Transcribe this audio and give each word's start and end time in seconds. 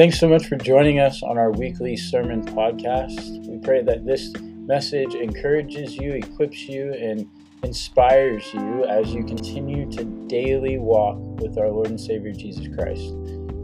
Thanks 0.00 0.18
so 0.18 0.30
much 0.30 0.46
for 0.46 0.56
joining 0.56 0.98
us 0.98 1.22
on 1.22 1.36
our 1.36 1.50
weekly 1.50 1.94
sermon 1.94 2.42
podcast. 2.42 3.46
We 3.46 3.58
pray 3.58 3.82
that 3.82 4.06
this 4.06 4.32
message 4.40 5.14
encourages 5.14 5.94
you, 5.94 6.12
equips 6.12 6.66
you, 6.66 6.94
and 6.94 7.28
inspires 7.62 8.42
you 8.54 8.86
as 8.86 9.12
you 9.12 9.22
continue 9.22 9.92
to 9.92 10.04
daily 10.26 10.78
walk 10.78 11.18
with 11.42 11.58
our 11.58 11.68
Lord 11.68 11.88
and 11.88 12.00
Savior 12.00 12.32
Jesus 12.32 12.66
Christ. 12.74 13.12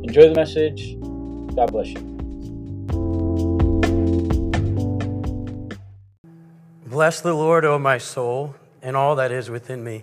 Enjoy 0.04 0.28
the 0.28 0.34
message. 0.34 1.00
God 1.56 1.72
bless 1.72 1.88
you. 1.88 2.00
Bless 6.84 7.22
the 7.22 7.32
Lord, 7.32 7.64
O 7.64 7.78
my 7.78 7.96
soul, 7.96 8.54
and 8.82 8.94
all 8.94 9.16
that 9.16 9.32
is 9.32 9.48
within 9.48 9.82
me. 9.82 10.02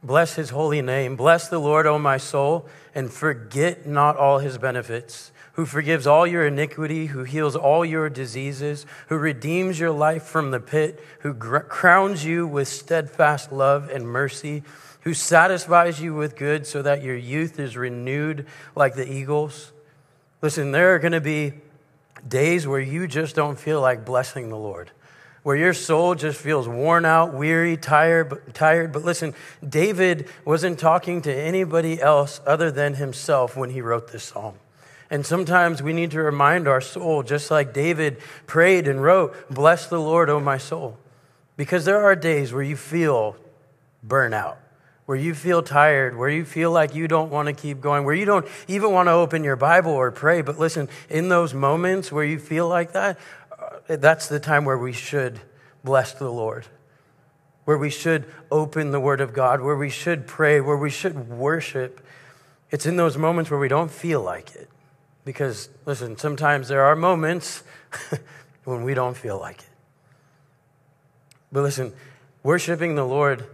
Bless 0.00 0.36
his 0.36 0.50
holy 0.50 0.80
name. 0.80 1.16
Bless 1.16 1.48
the 1.48 1.58
Lord, 1.58 1.86
O 1.86 1.98
my 1.98 2.18
soul, 2.18 2.68
and 2.94 3.12
forget 3.12 3.84
not 3.84 4.16
all 4.16 4.38
his 4.38 4.58
benefits 4.58 5.32
who 5.56 5.64
forgives 5.64 6.06
all 6.06 6.26
your 6.26 6.46
iniquity, 6.46 7.06
who 7.06 7.24
heals 7.24 7.56
all 7.56 7.82
your 7.82 8.10
diseases, 8.10 8.84
who 9.08 9.16
redeems 9.16 9.80
your 9.80 9.90
life 9.90 10.22
from 10.22 10.50
the 10.50 10.60
pit, 10.60 11.02
who 11.20 11.32
gr- 11.32 11.60
crowns 11.60 12.26
you 12.26 12.46
with 12.46 12.68
steadfast 12.68 13.50
love 13.50 13.88
and 13.88 14.06
mercy, 14.06 14.62
who 15.00 15.14
satisfies 15.14 15.98
you 15.98 16.14
with 16.14 16.36
good 16.36 16.66
so 16.66 16.82
that 16.82 17.02
your 17.02 17.16
youth 17.16 17.58
is 17.58 17.74
renewed 17.74 18.46
like 18.74 18.96
the 18.96 19.10
eagles. 19.10 19.72
Listen, 20.42 20.72
there 20.72 20.94
are 20.94 20.98
going 20.98 21.12
to 21.12 21.22
be 21.22 21.54
days 22.28 22.66
where 22.66 22.80
you 22.80 23.08
just 23.08 23.34
don't 23.34 23.58
feel 23.58 23.80
like 23.80 24.04
blessing 24.04 24.50
the 24.50 24.58
Lord 24.58 24.90
where 25.42 25.54
your 25.54 25.72
soul 25.72 26.16
just 26.16 26.40
feels 26.40 26.66
worn 26.66 27.04
out, 27.04 27.32
weary, 27.32 27.76
tired, 27.76 28.52
tired. 28.52 28.92
But 28.92 29.04
listen, 29.04 29.32
David 29.66 30.28
wasn't 30.44 30.76
talking 30.76 31.22
to 31.22 31.32
anybody 31.32 32.02
else 32.02 32.40
other 32.44 32.72
than 32.72 32.94
himself 32.94 33.56
when 33.56 33.70
he 33.70 33.80
wrote 33.80 34.10
this 34.10 34.24
psalm. 34.24 34.56
And 35.10 35.24
sometimes 35.24 35.82
we 35.82 35.92
need 35.92 36.10
to 36.12 36.20
remind 36.20 36.66
our 36.66 36.80
soul, 36.80 37.22
just 37.22 37.50
like 37.50 37.72
David 37.72 38.18
prayed 38.46 38.88
and 38.88 39.02
wrote, 39.02 39.34
Bless 39.48 39.86
the 39.86 40.00
Lord, 40.00 40.28
O 40.28 40.40
my 40.40 40.58
soul. 40.58 40.98
Because 41.56 41.84
there 41.84 42.02
are 42.02 42.16
days 42.16 42.52
where 42.52 42.62
you 42.62 42.76
feel 42.76 43.36
burnout, 44.06 44.56
where 45.06 45.16
you 45.16 45.34
feel 45.34 45.62
tired, 45.62 46.16
where 46.16 46.28
you 46.28 46.44
feel 46.44 46.70
like 46.70 46.94
you 46.94 47.08
don't 47.08 47.30
want 47.30 47.46
to 47.46 47.52
keep 47.52 47.80
going, 47.80 48.04
where 48.04 48.14
you 48.14 48.24
don't 48.24 48.46
even 48.68 48.90
want 48.92 49.06
to 49.06 49.12
open 49.12 49.44
your 49.44 49.56
Bible 49.56 49.92
or 49.92 50.10
pray. 50.10 50.42
But 50.42 50.58
listen, 50.58 50.88
in 51.08 51.28
those 51.28 51.54
moments 51.54 52.10
where 52.10 52.24
you 52.24 52.38
feel 52.38 52.68
like 52.68 52.92
that, 52.92 53.18
uh, 53.58 53.96
that's 53.96 54.28
the 54.28 54.40
time 54.40 54.64
where 54.64 54.76
we 54.76 54.92
should 54.92 55.40
bless 55.84 56.12
the 56.12 56.30
Lord, 56.30 56.66
where 57.64 57.78
we 57.78 57.90
should 57.90 58.26
open 58.50 58.90
the 58.90 59.00
Word 59.00 59.20
of 59.20 59.32
God, 59.32 59.60
where 59.60 59.76
we 59.76 59.88
should 59.88 60.26
pray, 60.26 60.60
where 60.60 60.76
we 60.76 60.90
should 60.90 61.30
worship. 61.30 62.04
It's 62.70 62.86
in 62.86 62.96
those 62.96 63.16
moments 63.16 63.50
where 63.50 63.60
we 63.60 63.68
don't 63.68 63.90
feel 63.90 64.20
like 64.20 64.54
it. 64.56 64.68
Because, 65.26 65.68
listen, 65.84 66.16
sometimes 66.16 66.68
there 66.68 66.82
are 66.84 66.94
moments 66.94 67.64
when 68.64 68.84
we 68.84 68.94
don't 68.94 69.16
feel 69.16 69.38
like 69.40 69.58
it. 69.58 69.68
But 71.50 71.62
listen, 71.62 71.92
worshiping 72.44 72.94
the 72.94 73.04
Lord 73.04 73.44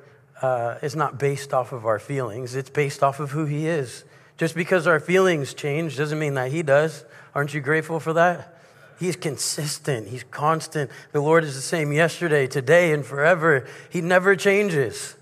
uh, 0.43 0.77
is 0.83 0.95
not 0.95 1.19
based 1.19 1.55
off 1.55 1.73
of 1.73 1.87
our 1.87 1.99
feelings, 1.99 2.55
it's 2.55 2.69
based 2.69 3.03
off 3.03 3.21
of 3.21 3.31
who 3.31 3.47
He 3.47 3.67
is. 3.67 4.05
Just 4.37 4.55
because 4.55 4.87
our 4.87 5.01
feelings 5.01 5.55
change 5.55 5.97
doesn't 5.97 6.19
mean 6.19 6.35
that 6.35 6.53
He 6.53 6.63
does. 6.63 7.07
Aren't 7.35 7.55
you 7.55 7.63
grateful 7.63 8.01
for 8.01 8.13
that? 8.13 8.59
He's 9.01 9.17
consistent. 9.17 10.09
He's 10.09 10.25
constant. 10.25 10.91
The 11.13 11.21
Lord 11.21 11.43
is 11.43 11.55
the 11.55 11.63
same 11.63 11.91
yesterday, 11.91 12.47
today, 12.47 12.93
and 12.93 13.05
forever. 13.05 13.67
He 13.89 14.03
never 14.03 14.37
changes. 14.37 15.17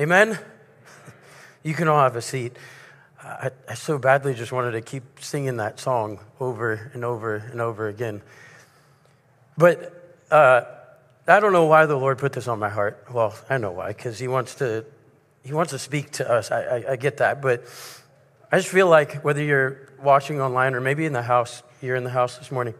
Amen? 0.00 0.38
You 1.62 1.74
can 1.74 1.88
all 1.88 2.02
have 2.02 2.16
a 2.16 2.22
seat. 2.22 2.56
I, 3.22 3.50
I, 3.68 3.74
so 3.74 3.98
badly 3.98 4.34
just 4.34 4.50
wanted 4.50 4.72
to 4.72 4.80
keep 4.80 5.02
singing 5.20 5.58
that 5.58 5.78
song 5.78 6.20
over 6.38 6.90
and 6.94 7.04
over 7.04 7.36
and 7.36 7.60
over 7.60 7.88
again. 7.88 8.22
But 9.58 10.24
uh, 10.30 10.62
I 11.28 11.40
don't 11.40 11.52
know 11.52 11.66
why 11.66 11.84
the 11.86 11.96
Lord 11.96 12.18
put 12.18 12.32
this 12.32 12.48
on 12.48 12.58
my 12.58 12.70
heart. 12.70 13.06
Well, 13.12 13.34
I 13.50 13.58
know 13.58 13.72
why, 13.72 13.88
because 13.88 14.18
He 14.18 14.28
wants 14.28 14.56
to. 14.56 14.84
He 15.42 15.54
wants 15.54 15.72
to 15.72 15.78
speak 15.78 16.10
to 16.12 16.30
us. 16.30 16.50
I, 16.50 16.62
I, 16.62 16.92
I 16.92 16.96
get 16.96 17.16
that, 17.18 17.40
but 17.40 17.64
I 18.52 18.58
just 18.58 18.68
feel 18.68 18.88
like 18.88 19.22
whether 19.24 19.42
you're 19.42 19.88
watching 20.02 20.38
online 20.38 20.74
or 20.74 20.82
maybe 20.82 21.06
in 21.06 21.14
the 21.14 21.22
house, 21.22 21.62
you're 21.80 21.96
in 21.96 22.04
the 22.04 22.10
house 22.10 22.36
this 22.36 22.52
morning, 22.52 22.74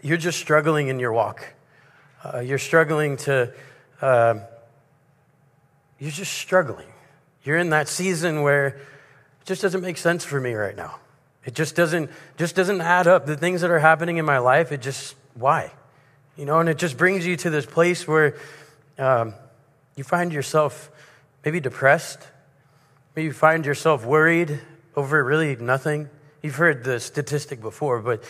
you're 0.00 0.16
just 0.16 0.38
struggling 0.38 0.86
in 0.88 1.00
your 1.00 1.12
walk. 1.12 1.54
Uh, 2.24 2.40
you're 2.40 2.58
struggling 2.58 3.16
to. 3.18 3.52
Uh, 4.00 4.40
you're 5.98 6.10
just 6.10 6.34
struggling. 6.34 6.88
You're 7.42 7.58
in 7.58 7.70
that 7.70 7.88
season 7.88 8.42
where 8.42 8.80
just 9.46 9.62
doesn't 9.62 9.80
make 9.80 9.96
sense 9.96 10.24
for 10.24 10.40
me 10.40 10.52
right 10.54 10.76
now. 10.76 10.98
It 11.44 11.54
just 11.54 11.76
doesn't 11.76 12.10
just 12.36 12.56
doesn't 12.56 12.80
add 12.80 13.06
up. 13.06 13.24
The 13.24 13.36
things 13.36 13.60
that 13.60 13.70
are 13.70 13.78
happening 13.78 14.18
in 14.18 14.24
my 14.24 14.38
life, 14.38 14.72
it 14.72 14.82
just 14.82 15.14
why, 15.34 15.72
you 16.36 16.44
know, 16.44 16.58
and 16.58 16.68
it 16.68 16.76
just 16.76 16.98
brings 16.98 17.24
you 17.24 17.36
to 17.36 17.50
this 17.50 17.64
place 17.64 18.06
where 18.06 18.36
um, 18.98 19.32
you 19.94 20.02
find 20.04 20.32
yourself 20.32 20.90
maybe 21.44 21.60
depressed, 21.60 22.18
maybe 23.14 23.26
you 23.26 23.32
find 23.32 23.64
yourself 23.64 24.04
worried 24.04 24.60
over 24.96 25.22
really 25.22 25.54
nothing. 25.56 26.10
You've 26.42 26.56
heard 26.56 26.84
the 26.84 27.00
statistic 27.00 27.62
before, 27.62 28.02
but. 28.02 28.22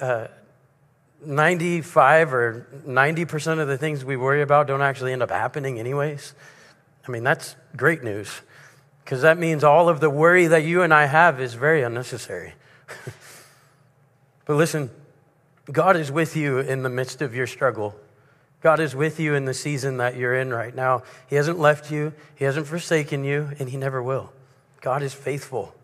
Uh, 0.00 0.28
95 1.24 2.34
or 2.34 2.66
90% 2.84 3.60
of 3.60 3.68
the 3.68 3.78
things 3.78 4.04
we 4.04 4.16
worry 4.16 4.42
about 4.42 4.66
don't 4.66 4.82
actually 4.82 5.12
end 5.12 5.22
up 5.22 5.30
happening, 5.30 5.78
anyways. 5.78 6.34
I 7.06 7.12
mean, 7.12 7.22
that's 7.22 7.54
great 7.76 8.02
news 8.02 8.42
because 9.04 9.22
that 9.22 9.38
means 9.38 9.64
all 9.64 9.88
of 9.88 10.00
the 10.00 10.10
worry 10.10 10.46
that 10.46 10.64
you 10.64 10.82
and 10.82 10.92
I 10.92 11.06
have 11.06 11.40
is 11.40 11.54
very 11.54 11.82
unnecessary. 11.82 12.54
but 14.46 14.56
listen, 14.56 14.90
God 15.70 15.96
is 15.96 16.10
with 16.10 16.36
you 16.36 16.58
in 16.58 16.82
the 16.82 16.88
midst 16.88 17.22
of 17.22 17.34
your 17.34 17.46
struggle. 17.46 17.94
God 18.60 18.78
is 18.78 18.94
with 18.94 19.18
you 19.18 19.34
in 19.34 19.44
the 19.44 19.54
season 19.54 19.96
that 19.96 20.16
you're 20.16 20.36
in 20.36 20.50
right 20.50 20.74
now. 20.74 21.02
He 21.28 21.36
hasn't 21.36 21.58
left 21.58 21.90
you, 21.90 22.12
He 22.34 22.44
hasn't 22.44 22.66
forsaken 22.66 23.24
you, 23.24 23.50
and 23.58 23.68
He 23.68 23.76
never 23.76 24.02
will. 24.02 24.32
God 24.80 25.02
is 25.02 25.12
faithful. 25.12 25.74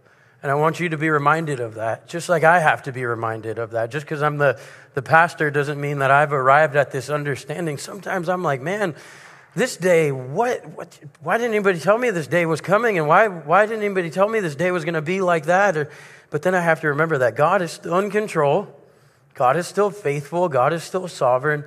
And 0.40 0.52
I 0.52 0.54
want 0.54 0.78
you 0.78 0.88
to 0.90 0.96
be 0.96 1.10
reminded 1.10 1.58
of 1.58 1.74
that, 1.74 2.06
just 2.06 2.28
like 2.28 2.44
I 2.44 2.60
have 2.60 2.84
to 2.84 2.92
be 2.92 3.04
reminded 3.04 3.58
of 3.58 3.72
that. 3.72 3.90
Just 3.90 4.06
because 4.06 4.22
I'm 4.22 4.38
the, 4.38 4.60
the 4.94 5.02
pastor 5.02 5.50
doesn't 5.50 5.80
mean 5.80 5.98
that 5.98 6.12
I've 6.12 6.32
arrived 6.32 6.76
at 6.76 6.92
this 6.92 7.10
understanding. 7.10 7.76
Sometimes 7.76 8.28
I'm 8.28 8.44
like, 8.44 8.60
man, 8.60 8.94
this 9.58 9.76
day, 9.76 10.12
what, 10.12 10.64
what, 10.70 10.98
why 11.20 11.36
didn't 11.36 11.54
anybody 11.54 11.78
tell 11.78 11.98
me 11.98 12.10
this 12.10 12.26
day 12.26 12.46
was 12.46 12.60
coming? 12.60 12.98
And 12.98 13.08
why, 13.08 13.28
why 13.28 13.66
didn't 13.66 13.84
anybody 13.84 14.10
tell 14.10 14.28
me 14.28 14.40
this 14.40 14.54
day 14.54 14.70
was 14.70 14.84
going 14.84 14.94
to 14.94 15.02
be 15.02 15.20
like 15.20 15.46
that? 15.46 15.76
Or, 15.76 15.90
but 16.30 16.42
then 16.42 16.54
I 16.54 16.60
have 16.60 16.80
to 16.82 16.88
remember 16.88 17.18
that 17.18 17.36
God 17.36 17.62
is 17.62 17.72
still 17.72 17.98
in 17.98 18.10
control. 18.10 18.74
God 19.34 19.56
is 19.56 19.66
still 19.66 19.90
faithful. 19.90 20.48
God 20.48 20.72
is 20.72 20.82
still 20.82 21.08
sovereign. 21.08 21.64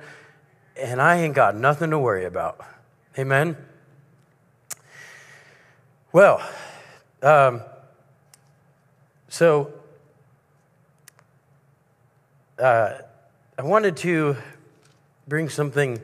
And 0.76 1.00
I 1.00 1.18
ain't 1.18 1.34
got 1.34 1.54
nothing 1.54 1.90
to 1.90 1.98
worry 1.98 2.24
about. 2.24 2.64
Amen? 3.18 3.56
Well, 6.12 6.42
um, 7.22 7.62
so 9.28 9.72
uh, 12.58 12.98
I 13.58 13.62
wanted 13.62 13.96
to 13.98 14.36
bring 15.26 15.48
something 15.48 16.00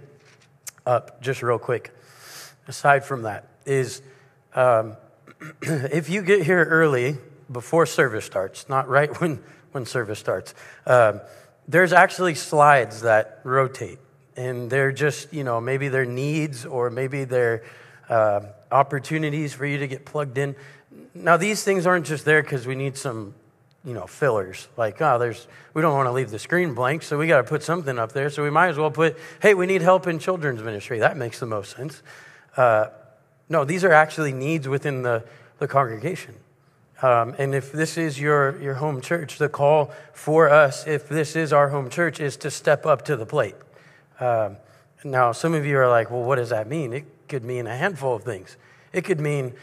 up 0.88 1.20
just 1.20 1.42
real 1.42 1.58
quick. 1.58 1.94
Aside 2.66 3.04
from 3.04 3.22
that, 3.22 3.46
is 3.64 4.02
um, 4.54 4.96
if 5.62 6.10
you 6.10 6.22
get 6.22 6.42
here 6.42 6.64
early 6.64 7.18
before 7.52 7.86
service 7.86 8.24
starts, 8.24 8.68
not 8.68 8.88
right 8.88 9.20
when, 9.20 9.42
when 9.72 9.86
service 9.86 10.18
starts, 10.18 10.54
um, 10.86 11.20
there's 11.68 11.92
actually 11.92 12.34
slides 12.34 13.02
that 13.02 13.40
rotate. 13.44 13.98
And 14.36 14.70
they're 14.70 14.92
just, 14.92 15.32
you 15.32 15.44
know, 15.44 15.60
maybe 15.60 15.88
they're 15.88 16.06
needs 16.06 16.64
or 16.64 16.90
maybe 16.90 17.24
they're 17.24 17.64
uh, 18.08 18.40
opportunities 18.70 19.52
for 19.52 19.66
you 19.66 19.78
to 19.78 19.88
get 19.88 20.04
plugged 20.06 20.38
in. 20.38 20.54
Now, 21.12 21.36
these 21.36 21.64
things 21.64 21.86
aren't 21.86 22.06
just 22.06 22.24
there 22.24 22.42
because 22.42 22.66
we 22.66 22.74
need 22.74 22.96
some 22.96 23.34
you 23.84 23.94
know, 23.94 24.06
fillers. 24.06 24.68
Like, 24.76 25.00
oh, 25.00 25.18
there's, 25.18 25.46
we 25.74 25.82
don't 25.82 25.94
want 25.94 26.06
to 26.06 26.12
leave 26.12 26.30
the 26.30 26.38
screen 26.38 26.74
blank, 26.74 27.02
so 27.02 27.16
we 27.16 27.26
got 27.26 27.38
to 27.38 27.44
put 27.44 27.62
something 27.62 27.98
up 27.98 28.12
there. 28.12 28.30
So 28.30 28.42
we 28.42 28.50
might 28.50 28.68
as 28.68 28.76
well 28.76 28.90
put, 28.90 29.16
hey, 29.40 29.54
we 29.54 29.66
need 29.66 29.82
help 29.82 30.06
in 30.06 30.18
children's 30.18 30.62
ministry. 30.62 30.98
That 30.98 31.16
makes 31.16 31.40
the 31.40 31.46
most 31.46 31.76
sense. 31.76 32.02
Uh, 32.56 32.88
no, 33.48 33.64
these 33.64 33.84
are 33.84 33.92
actually 33.92 34.32
needs 34.32 34.68
within 34.68 35.02
the, 35.02 35.24
the 35.58 35.68
congregation. 35.68 36.34
Um, 37.00 37.36
and 37.38 37.54
if 37.54 37.70
this 37.70 37.96
is 37.96 38.20
your, 38.20 38.60
your 38.60 38.74
home 38.74 39.00
church, 39.00 39.38
the 39.38 39.48
call 39.48 39.92
for 40.12 40.48
us, 40.48 40.86
if 40.86 41.08
this 41.08 41.36
is 41.36 41.52
our 41.52 41.68
home 41.68 41.90
church, 41.90 42.18
is 42.18 42.36
to 42.38 42.50
step 42.50 42.84
up 42.84 43.02
to 43.04 43.16
the 43.16 43.26
plate. 43.26 43.54
Um, 44.18 44.56
now, 45.04 45.30
some 45.30 45.54
of 45.54 45.64
you 45.64 45.78
are 45.78 45.88
like, 45.88 46.10
well, 46.10 46.24
what 46.24 46.36
does 46.36 46.48
that 46.48 46.66
mean? 46.66 46.92
It 46.92 47.04
could 47.28 47.44
mean 47.44 47.68
a 47.68 47.76
handful 47.76 48.16
of 48.16 48.24
things. 48.24 48.56
It 48.92 49.04
could 49.04 49.20
mean 49.20 49.54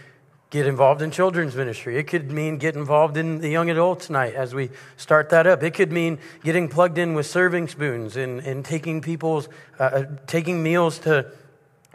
get 0.55 0.67
involved 0.67 1.01
in 1.01 1.11
children's 1.11 1.53
ministry. 1.53 1.97
It 1.97 2.03
could 2.07 2.31
mean 2.31 2.57
get 2.57 2.75
involved 2.75 3.17
in 3.17 3.39
the 3.39 3.49
young 3.49 3.69
adults 3.69 4.09
night 4.09 4.35
as 4.35 4.55
we 4.55 4.69
start 4.95 5.29
that 5.31 5.45
up. 5.45 5.61
It 5.63 5.73
could 5.73 5.91
mean 5.91 6.17
getting 6.45 6.69
plugged 6.69 6.97
in 6.97 7.13
with 7.13 7.25
serving 7.25 7.67
spoons 7.67 8.15
and, 8.15 8.39
and 8.39 8.63
taking 8.63 9.01
people's, 9.01 9.49
uh, 9.77 9.83
uh, 9.83 10.05
taking 10.27 10.63
meals 10.63 10.99
to, 10.99 11.29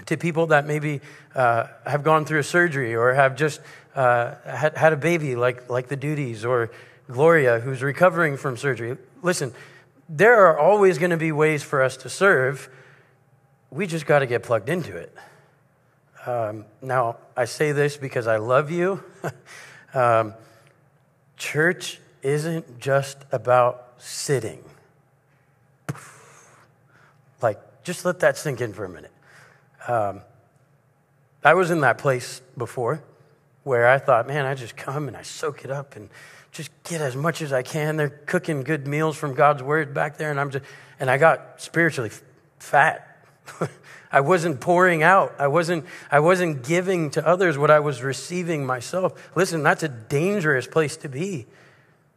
to 0.04 0.18
people 0.18 0.48
that 0.48 0.66
maybe 0.66 1.00
uh, 1.34 1.68
have 1.86 2.02
gone 2.02 2.26
through 2.26 2.40
a 2.40 2.44
surgery 2.44 2.94
or 2.94 3.14
have 3.14 3.34
just 3.34 3.62
uh, 3.94 4.34
had, 4.44 4.76
had 4.76 4.92
a 4.92 4.98
baby 4.98 5.36
like, 5.36 5.70
like 5.70 5.88
the 5.88 5.96
duties 5.96 6.44
or 6.44 6.70
Gloria, 7.10 7.60
who's 7.60 7.82
recovering 7.82 8.36
from 8.36 8.58
surgery. 8.58 8.98
Listen, 9.22 9.54
there 10.06 10.44
are 10.44 10.58
always 10.58 10.98
going 10.98 11.12
to 11.12 11.16
be 11.16 11.32
ways 11.32 11.62
for 11.62 11.82
us 11.82 11.96
to 11.96 12.10
serve. 12.10 12.68
We 13.70 13.86
just 13.86 14.04
got 14.04 14.18
to 14.18 14.26
get 14.26 14.42
plugged 14.42 14.68
into 14.68 14.94
it. 14.94 15.16
Um, 16.26 16.66
now, 16.82 17.16
I 17.36 17.46
say 17.46 17.72
this 17.72 17.96
because 17.96 18.26
I 18.26 18.36
love 18.36 18.70
you. 18.70 19.02
um, 19.94 20.34
church 21.36 21.98
isn't 22.22 22.78
just 22.78 23.18
about 23.32 23.94
sitting. 23.98 24.62
Like, 27.42 27.58
just 27.84 28.04
let 28.04 28.20
that 28.20 28.36
sink 28.36 28.60
in 28.60 28.72
for 28.72 28.84
a 28.84 28.88
minute. 28.88 29.12
Um, 29.88 30.20
I 31.42 31.54
was 31.54 31.70
in 31.70 31.80
that 31.80 31.98
place 31.98 32.42
before 32.56 33.02
where 33.64 33.88
I 33.88 33.98
thought, 33.98 34.26
man, 34.26 34.44
I 34.44 34.54
just 34.54 34.76
come 34.76 35.08
and 35.08 35.16
I 35.16 35.22
soak 35.22 35.64
it 35.64 35.70
up 35.70 35.96
and 35.96 36.10
just 36.52 36.70
get 36.84 37.00
as 37.00 37.16
much 37.16 37.40
as 37.40 37.52
I 37.52 37.62
can. 37.62 37.96
They're 37.96 38.08
cooking 38.08 38.62
good 38.62 38.86
meals 38.86 39.16
from 39.16 39.34
God's 39.34 39.62
word 39.62 39.94
back 39.94 40.18
there, 40.18 40.30
and 40.30 40.40
I'm 40.40 40.50
just, 40.50 40.64
and 40.98 41.10
I 41.10 41.16
got 41.16 41.60
spiritually 41.60 42.10
fat. 42.58 43.09
I 44.12 44.20
wasn't 44.20 44.60
pouring 44.60 45.02
out. 45.02 45.34
I 45.38 45.46
wasn't, 45.46 45.84
I 46.10 46.20
wasn't 46.20 46.64
giving 46.64 47.10
to 47.10 47.26
others 47.26 47.56
what 47.56 47.70
I 47.70 47.80
was 47.80 48.02
receiving 48.02 48.66
myself. 48.66 49.30
Listen, 49.36 49.62
that's 49.62 49.82
a 49.82 49.88
dangerous 49.88 50.66
place 50.66 50.96
to 50.98 51.08
be 51.08 51.46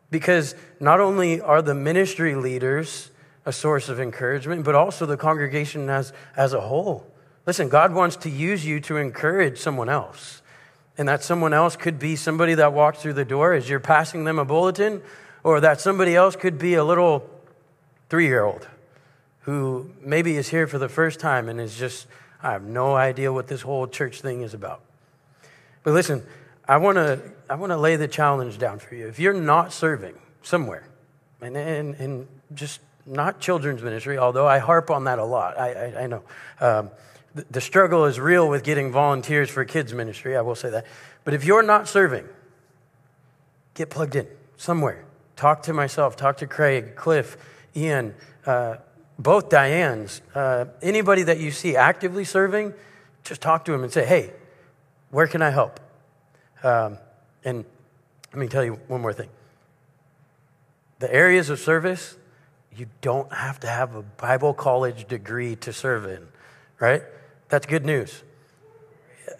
because 0.09 0.55
not 0.79 0.99
only 0.99 1.39
are 1.41 1.61
the 1.61 1.75
ministry 1.75 2.35
leaders 2.35 3.11
a 3.45 3.51
source 3.51 3.89
of 3.89 3.99
encouragement, 3.99 4.63
but 4.63 4.73
also 4.73 5.05
the 5.05 5.17
congregation 5.17 5.89
as, 5.89 6.13
as 6.35 6.53
a 6.53 6.61
whole. 6.61 7.05
Listen, 7.45 7.67
God 7.67 7.93
wants 7.93 8.15
to 8.17 8.29
use 8.29 8.65
you 8.65 8.79
to 8.81 8.97
encourage 8.97 9.59
someone 9.59 9.89
else. 9.89 10.41
And 10.97 11.09
that 11.09 11.23
someone 11.23 11.53
else 11.53 11.75
could 11.75 11.99
be 11.99 12.15
somebody 12.15 12.53
that 12.53 12.71
walks 12.71 13.01
through 13.01 13.13
the 13.13 13.25
door 13.25 13.53
as 13.53 13.69
you're 13.69 13.79
passing 13.79 14.23
them 14.23 14.39
a 14.39 14.45
bulletin, 14.45 15.01
or 15.43 15.59
that 15.59 15.81
somebody 15.81 16.15
else 16.15 16.35
could 16.35 16.57
be 16.57 16.75
a 16.75 16.83
little 16.83 17.29
three 18.09 18.27
year 18.27 18.43
old 18.43 18.67
who 19.43 19.89
maybe 20.01 20.35
is 20.35 20.49
here 20.49 20.67
for 20.67 20.77
the 20.77 20.89
first 20.89 21.19
time 21.19 21.47
and 21.49 21.59
is 21.59 21.77
just, 21.77 22.07
I 22.41 22.51
have 22.51 22.63
no 22.63 22.95
idea 22.95 23.31
what 23.31 23.47
this 23.47 23.61
whole 23.61 23.87
church 23.87 24.21
thing 24.21 24.41
is 24.41 24.53
about. 24.53 24.81
But 25.83 25.93
listen, 25.93 26.25
I 26.67 26.77
want 26.77 26.95
to 26.95 27.21
I 27.49 27.55
wanna 27.55 27.77
lay 27.77 27.97
the 27.97 28.07
challenge 28.07 28.57
down 28.57 28.79
for 28.79 28.95
you. 28.95 29.07
If 29.07 29.19
you're 29.19 29.33
not 29.33 29.73
serving 29.73 30.15
somewhere, 30.41 30.87
and, 31.41 31.57
and, 31.57 31.95
and 31.95 32.27
just 32.53 32.79
not 33.05 33.41
children's 33.41 33.83
ministry, 33.83 34.17
although 34.17 34.47
I 34.47 34.59
harp 34.59 34.89
on 34.89 35.03
that 35.03 35.19
a 35.19 35.25
lot, 35.25 35.59
I, 35.59 35.73
I, 35.73 36.03
I 36.03 36.07
know. 36.07 36.23
Um, 36.61 36.89
the, 37.35 37.45
the 37.51 37.61
struggle 37.61 38.05
is 38.05 38.19
real 38.19 38.47
with 38.47 38.63
getting 38.63 38.91
volunteers 38.91 39.49
for 39.49 39.65
kids' 39.65 39.93
ministry, 39.93 40.37
I 40.37 40.41
will 40.41 40.55
say 40.55 40.69
that. 40.69 40.85
But 41.25 41.33
if 41.33 41.43
you're 41.43 41.63
not 41.63 41.89
serving, 41.89 42.25
get 43.73 43.89
plugged 43.89 44.15
in 44.15 44.27
somewhere. 44.55 45.03
Talk 45.35 45.63
to 45.63 45.73
myself, 45.73 46.15
talk 46.15 46.37
to 46.37 46.47
Craig, 46.47 46.95
Cliff, 46.95 47.35
Ian, 47.75 48.13
uh, 48.45 48.77
both 49.23 49.49
Dianes. 49.49 50.21
Uh, 50.35 50.65
anybody 50.81 51.23
that 51.23 51.39
you 51.39 51.51
see 51.51 51.75
actively 51.75 52.25
serving, 52.25 52.73
just 53.23 53.41
talk 53.41 53.65
to 53.65 53.71
them 53.71 53.83
and 53.83 53.91
say, 53.91 54.05
hey, 54.05 54.31
where 55.09 55.27
can 55.27 55.41
I 55.41 55.49
help? 55.49 55.79
Um, 56.61 56.97
and 57.43 57.65
let 58.31 58.39
me 58.39 58.47
tell 58.47 58.63
you 58.63 58.73
one 58.87 59.01
more 59.01 59.13
thing. 59.13 59.29
The 60.99 61.13
areas 61.13 61.49
of 61.49 61.59
service, 61.59 62.17
you 62.75 62.87
don't 63.01 63.31
have 63.31 63.59
to 63.61 63.67
have 63.67 63.95
a 63.95 64.01
Bible 64.01 64.53
college 64.53 65.07
degree 65.07 65.55
to 65.57 65.73
serve 65.73 66.05
in, 66.05 66.27
right? 66.79 67.03
That's 67.49 67.65
good 67.65 67.85
news. 67.85 68.23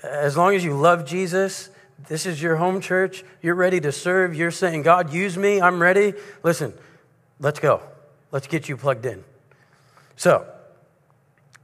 As 0.04 0.38
long 0.38 0.56
as 0.56 0.64
you 0.64 0.76
love 0.76 1.06
Jesus, 1.06 1.70
this 2.08 2.26
is 2.26 2.42
your 2.42 2.58
home 2.58 2.82
church, 2.82 3.24
you're 3.42 3.56
ready 3.56 3.80
to 3.82 3.92
serve, 3.92 4.36
you're 4.36 4.52
saying, 4.52 4.84
God, 4.84 5.14
use 5.14 5.38
me, 5.38 5.62
I'm 5.62 5.82
ready. 5.82 6.14
Listen, 6.42 6.74
let's 7.40 7.60
go. 7.60 7.82
Let's 8.32 8.48
get 8.48 8.68
you 8.70 8.78
plugged 8.78 9.06
in. 9.06 9.24
So, 10.16 10.48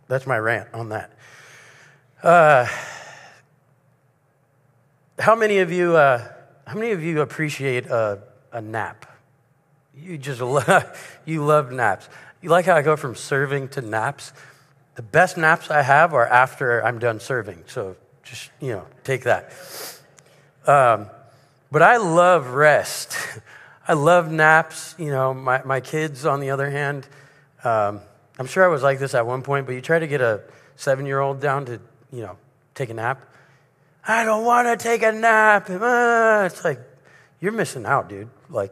that's 0.08 0.26
my 0.26 0.38
rant 0.38 0.70
on 0.74 0.90
that. 0.90 1.12
Uh, 2.24 2.68
how 5.20 5.36
many 5.36 5.60
of 5.60 5.72
you, 5.72 5.96
uh, 5.96 6.28
how 6.66 6.76
many 6.76 6.92
of 6.92 7.04
you 7.04 7.22
appreciate 7.22 7.86
a, 7.88 8.20
a 8.52 8.62
nap? 8.62 9.06
You 9.96 10.18
just 10.18 10.42
you 11.26 11.46
love 11.46 11.72
naps. 11.72 12.10
You 12.42 12.50
like 12.50 12.66
how 12.66 12.76
I 12.76 12.82
go 12.82 12.96
from 12.96 13.16
serving 13.16 13.70
to 13.70 13.82
naps? 13.82 14.34
The 14.96 15.02
best 15.02 15.38
naps 15.38 15.70
I 15.70 15.82
have 15.82 16.14
are 16.14 16.26
after 16.28 16.84
I'm 16.86 17.00
done 17.00 17.20
serving. 17.20 17.64
So 17.68 17.96
just, 18.24 18.50
you 18.60 18.72
know, 18.72 18.86
take 19.04 19.24
that. 19.24 19.52
Um, 20.66 21.08
but 21.72 21.82
I 21.82 21.98
love 21.98 22.50
rest. 22.50 23.16
I 23.88 23.94
love 23.94 24.32
naps. 24.32 24.96
You 24.98 25.12
know, 25.12 25.34
my, 25.34 25.62
my 25.64 25.82
kids, 25.82 26.26
on 26.26 26.40
the 26.40 26.52
other 26.52 26.70
hand, 26.70 27.08
um, 27.64 28.02
I'm 28.40 28.48
sure 28.48 28.64
I 28.64 28.68
was 28.70 28.82
like 28.82 28.98
this 28.98 29.14
at 29.14 29.28
one 29.28 29.44
point, 29.44 29.68
but 29.68 29.74
you 29.74 29.82
try 29.82 30.00
to 30.00 30.08
get 30.08 30.22
a 30.22 30.42
seven 30.76 31.06
year 31.06 31.20
old 31.20 31.40
down 31.40 31.66
to, 31.66 31.80
you 32.12 32.22
know, 32.22 32.38
take 32.74 32.90
a 32.90 32.94
nap. 32.94 33.26
I 34.08 34.24
don't 34.24 34.46
want 34.46 34.68
to 34.68 34.84
take 34.84 35.04
a 35.04 35.12
nap. 35.12 35.70
It's 36.46 36.64
like, 36.64 36.80
you're 37.40 37.52
missing 37.52 37.86
out, 37.86 38.10
dude. 38.10 38.30
Like, 38.50 38.72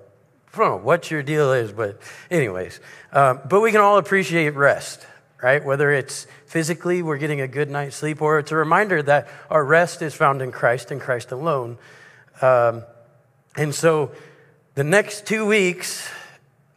I 0.54 0.58
don't 0.58 0.69
know 0.69 0.78
what 0.78 1.12
your 1.12 1.22
deal 1.22 1.54
is, 1.54 1.72
but, 1.72 2.02
anyways. 2.31 2.80
Um, 3.12 3.42
but 3.48 3.60
we 3.60 3.72
can 3.72 3.81
all 3.81 3.98
appreciate 3.98 4.56
rest 4.56 5.06
right? 5.42 5.64
Whether 5.64 5.92
it's 5.92 6.28
physically, 6.46 7.02
we're 7.02 7.18
getting 7.18 7.42
a 7.42 7.48
good 7.48 7.69
night's 7.69 7.96
sleep, 7.96 8.22
or 8.22 8.40
it's 8.40 8.52
a 8.52 8.56
reminder 8.56 9.02
that 9.04 9.28
our 9.50 9.64
rest 9.64 10.02
is 10.02 10.14
found 10.14 10.42
in 10.42 10.52
Christ 10.52 10.92
and 10.92 11.00
Christ 11.00 11.31
alone. 11.31 11.78
Um, 12.42 12.84
and 13.56 13.74
so 13.74 14.12
the 14.75 14.84
next 14.84 15.25
two 15.25 15.46
weeks, 15.46 16.10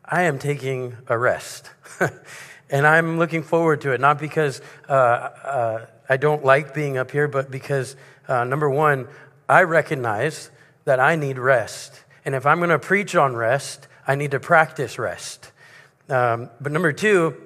I 0.04 0.22
am 0.22 0.38
taking 0.38 0.96
a 1.06 1.16
rest. 1.16 1.70
and 2.70 2.86
I'm 2.86 3.18
looking 3.18 3.42
forward 3.42 3.80
to 3.82 3.92
it, 3.92 4.00
not 4.00 4.18
because 4.18 4.60
uh, 4.88 4.92
uh, 4.92 5.86
I 6.08 6.16
don't 6.16 6.44
like 6.44 6.74
being 6.74 6.98
up 6.98 7.10
here, 7.10 7.28
but 7.28 7.50
because, 7.50 7.96
uh, 8.28 8.44
number 8.44 8.70
one, 8.70 9.08
I 9.48 9.62
recognize 9.62 10.50
that 10.84 11.00
I 11.00 11.16
need 11.16 11.38
rest. 11.38 12.04
And 12.24 12.34
if 12.34 12.46
I'm 12.46 12.58
going 12.58 12.70
to 12.70 12.78
preach 12.78 13.16
on 13.16 13.34
rest, 13.34 13.88
I 14.06 14.14
need 14.14 14.30
to 14.30 14.40
practice 14.40 14.98
rest. 14.98 15.52
Um, 16.08 16.50
but 16.60 16.72
number 16.72 16.92
two, 16.92 17.36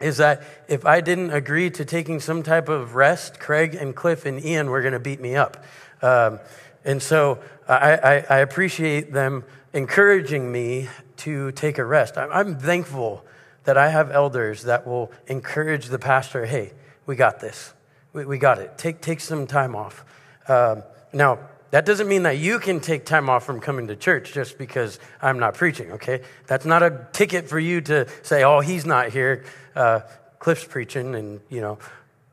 is 0.00 0.18
that 0.18 0.42
if 0.68 0.84
I 0.84 1.00
didn't 1.00 1.30
agree 1.30 1.70
to 1.70 1.84
taking 1.84 2.20
some 2.20 2.42
type 2.42 2.68
of 2.68 2.94
rest, 2.94 3.40
Craig 3.40 3.74
and 3.74 3.96
Cliff 3.96 4.26
and 4.26 4.44
Ian 4.44 4.70
were 4.70 4.82
going 4.82 4.92
to 4.92 5.00
beat 5.00 5.20
me 5.20 5.36
up. 5.36 5.64
Um, 6.02 6.38
and 6.84 7.02
so 7.02 7.38
I, 7.66 7.94
I, 7.94 8.26
I, 8.28 8.38
appreciate 8.40 9.12
them 9.12 9.44
encouraging 9.72 10.52
me 10.52 10.88
to 11.18 11.50
take 11.52 11.78
a 11.78 11.84
rest. 11.84 12.18
I'm 12.18 12.58
thankful 12.58 13.24
that 13.66 13.76
I 13.76 13.90
have 13.90 14.10
elders 14.10 14.62
that 14.62 14.86
will 14.86 15.12
encourage 15.26 15.86
the 15.86 15.98
pastor 15.98 16.46
hey, 16.46 16.72
we 17.04 17.16
got 17.16 17.40
this. 17.40 17.74
We, 18.12 18.24
we 18.24 18.38
got 18.38 18.58
it. 18.58 18.78
Take, 18.78 19.00
take 19.00 19.20
some 19.20 19.46
time 19.46 19.76
off. 19.76 20.04
Um, 20.48 20.82
now, 21.12 21.40
that 21.72 21.84
doesn't 21.84 22.08
mean 22.08 22.22
that 22.22 22.38
you 22.38 22.60
can 22.60 22.80
take 22.80 23.04
time 23.04 23.28
off 23.28 23.44
from 23.44 23.60
coming 23.60 23.88
to 23.88 23.96
church 23.96 24.32
just 24.32 24.56
because 24.56 25.00
I'm 25.20 25.38
not 25.38 25.54
preaching, 25.54 25.92
okay? 25.92 26.22
That's 26.46 26.64
not 26.64 26.82
a 26.82 27.06
ticket 27.12 27.48
for 27.48 27.58
you 27.58 27.80
to 27.82 28.08
say, 28.22 28.44
oh, 28.44 28.60
he's 28.60 28.86
not 28.86 29.10
here. 29.10 29.44
Uh, 29.74 30.00
Cliff's 30.38 30.64
preaching, 30.64 31.14
and, 31.16 31.40
you 31.50 31.60
know, 31.60 31.78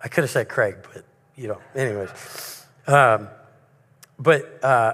I 0.04 0.08
could 0.08 0.24
have 0.24 0.32
said 0.32 0.50
Craig, 0.50 0.78
but, 0.94 1.04
you 1.36 1.48
know, 1.48 1.60
anyways. 1.76 2.66
Um, 2.86 3.28
but 4.20 4.64
uh, 4.64 4.94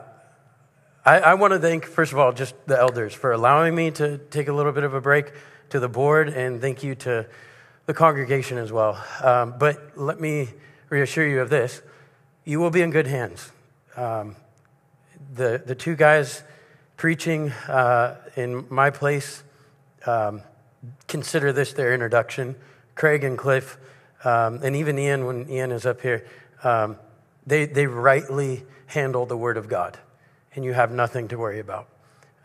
I, 1.06 1.20
I 1.20 1.34
want 1.34 1.52
to 1.54 1.60
thank, 1.60 1.86
first 1.86 2.14
of 2.14 2.18
all, 2.18 2.32
just 2.32 2.56
the 2.66 2.80
elders 2.80 3.14
for 3.14 3.34
allowing 3.34 3.76
me 3.76 3.92
to 3.92 4.18
take 4.18 4.48
a 4.48 4.54
little 4.54 4.72
bit 4.72 4.84
of 4.84 4.94
a 4.94 5.02
break 5.02 5.34
to 5.70 5.80
the 5.80 5.90
board, 5.90 6.30
and 6.30 6.62
thank 6.62 6.84
you 6.84 6.96
to 6.96 7.26
the 7.86 7.94
congregation 7.94 8.58
as 8.58 8.72
well. 8.72 9.04
Um, 9.24 9.56
but 9.58 9.98
let 9.98 10.20
me 10.20 10.50
reassure 10.90 11.28
you 11.28 11.42
of 11.42 11.50
this 11.50 11.82
you 12.50 12.60
will 12.60 12.72
be 12.72 12.82
in 12.82 12.90
good 12.90 13.06
hands. 13.06 13.52
Um, 13.96 14.36
the, 15.36 15.62
the 15.64 15.76
two 15.76 15.96
guys 15.96 16.42
preaching 16.98 17.52
uh, 17.68 18.16
in 18.36 18.66
my 18.70 18.90
place 18.90 19.44
um, 20.08 20.42
consider 21.08 21.54
this 21.54 21.74
their 21.74 21.94
introduction. 21.94 22.56
Craig 22.96 23.24
and 23.24 23.38
Cliff, 23.38 23.78
um, 24.24 24.62
and 24.64 24.76
even 24.76 24.98
Ian, 24.98 25.26
when 25.26 25.48
Ian 25.48 25.72
is 25.72 25.86
up 25.86 26.02
here, 26.02 26.26
um, 26.64 26.98
they, 27.46 27.68
they 27.68 27.86
rightly 27.86 28.66
handle 28.88 29.28
the 29.28 29.38
Word 29.38 29.56
of 29.56 29.70
God, 29.70 30.00
and 30.56 30.66
you 30.66 30.74
have 30.74 30.92
nothing 30.92 31.28
to 31.28 31.38
worry 31.38 31.60
about. 31.60 31.88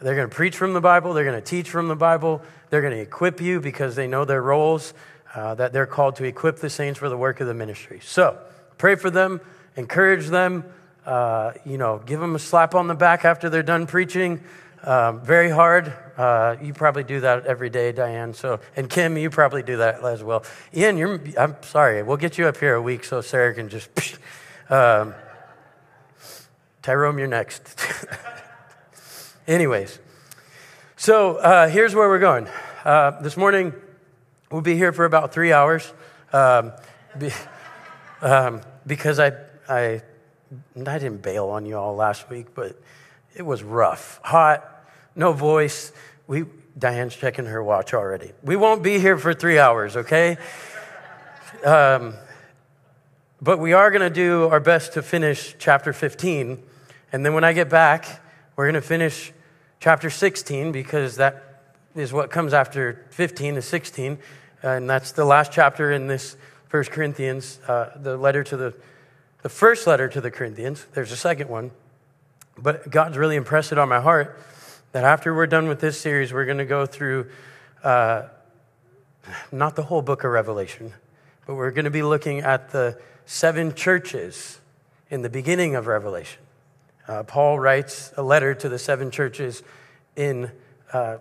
They're 0.04 0.14
going 0.14 0.28
to 0.28 0.37
preach 0.37 0.54
from 0.54 0.75
the 0.75 0.82
Bible, 0.82 1.14
they're 1.14 1.25
going 1.25 1.40
to 1.40 1.44
teach 1.44 1.70
from 1.70 1.88
the 1.88 1.96
Bible, 1.96 2.42
they're 2.68 2.82
going 2.82 2.92
to 2.92 3.00
equip 3.00 3.40
you 3.40 3.58
because 3.58 3.96
they 3.96 4.06
know 4.06 4.26
their 4.26 4.42
roles, 4.42 4.92
uh, 5.34 5.54
that 5.54 5.73
they're 5.73 5.87
called 5.87 6.16
to 6.16 6.25
equip 6.25 6.58
the 6.58 6.68
saints 6.68 6.99
for 6.99 7.08
the 7.08 7.16
work 7.16 7.40
of 7.40 7.46
the 7.46 7.54
ministry. 7.54 8.00
So, 8.04 8.38
pray 8.76 8.96
for 8.96 9.08
them, 9.08 9.40
encourage 9.76 10.26
them. 10.26 10.66
Uh, 11.06 11.52
you 11.64 11.78
know, 11.78 12.02
give 12.04 12.20
them 12.20 12.34
a 12.34 12.38
slap 12.38 12.75
on 12.75 12.87
the 12.87 12.94
back 12.94 13.25
after 13.25 13.49
they're 13.49 13.62
done 13.62 13.87
preaching. 13.87 14.42
Um, 14.82 15.25
very 15.25 15.49
hard. 15.49 15.94
Uh, 16.18 16.56
you 16.61 16.75
probably 16.75 17.04
do 17.04 17.20
that 17.20 17.46
every 17.46 17.70
day, 17.70 17.90
Diane. 17.92 18.34
So, 18.34 18.61
and 18.76 18.90
Kim, 18.90 19.16
you 19.16 19.30
probably 19.30 19.62
do 19.62 19.78
that 19.78 20.04
as 20.04 20.23
well. 20.23 20.44
Ian, 20.75 20.99
you're. 20.99 21.18
I'm 21.38 21.56
sorry. 21.62 22.02
We'll 22.02 22.18
get 22.18 22.37
you 22.37 22.46
up 22.46 22.58
here 22.58 22.75
a 22.75 22.82
week 22.82 23.04
so 23.04 23.23
Sarah 23.23 23.54
can 23.54 23.70
just. 23.70 23.88
Um, 24.70 25.14
Tyrone, 26.80 27.18
you're 27.18 27.26
next. 27.26 27.78
Anyways, 29.46 29.98
So 30.96 31.36
uh, 31.36 31.68
here's 31.68 31.94
where 31.94 32.08
we're 32.08 32.18
going. 32.18 32.48
Uh, 32.82 33.20
this 33.20 33.36
morning, 33.36 33.74
we'll 34.50 34.62
be 34.62 34.74
here 34.74 34.90
for 34.90 35.04
about 35.04 35.34
three 35.34 35.52
hours 35.52 35.92
um, 36.32 36.72
be, 37.18 37.30
um, 38.22 38.62
because 38.86 39.20
I, 39.20 39.32
I, 39.68 40.00
I 40.78 40.98
didn't 40.98 41.20
bail 41.20 41.48
on 41.48 41.66
you 41.66 41.76
all 41.76 41.94
last 41.94 42.30
week, 42.30 42.54
but 42.54 42.80
it 43.36 43.42
was 43.42 43.62
rough, 43.62 44.18
hot, 44.24 44.88
no 45.14 45.34
voice. 45.34 45.92
We, 46.26 46.46
Diane's 46.78 47.14
checking 47.14 47.44
her 47.44 47.62
watch 47.62 47.92
already. 47.92 48.32
We 48.42 48.56
won't 48.56 48.82
be 48.82 48.98
here 48.98 49.18
for 49.18 49.34
three 49.34 49.58
hours, 49.58 49.96
okay? 49.96 50.38
Um, 51.64 52.14
but 53.40 53.58
we 53.58 53.72
are 53.72 53.90
going 53.90 54.02
to 54.02 54.10
do 54.10 54.48
our 54.48 54.60
best 54.60 54.94
to 54.94 55.02
finish 55.02 55.54
chapter 55.58 55.94
15. 55.94 56.62
And 57.12 57.24
then 57.24 57.32
when 57.32 57.44
I 57.44 57.54
get 57.54 57.70
back, 57.70 58.20
we're 58.56 58.66
going 58.66 58.80
to 58.80 58.86
finish 58.86 59.32
chapter 59.85 60.09
16 60.09 60.73
because 60.73 61.17
that 61.17 61.61
is 61.95 62.11
what 62.11 62.31
comes 62.31 62.55
after 62.55 63.05
15 63.11 63.57
to 63.57 63.61
16. 63.61 64.19
And 64.62 64.88
that's 64.88 65.12
the 65.12 65.26
last 65.26 65.53
chapter 65.53 65.93
in 65.93 66.07
this 66.07 66.38
First 66.69 66.91
Corinthians, 66.91 67.61
uh, 67.69 67.91
the 67.95 68.17
letter 68.17 68.43
to 68.45 68.57
the, 68.57 68.75
the 69.43 69.50
first 69.50 69.87
letter 69.87 70.09
to 70.09 70.23
the 70.23 70.31
Corinthians. 70.31 70.87
There's 70.95 71.12
a 71.12 71.19
second 71.19 71.50
one. 71.50 71.71
But 72.57 72.88
God's 72.88 73.19
really 73.19 73.37
impressed 73.37 73.73
it 73.73 73.79
on 73.79 73.91
my 73.91 74.00
heart 74.00 74.41
that 74.93 75.05
after 75.05 75.35
we're 75.35 75.47
done 75.47 75.69
with 75.69 75.81
this 75.81 76.00
series, 76.00 76.33
we're 76.33 76.47
going 76.47 76.57
to 76.57 76.64
go 76.64 76.87
through 76.87 77.29
uh, 77.83 78.23
not 79.53 79.76
the 79.76 79.83
whole 79.83 80.00
book 80.00 80.25
of 80.25 80.31
Revelation, 80.31 80.95
but 81.47 81.57
we're 81.57 81.73
going 81.73 81.85
to 81.85 81.91
be 81.91 82.03
looking 82.03 82.38
at 82.38 82.71
the 82.71 82.99
seven 83.26 83.75
churches 83.75 84.61
in 85.11 85.21
the 85.21 85.29
beginning 85.29 85.75
of 85.75 85.87
Revelation. 85.87 86.43
Uh, 87.06 87.23
Paul 87.23 87.58
writes 87.58 88.12
a 88.16 88.23
letter 88.23 88.54
to 88.54 88.68
the 88.68 88.78
seven 88.78 89.11
churches 89.11 89.62
in 90.16 90.50
uh, 90.92 91.18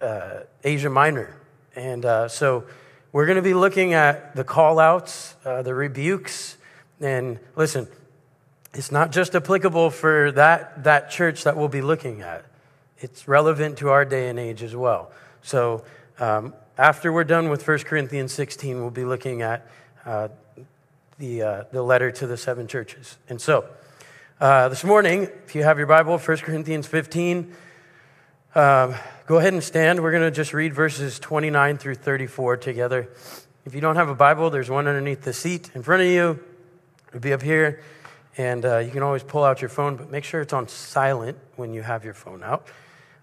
uh 0.00 0.40
Asia 0.64 0.90
Minor. 0.90 1.36
And 1.76 2.04
uh, 2.04 2.28
so 2.28 2.64
we're 3.12 3.26
going 3.26 3.36
to 3.36 3.42
be 3.42 3.54
looking 3.54 3.94
at 3.94 4.34
the 4.36 4.44
call 4.44 4.78
outs, 4.78 5.34
uh, 5.44 5.62
the 5.62 5.74
rebukes. 5.74 6.56
And 7.00 7.38
listen, 7.56 7.88
it's 8.72 8.90
not 8.90 9.12
just 9.12 9.34
applicable 9.34 9.90
for 9.90 10.32
that, 10.32 10.84
that 10.84 11.10
church 11.10 11.44
that 11.44 11.56
we'll 11.56 11.68
be 11.68 11.82
looking 11.82 12.22
at 12.22 12.44
it's 12.98 13.26
relevant 13.26 13.78
to 13.78 13.88
our 13.88 14.04
day 14.04 14.28
and 14.28 14.38
age 14.38 14.62
as 14.62 14.76
well. 14.76 15.10
So 15.42 15.82
um, 16.20 16.54
after 16.78 17.12
we're 17.12 17.24
done 17.24 17.48
with 17.48 17.66
1 17.66 17.78
Corinthians 17.80 18.32
16, 18.32 18.80
we'll 18.80 18.90
be 18.90 19.04
looking 19.04 19.42
at 19.42 19.66
uh, 20.06 20.28
the, 21.18 21.66
the 21.72 21.82
letter 21.82 22.12
to 22.12 22.28
the 22.28 22.36
seven 22.36 22.68
churches. 22.68 23.18
And 23.28 23.40
so 23.40 23.64
uh, 24.40 24.68
this 24.68 24.84
morning, 24.84 25.28
if 25.44 25.54
you 25.54 25.62
have 25.62 25.78
your 25.78 25.86
Bible, 25.86 26.18
1 26.18 26.36
Corinthians 26.38 26.86
15, 26.86 27.54
um, 28.54 28.94
go 29.26 29.38
ahead 29.38 29.52
and 29.52 29.62
stand. 29.62 30.02
We're 30.02 30.10
going 30.10 30.24
to 30.24 30.30
just 30.30 30.52
read 30.52 30.74
verses 30.74 31.18
29 31.18 31.78
through 31.78 31.94
34 31.96 32.56
together. 32.56 33.08
If 33.64 33.74
you 33.74 33.80
don't 33.80 33.96
have 33.96 34.08
a 34.08 34.14
Bible, 34.14 34.50
there's 34.50 34.68
one 34.68 34.88
underneath 34.88 35.22
the 35.22 35.32
seat 35.32 35.70
in 35.74 35.82
front 35.82 36.02
of 36.02 36.08
you. 36.08 36.42
It'll 37.08 37.20
be 37.20 37.32
up 37.32 37.42
here. 37.42 37.82
And 38.36 38.64
uh, 38.64 38.78
you 38.78 38.90
can 38.90 39.02
always 39.02 39.22
pull 39.22 39.44
out 39.44 39.60
your 39.60 39.68
phone, 39.68 39.96
but 39.96 40.10
make 40.10 40.24
sure 40.24 40.40
it's 40.40 40.52
on 40.52 40.66
silent 40.66 41.38
when 41.56 41.72
you 41.72 41.82
have 41.82 42.04
your 42.04 42.14
phone 42.14 42.42
out. 42.42 42.66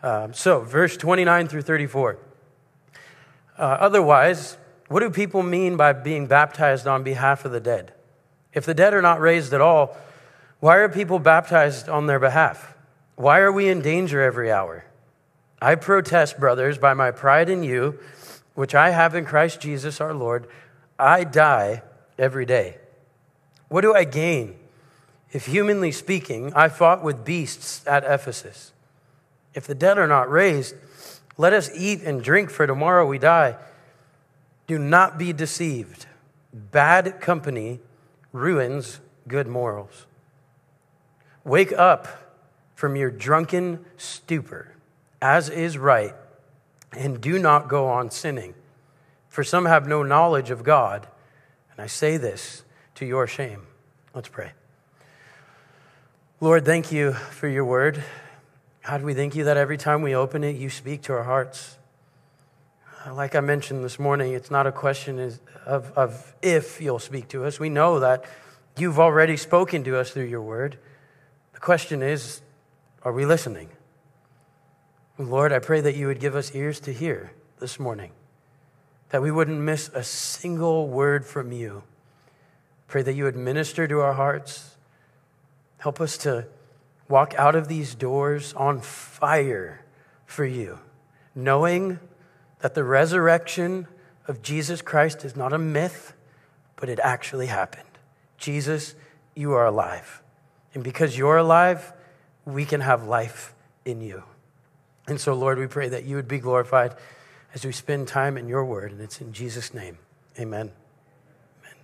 Um, 0.01 0.33
so, 0.33 0.61
verse 0.61 0.95
29 0.95 1.47
through 1.47 1.63
34. 1.63 2.17
Uh, 3.57 3.61
otherwise, 3.61 4.57
what 4.87 5.01
do 5.01 5.09
people 5.09 5.43
mean 5.43 5.75
by 5.75 5.91
being 5.91 6.27
baptized 6.27 6.87
on 6.87 7.03
behalf 7.03 7.43
of 7.43 7.51
the 7.51 7.59
dead? 7.59 7.93
If 8.53 8.65
the 8.65 8.73
dead 8.73 8.93
are 8.93 9.01
not 9.01 9.19
raised 9.19 9.53
at 9.53 9.61
all, 9.61 9.97
why 10.59 10.77
are 10.77 10.89
people 10.89 11.19
baptized 11.19 11.87
on 11.87 12.07
their 12.07 12.19
behalf? 12.19 12.75
Why 13.15 13.39
are 13.39 13.51
we 13.51 13.69
in 13.69 13.81
danger 13.81 14.21
every 14.21 14.51
hour? 14.51 14.85
I 15.61 15.75
protest, 15.75 16.39
brothers, 16.39 16.77
by 16.77 16.93
my 16.93 17.11
pride 17.11 17.49
in 17.49 17.63
you, 17.63 17.99
which 18.55 18.75
I 18.75 18.91
have 18.91 19.15
in 19.15 19.25
Christ 19.25 19.61
Jesus 19.61 20.01
our 20.01 20.13
Lord, 20.13 20.47
I 20.97 21.23
die 21.23 21.83
every 22.17 22.45
day. 22.45 22.77
What 23.69 23.81
do 23.81 23.93
I 23.93 24.03
gain 24.03 24.55
if, 25.31 25.45
humanly 25.45 25.91
speaking, 25.91 26.51
I 26.53 26.69
fought 26.69 27.03
with 27.03 27.23
beasts 27.23 27.85
at 27.87 28.03
Ephesus? 28.03 28.73
If 29.53 29.67
the 29.67 29.75
dead 29.75 29.97
are 29.97 30.07
not 30.07 30.29
raised, 30.29 30.75
let 31.37 31.53
us 31.53 31.69
eat 31.73 32.01
and 32.01 32.21
drink, 32.21 32.49
for 32.49 32.67
tomorrow 32.67 33.05
we 33.05 33.17
die. 33.17 33.55
Do 34.67 34.77
not 34.77 35.17
be 35.17 35.31
deceived. 35.31 36.05
Bad 36.53 37.21
company 37.21 37.79
ruins 38.33 38.99
good 39.27 39.47
morals. 39.47 40.05
Wake 41.43 41.71
up 41.73 42.07
from 42.75 42.95
your 42.95 43.11
drunken 43.11 43.85
stupor, 43.97 44.75
as 45.21 45.49
is 45.49 45.77
right, 45.77 46.15
and 46.91 47.19
do 47.19 47.39
not 47.39 47.67
go 47.67 47.87
on 47.87 48.11
sinning. 48.11 48.53
For 49.27 49.43
some 49.43 49.65
have 49.65 49.87
no 49.87 50.03
knowledge 50.03 50.49
of 50.49 50.63
God, 50.63 51.07
and 51.71 51.81
I 51.81 51.87
say 51.87 52.17
this 52.17 52.63
to 52.95 53.05
your 53.05 53.27
shame. 53.27 53.63
Let's 54.13 54.27
pray. 54.27 54.51
Lord, 56.41 56.65
thank 56.65 56.91
you 56.91 57.13
for 57.13 57.47
your 57.47 57.65
word. 57.65 58.03
God, 58.85 59.03
we 59.03 59.13
thank 59.13 59.35
you 59.35 59.43
that 59.43 59.57
every 59.57 59.77
time 59.77 60.01
we 60.01 60.15
open 60.15 60.43
it, 60.43 60.55
you 60.55 60.69
speak 60.69 61.03
to 61.03 61.13
our 61.13 61.23
hearts. 61.23 61.77
Like 63.11 63.35
I 63.35 63.39
mentioned 63.39 63.83
this 63.83 63.99
morning, 63.99 64.33
it's 64.33 64.49
not 64.49 64.65
a 64.65 64.71
question 64.71 65.19
of, 65.65 65.91
of 65.97 66.33
if 66.41 66.81
you'll 66.81 66.99
speak 66.99 67.27
to 67.29 67.45
us. 67.45 67.59
We 67.59 67.69
know 67.69 67.99
that 67.99 68.25
you've 68.77 68.99
already 68.99 69.37
spoken 69.37 69.83
to 69.83 69.97
us 69.97 70.11
through 70.11 70.25
your 70.25 70.41
word. 70.41 70.77
The 71.59 71.65
question 71.65 72.01
is, 72.01 72.39
are 73.03 73.11
we 73.11 73.25
listening? 73.25 73.67
Lord, 75.17 75.51
I 75.51 75.59
pray 75.59 75.81
that 75.81 75.93
you 75.93 76.07
would 76.07 76.21
give 76.21 76.33
us 76.33 76.55
ears 76.55 76.79
to 76.79 76.93
hear 76.93 77.33
this 77.59 77.77
morning, 77.77 78.13
that 79.09 79.21
we 79.21 79.29
wouldn't 79.29 79.59
miss 79.59 79.89
a 79.93 80.01
single 80.01 80.87
word 80.87 81.25
from 81.25 81.51
you. 81.51 81.83
Pray 82.87 83.01
that 83.01 83.11
you 83.11 83.25
would 83.25 83.35
minister 83.35 83.89
to 83.89 83.99
our 83.99 84.13
hearts. 84.13 84.77
Help 85.79 85.99
us 85.99 86.17
to 86.19 86.47
walk 87.09 87.33
out 87.37 87.55
of 87.55 87.67
these 87.67 87.93
doors 87.93 88.53
on 88.53 88.79
fire 88.79 89.83
for 90.25 90.45
you, 90.45 90.79
knowing 91.35 91.99
that 92.59 92.73
the 92.73 92.85
resurrection 92.85 93.85
of 94.29 94.41
Jesus 94.41 94.81
Christ 94.81 95.25
is 95.25 95.35
not 95.35 95.51
a 95.51 95.57
myth, 95.57 96.13
but 96.77 96.87
it 96.87 97.01
actually 97.03 97.47
happened. 97.47 97.83
Jesus, 98.37 98.95
you 99.35 99.51
are 99.51 99.65
alive. 99.65 100.21
And 100.73 100.83
because 100.83 101.17
you're 101.17 101.37
alive, 101.37 101.93
we 102.45 102.65
can 102.65 102.81
have 102.81 103.07
life 103.07 103.53
in 103.85 104.01
you. 104.01 104.23
And 105.07 105.19
so, 105.19 105.33
Lord, 105.33 105.57
we 105.57 105.67
pray 105.67 105.89
that 105.89 106.05
you 106.05 106.15
would 106.15 106.27
be 106.27 106.39
glorified 106.39 106.95
as 107.53 107.65
we 107.65 107.71
spend 107.71 108.07
time 108.07 108.37
in 108.37 108.47
your 108.47 108.63
word. 108.63 108.91
And 108.91 109.01
it's 109.01 109.21
in 109.21 109.33
Jesus' 109.33 109.73
name. 109.73 109.97
Amen. 110.37 110.71
Amen. 111.59 111.77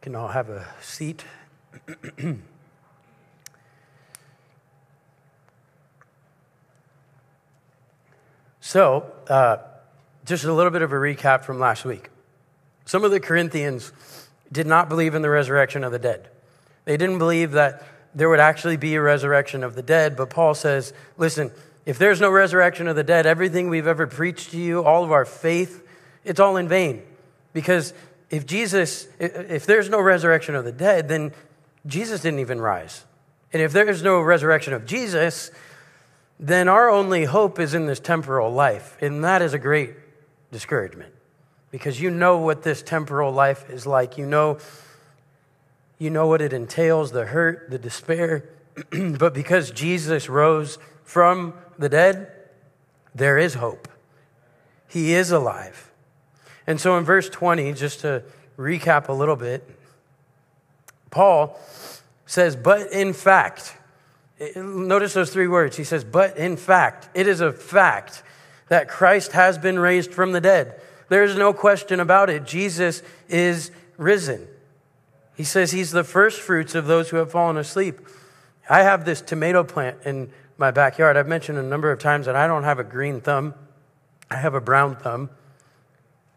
Can 0.00 0.14
all 0.14 0.28
have 0.28 0.50
a 0.50 0.66
seat? 0.80 1.24
So, 8.72 9.12
uh, 9.28 9.58
just 10.24 10.44
a 10.44 10.52
little 10.52 10.70
bit 10.70 10.80
of 10.80 10.92
a 10.92 10.94
recap 10.94 11.44
from 11.44 11.58
last 11.58 11.84
week. 11.84 12.08
Some 12.86 13.04
of 13.04 13.10
the 13.10 13.20
Corinthians 13.20 13.92
did 14.50 14.66
not 14.66 14.88
believe 14.88 15.14
in 15.14 15.20
the 15.20 15.28
resurrection 15.28 15.84
of 15.84 15.92
the 15.92 15.98
dead. 15.98 16.30
They 16.84 16.96
didn't 16.96 17.18
believe 17.18 17.52
that 17.52 17.82
there 18.14 18.28
would 18.28 18.40
actually 18.40 18.76
be 18.76 18.94
a 18.94 19.02
resurrection 19.02 19.64
of 19.64 19.74
the 19.74 19.82
dead, 19.82 20.16
but 20.16 20.30
Paul 20.30 20.54
says, 20.54 20.92
listen, 21.16 21.50
if 21.86 21.98
there's 21.98 22.20
no 22.20 22.30
resurrection 22.30 22.86
of 22.86 22.96
the 22.96 23.04
dead, 23.04 23.26
everything 23.26 23.68
we've 23.68 23.86
ever 23.86 24.06
preached 24.06 24.50
to 24.50 24.58
you, 24.58 24.84
all 24.84 25.02
of 25.02 25.10
our 25.10 25.24
faith, 25.24 25.86
it's 26.24 26.38
all 26.38 26.56
in 26.56 26.68
vain. 26.68 27.02
Because 27.52 27.92
if 28.30 28.46
Jesus, 28.46 29.08
if 29.18 29.66
there's 29.66 29.88
no 29.88 30.00
resurrection 30.00 30.54
of 30.54 30.64
the 30.64 30.72
dead, 30.72 31.08
then 31.08 31.32
Jesus 31.86 32.20
didn't 32.20 32.40
even 32.40 32.60
rise. 32.60 33.04
And 33.52 33.60
if 33.60 33.72
there's 33.72 34.02
no 34.02 34.20
resurrection 34.20 34.72
of 34.72 34.86
Jesus, 34.86 35.50
then 36.38 36.68
our 36.68 36.88
only 36.88 37.24
hope 37.24 37.58
is 37.58 37.74
in 37.74 37.86
this 37.86 38.00
temporal 38.00 38.52
life. 38.52 38.96
And 39.00 39.24
that 39.24 39.42
is 39.42 39.54
a 39.54 39.58
great 39.58 39.94
discouragement 40.50 41.12
because 41.70 42.00
you 42.00 42.10
know 42.10 42.38
what 42.38 42.62
this 42.62 42.82
temporal 42.82 43.32
life 43.32 43.68
is 43.68 43.86
like. 43.86 44.16
You 44.16 44.26
know, 44.26 44.58
you 45.98 46.10
know 46.10 46.26
what 46.26 46.40
it 46.40 46.52
entails 46.52 47.12
the 47.12 47.26
hurt, 47.26 47.70
the 47.70 47.78
despair. 47.78 48.48
but 49.18 49.34
because 49.34 49.70
Jesus 49.70 50.28
rose 50.28 50.78
from 51.04 51.54
the 51.78 51.88
dead, 51.88 52.32
there 53.14 53.38
is 53.38 53.54
hope. 53.54 53.88
He 54.88 55.14
is 55.14 55.30
alive. 55.30 55.90
And 56.66 56.80
so 56.80 56.96
in 56.96 57.04
verse 57.04 57.28
20, 57.28 57.72
just 57.74 58.00
to 58.00 58.22
recap 58.58 59.08
a 59.08 59.12
little 59.12 59.36
bit, 59.36 59.68
Paul 61.10 61.58
says, 62.26 62.56
But 62.56 62.92
in 62.92 63.12
fact, 63.12 63.76
Notice 64.56 65.14
those 65.14 65.30
three 65.30 65.46
words. 65.46 65.76
He 65.76 65.84
says, 65.84 66.04
But 66.04 66.36
in 66.36 66.56
fact, 66.56 67.08
it 67.14 67.28
is 67.28 67.40
a 67.40 67.52
fact 67.52 68.22
that 68.68 68.88
Christ 68.88 69.32
has 69.32 69.58
been 69.58 69.78
raised 69.78 70.12
from 70.12 70.32
the 70.32 70.40
dead. 70.40 70.80
There 71.08 71.22
is 71.22 71.36
no 71.36 71.52
question 71.52 72.00
about 72.00 72.30
it. 72.30 72.44
Jesus 72.44 73.02
is 73.28 73.70
risen. 73.96 74.48
He 75.34 75.44
says 75.44 75.72
he's 75.72 75.90
the 75.90 76.04
first 76.04 76.40
fruits 76.40 76.74
of 76.74 76.86
those 76.86 77.10
who 77.10 77.16
have 77.16 77.30
fallen 77.30 77.56
asleep. 77.56 78.00
I 78.68 78.82
have 78.82 79.04
this 79.04 79.20
tomato 79.20 79.64
plant, 79.64 79.98
in 80.04 80.30
my 80.58 80.70
backyard. 80.70 81.16
I've 81.16 81.28
mentioned 81.28 81.58
a 81.58 81.62
number 81.62 81.90
of 81.90 81.98
times 81.98 82.26
that 82.26 82.36
I 82.36 82.46
don't 82.46 82.64
have 82.64 82.78
a 82.78 82.84
green 82.84 83.20
thumb, 83.20 83.54
I 84.30 84.36
have 84.36 84.54
a 84.54 84.60
brown 84.60 84.96
thumb. 84.96 85.30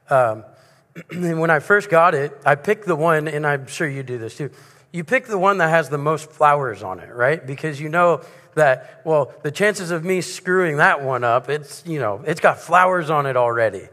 Um, 0.09 0.43
and 1.11 1.39
when 1.39 1.49
I 1.49 1.59
first 1.59 1.89
got 1.89 2.15
it, 2.15 2.35
I 2.45 2.55
picked 2.55 2.85
the 2.87 2.95
one, 2.95 3.27
and 3.27 3.45
I'm 3.45 3.67
sure 3.67 3.87
you 3.87 4.03
do 4.03 4.17
this 4.17 4.37
too. 4.37 4.49
You 4.91 5.03
pick 5.03 5.27
the 5.27 5.37
one 5.37 5.57
that 5.57 5.69
has 5.69 5.89
the 5.89 5.97
most 5.97 6.31
flowers 6.31 6.81
on 6.81 6.99
it, 6.99 7.13
right? 7.13 7.45
Because 7.45 7.81
you 7.81 7.89
know 7.89 8.21
that, 8.55 9.01
well, 9.03 9.33
the 9.43 9.51
chances 9.51 9.91
of 9.91 10.05
me 10.05 10.21
screwing 10.21 10.77
that 10.77 11.03
one 11.03 11.23
up, 11.23 11.49
it's, 11.49 11.83
you 11.85 11.99
know, 11.99 12.23
it's 12.25 12.39
got 12.39 12.59
flowers 12.59 13.09
on 13.09 13.25
it 13.25 13.35
already. 13.35 13.89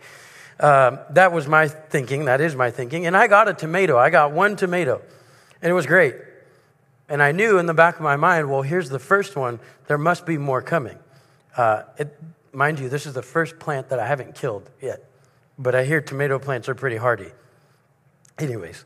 Um, 0.62 1.00
that 1.10 1.32
was 1.32 1.48
my 1.48 1.66
thinking. 1.66 2.26
That 2.26 2.40
is 2.40 2.54
my 2.54 2.70
thinking. 2.70 3.06
And 3.06 3.16
I 3.16 3.26
got 3.26 3.48
a 3.48 3.52
tomato. 3.52 3.98
I 3.98 4.10
got 4.10 4.30
one 4.30 4.54
tomato, 4.54 5.02
and 5.60 5.70
it 5.70 5.74
was 5.74 5.86
great. 5.86 6.14
And 7.08 7.20
I 7.20 7.32
knew 7.32 7.58
in 7.58 7.66
the 7.66 7.74
back 7.74 7.96
of 7.96 8.02
my 8.02 8.16
mind, 8.16 8.48
well, 8.48 8.62
here's 8.62 8.88
the 8.88 9.00
first 9.00 9.36
one. 9.36 9.58
There 9.88 9.98
must 9.98 10.24
be 10.24 10.38
more 10.38 10.62
coming. 10.62 10.98
Uh, 11.56 11.82
it, 11.98 12.16
mind 12.52 12.78
you, 12.78 12.88
this 12.88 13.06
is 13.06 13.12
the 13.12 13.22
first 13.22 13.58
plant 13.58 13.88
that 13.88 13.98
I 13.98 14.06
haven't 14.06 14.36
killed 14.36 14.70
yet. 14.80 15.04
But 15.58 15.74
I 15.74 15.84
hear 15.84 16.00
tomato 16.00 16.38
plants 16.38 16.68
are 16.68 16.74
pretty 16.74 16.96
hardy. 16.96 17.30
Anyways, 18.38 18.84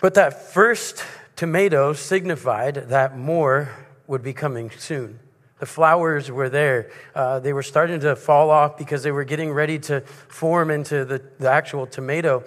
but 0.00 0.14
that 0.14 0.52
first 0.52 1.04
tomato 1.36 1.94
signified 1.94 2.74
that 2.74 3.18
more 3.18 3.70
would 4.06 4.22
be 4.22 4.32
coming 4.32 4.70
soon. 4.70 5.18
The 5.60 5.66
flowers 5.66 6.30
were 6.30 6.48
there. 6.48 6.90
Uh, 7.14 7.38
they 7.38 7.52
were 7.52 7.62
starting 7.62 8.00
to 8.00 8.16
fall 8.16 8.48
off 8.48 8.78
because 8.78 9.02
they 9.02 9.12
were 9.12 9.24
getting 9.24 9.52
ready 9.52 9.78
to 9.80 10.00
form 10.00 10.70
into 10.70 11.04
the, 11.04 11.22
the 11.38 11.50
actual 11.50 11.86
tomato. 11.86 12.42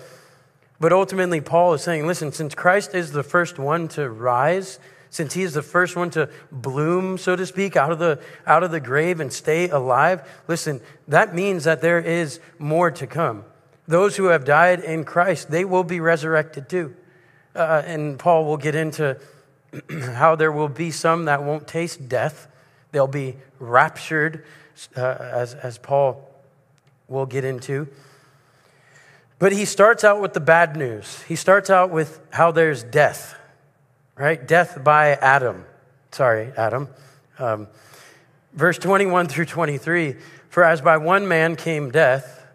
But 0.79 0.91
ultimately, 0.91 1.39
Paul 1.39 1.75
is 1.75 1.83
saying 1.83 2.07
listen, 2.07 2.31
since 2.31 2.55
Christ 2.55 2.95
is 2.95 3.11
the 3.11 3.21
first 3.21 3.59
one 3.59 3.87
to 3.89 4.09
rise, 4.09 4.79
since 5.11 5.35
he 5.35 5.43
is 5.43 5.53
the 5.53 5.61
first 5.61 5.95
one 5.95 6.09
to 6.11 6.27
bloom, 6.51 7.19
so 7.19 7.35
to 7.35 7.45
speak, 7.45 7.75
out 7.75 7.91
of 7.91 7.99
the, 7.99 8.19
out 8.47 8.63
of 8.63 8.71
the 8.71 8.79
grave 8.79 9.19
and 9.19 9.31
stay 9.31 9.69
alive, 9.69 10.27
listen, 10.47 10.81
that 11.07 11.35
means 11.35 11.65
that 11.65 11.81
there 11.81 11.99
is 11.99 12.39
more 12.57 12.89
to 12.89 13.05
come. 13.05 13.45
Those 13.87 14.17
who 14.17 14.25
have 14.25 14.43
died 14.43 14.79
in 14.79 15.03
Christ, 15.03 15.51
they 15.51 15.65
will 15.65 15.83
be 15.83 15.99
resurrected 15.99 16.67
too. 16.67 16.95
Uh, 17.55 17.83
and 17.85 18.17
Paul 18.17 18.45
will 18.45 18.57
get 18.57 18.73
into 18.73 19.19
how 20.15 20.35
there 20.35 20.51
will 20.51 20.67
be 20.67 20.89
some 20.89 21.25
that 21.25 21.43
won't 21.43 21.67
taste 21.67 22.09
death 22.09 22.47
They'll 22.93 23.07
be 23.07 23.35
raptured, 23.59 24.45
uh, 24.95 25.01
as, 25.19 25.55
as 25.55 25.77
Paul 25.77 26.29
will 27.09 27.25
get 27.25 27.43
into. 27.43 27.87
But 29.39 29.51
he 29.51 29.65
starts 29.65 30.03
out 30.03 30.21
with 30.21 30.33
the 30.33 30.39
bad 30.39 30.77
news. 30.77 31.21
He 31.23 31.35
starts 31.35 31.69
out 31.69 31.89
with 31.89 32.21
how 32.31 32.51
there's 32.51 32.83
death, 32.83 33.35
right? 34.15 34.47
Death 34.47 34.83
by 34.83 35.15
Adam. 35.15 35.65
Sorry, 36.11 36.53
Adam. 36.55 36.87
Um, 37.39 37.67
verse 38.53 38.77
21 38.77 39.27
through 39.27 39.45
23 39.45 40.15
For 40.49 40.63
as 40.63 40.79
by 40.79 40.97
one 40.97 41.27
man 41.27 41.55
came 41.55 41.89
death, 41.89 42.45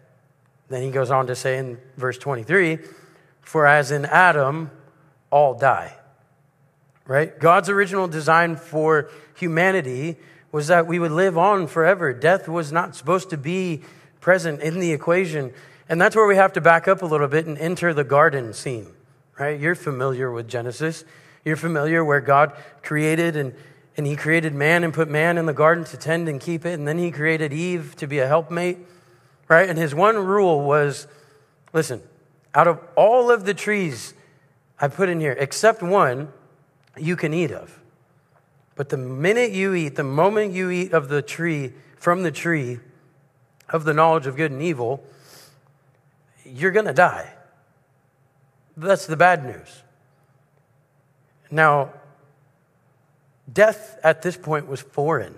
then 0.69 0.81
he 0.81 0.89
goes 0.89 1.11
on 1.11 1.27
to 1.27 1.35
say 1.35 1.57
in 1.57 1.79
verse 1.97 2.17
23 2.17 2.79
For 3.41 3.67
as 3.67 3.91
in 3.91 4.05
Adam, 4.05 4.71
all 5.29 5.53
die. 5.53 5.98
Right? 7.09 7.39
God's 7.39 7.69
original 7.69 8.07
design 8.07 8.55
for 8.55 9.09
humanity 9.35 10.17
was 10.51 10.67
that 10.67 10.85
we 10.85 10.99
would 10.99 11.11
live 11.11 11.39
on 11.39 11.65
forever. 11.65 12.13
Death 12.13 12.47
was 12.47 12.71
not 12.71 12.95
supposed 12.95 13.31
to 13.31 13.37
be 13.37 13.81
present 14.21 14.61
in 14.61 14.79
the 14.79 14.91
equation. 14.91 15.51
And 15.89 15.99
that's 15.99 16.15
where 16.15 16.27
we 16.27 16.35
have 16.35 16.53
to 16.53 16.61
back 16.61 16.87
up 16.87 17.01
a 17.01 17.07
little 17.07 17.27
bit 17.27 17.47
and 17.47 17.57
enter 17.57 17.95
the 17.95 18.03
garden 18.03 18.53
scene, 18.53 18.85
right? 19.39 19.59
You're 19.59 19.73
familiar 19.73 20.31
with 20.31 20.47
Genesis. 20.47 21.03
You're 21.43 21.55
familiar 21.55 22.05
where 22.05 22.21
God 22.21 22.53
created 22.83 23.35
and, 23.35 23.55
and 23.97 24.05
He 24.05 24.15
created 24.15 24.53
man 24.53 24.83
and 24.83 24.93
put 24.93 25.09
man 25.09 25.39
in 25.39 25.47
the 25.47 25.51
garden 25.53 25.85
to 25.85 25.97
tend 25.97 26.29
and 26.29 26.39
keep 26.39 26.63
it. 26.63 26.73
And 26.73 26.87
then 26.87 26.99
He 26.99 27.09
created 27.09 27.51
Eve 27.51 27.95
to 27.95 28.05
be 28.05 28.19
a 28.19 28.27
helpmate, 28.27 28.77
right? 29.47 29.67
And 29.67 29.79
His 29.79 29.95
one 29.95 30.15
rule 30.15 30.61
was 30.61 31.07
listen, 31.73 32.03
out 32.53 32.67
of 32.67 32.79
all 32.95 33.31
of 33.31 33.45
the 33.45 33.55
trees 33.55 34.13
I 34.79 34.89
put 34.89 35.09
in 35.09 35.19
here, 35.19 35.35
except 35.39 35.81
one, 35.81 36.31
you 37.01 37.15
can 37.15 37.33
eat 37.33 37.51
of. 37.51 37.79
But 38.75 38.89
the 38.89 38.97
minute 38.97 39.51
you 39.51 39.73
eat, 39.73 39.95
the 39.95 40.03
moment 40.03 40.53
you 40.53 40.69
eat 40.69 40.93
of 40.93 41.09
the 41.09 41.21
tree, 41.21 41.73
from 41.97 42.23
the 42.23 42.31
tree 42.31 42.79
of 43.69 43.83
the 43.83 43.93
knowledge 43.93 44.25
of 44.25 44.35
good 44.35 44.51
and 44.51 44.61
evil, 44.61 45.03
you're 46.45 46.71
going 46.71 46.85
to 46.85 46.93
die. 46.93 47.33
That's 48.77 49.05
the 49.05 49.17
bad 49.17 49.43
news. 49.43 49.83
Now, 51.51 51.93
death 53.51 53.99
at 54.03 54.21
this 54.21 54.37
point 54.37 54.67
was 54.67 54.81
foreign 54.81 55.35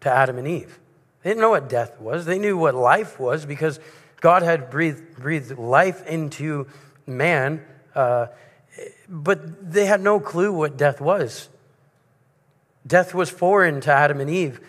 to 0.00 0.10
Adam 0.10 0.38
and 0.38 0.48
Eve. 0.48 0.78
They 1.22 1.30
didn't 1.30 1.42
know 1.42 1.50
what 1.50 1.68
death 1.68 2.00
was, 2.00 2.24
they 2.24 2.38
knew 2.38 2.56
what 2.56 2.74
life 2.74 3.20
was 3.20 3.44
because 3.44 3.78
God 4.20 4.42
had 4.42 4.70
breathed, 4.70 5.16
breathed 5.16 5.58
life 5.58 6.06
into 6.06 6.66
man, 7.06 7.64
uh, 7.94 8.26
but 9.08 9.72
they 9.72 9.86
had 9.86 10.00
no 10.00 10.20
clue 10.20 10.52
what 10.52 10.76
death 10.76 11.00
was. 11.00 11.48
Death 12.86 13.14
was 13.14 13.30
foreign 13.30 13.80
to 13.82 13.92
Adam 13.92 14.20
and 14.20 14.30
Eve. 14.30 14.60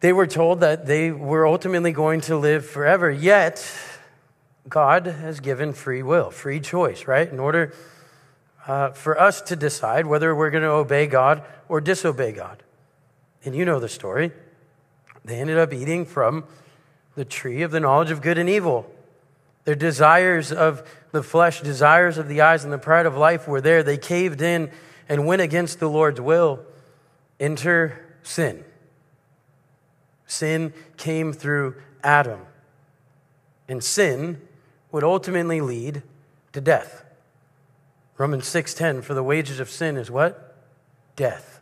They 0.00 0.12
were 0.12 0.26
told 0.26 0.60
that 0.60 0.86
they 0.86 1.10
were 1.10 1.46
ultimately 1.46 1.92
going 1.92 2.20
to 2.22 2.36
live 2.36 2.66
forever, 2.66 3.10
yet, 3.10 3.66
God 4.68 5.06
has 5.06 5.40
given 5.40 5.72
free 5.72 6.02
will, 6.02 6.30
free 6.30 6.60
choice, 6.60 7.06
right? 7.06 7.28
In 7.28 7.38
order 7.38 7.72
uh, 8.66 8.90
for 8.90 9.20
us 9.20 9.40
to 9.42 9.56
decide 9.56 10.06
whether 10.06 10.34
we're 10.34 10.50
going 10.50 10.64
to 10.64 10.70
obey 10.70 11.06
God 11.06 11.42
or 11.68 11.80
disobey 11.80 12.32
God. 12.32 12.62
And 13.44 13.54
you 13.54 13.64
know 13.64 13.78
the 13.78 13.88
story. 13.88 14.32
They 15.24 15.36
ended 15.40 15.58
up 15.58 15.72
eating 15.72 16.04
from 16.04 16.44
the 17.14 17.24
tree 17.24 17.62
of 17.62 17.70
the 17.70 17.80
knowledge 17.80 18.10
of 18.10 18.22
good 18.22 18.38
and 18.38 18.48
evil. 18.48 18.90
Their 19.64 19.74
desires 19.74 20.52
of 20.52 20.88
the 21.16 21.22
flesh, 21.22 21.62
desires 21.62 22.18
of 22.18 22.28
the 22.28 22.42
eyes, 22.42 22.62
and 22.62 22.72
the 22.72 22.78
pride 22.78 23.06
of 23.06 23.16
life 23.16 23.48
were 23.48 23.62
there. 23.62 23.82
They 23.82 23.96
caved 23.96 24.42
in 24.42 24.70
and 25.08 25.26
went 25.26 25.40
against 25.40 25.80
the 25.80 25.88
Lord's 25.88 26.20
will. 26.20 26.60
Enter 27.40 28.04
sin. 28.22 28.64
Sin 30.26 30.74
came 30.98 31.32
through 31.32 31.76
Adam. 32.04 32.40
And 33.66 33.82
sin 33.82 34.42
would 34.92 35.04
ultimately 35.04 35.60
lead 35.60 36.02
to 36.52 36.60
death. 36.60 37.04
Romans 38.18 38.46
6:10 38.46 39.02
for 39.02 39.14
the 39.14 39.22
wages 39.22 39.58
of 39.58 39.70
sin 39.70 39.96
is 39.96 40.10
what? 40.10 40.54
Death. 41.16 41.60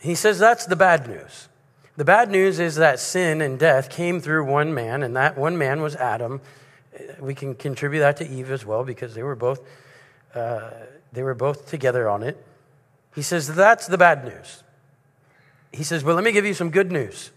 He 0.00 0.14
says 0.14 0.38
that's 0.38 0.66
the 0.66 0.76
bad 0.76 1.08
news. 1.08 1.48
The 1.96 2.04
bad 2.04 2.30
news 2.30 2.58
is 2.60 2.76
that 2.76 3.00
sin 3.00 3.40
and 3.40 3.58
death 3.58 3.90
came 3.90 4.20
through 4.20 4.44
one 4.44 4.72
man 4.74 5.02
and 5.02 5.16
that 5.16 5.36
one 5.36 5.56
man 5.58 5.82
was 5.82 5.96
Adam. 5.96 6.40
We 7.20 7.34
can 7.34 7.54
contribute 7.54 8.00
that 8.00 8.16
to 8.18 8.28
Eve 8.28 8.50
as 8.50 8.64
well 8.64 8.84
because 8.84 9.14
they 9.14 9.22
were 9.22 9.36
both 9.36 9.60
uh, 10.34 10.70
they 11.12 11.22
were 11.22 11.34
both 11.34 11.68
together 11.68 12.08
on 12.08 12.22
it. 12.22 12.44
He 13.14 13.22
says, 13.22 13.54
That's 13.54 13.86
the 13.86 13.98
bad 13.98 14.24
news. 14.24 14.62
He 15.72 15.82
says, 15.82 16.04
Well, 16.04 16.14
let 16.14 16.24
me 16.24 16.32
give 16.32 16.44
you 16.44 16.54
some 16.54 16.70
good 16.70 16.92
news. 16.92 17.30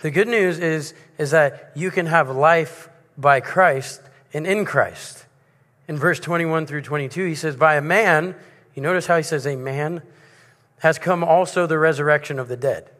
The 0.00 0.10
good 0.10 0.28
news 0.28 0.58
is, 0.58 0.94
is 1.18 1.32
that 1.32 1.72
you 1.74 1.90
can 1.90 2.06
have 2.06 2.30
life 2.30 2.88
by 3.16 3.40
Christ 3.40 4.00
and 4.32 4.46
in 4.46 4.64
Christ. 4.64 5.26
In 5.88 5.96
verse 5.96 6.20
21 6.20 6.66
through 6.66 6.82
22, 6.82 7.24
he 7.24 7.34
says, 7.34 7.56
By 7.56 7.76
a 7.76 7.82
man, 7.82 8.36
you 8.74 8.82
notice 8.82 9.06
how 9.06 9.16
he 9.16 9.22
says, 9.22 9.46
A 9.46 9.56
man 9.56 10.02
has 10.80 10.98
come 10.98 11.24
also 11.24 11.66
the 11.66 11.78
resurrection 11.78 12.38
of 12.38 12.48
the 12.48 12.56
dead. 12.56 12.90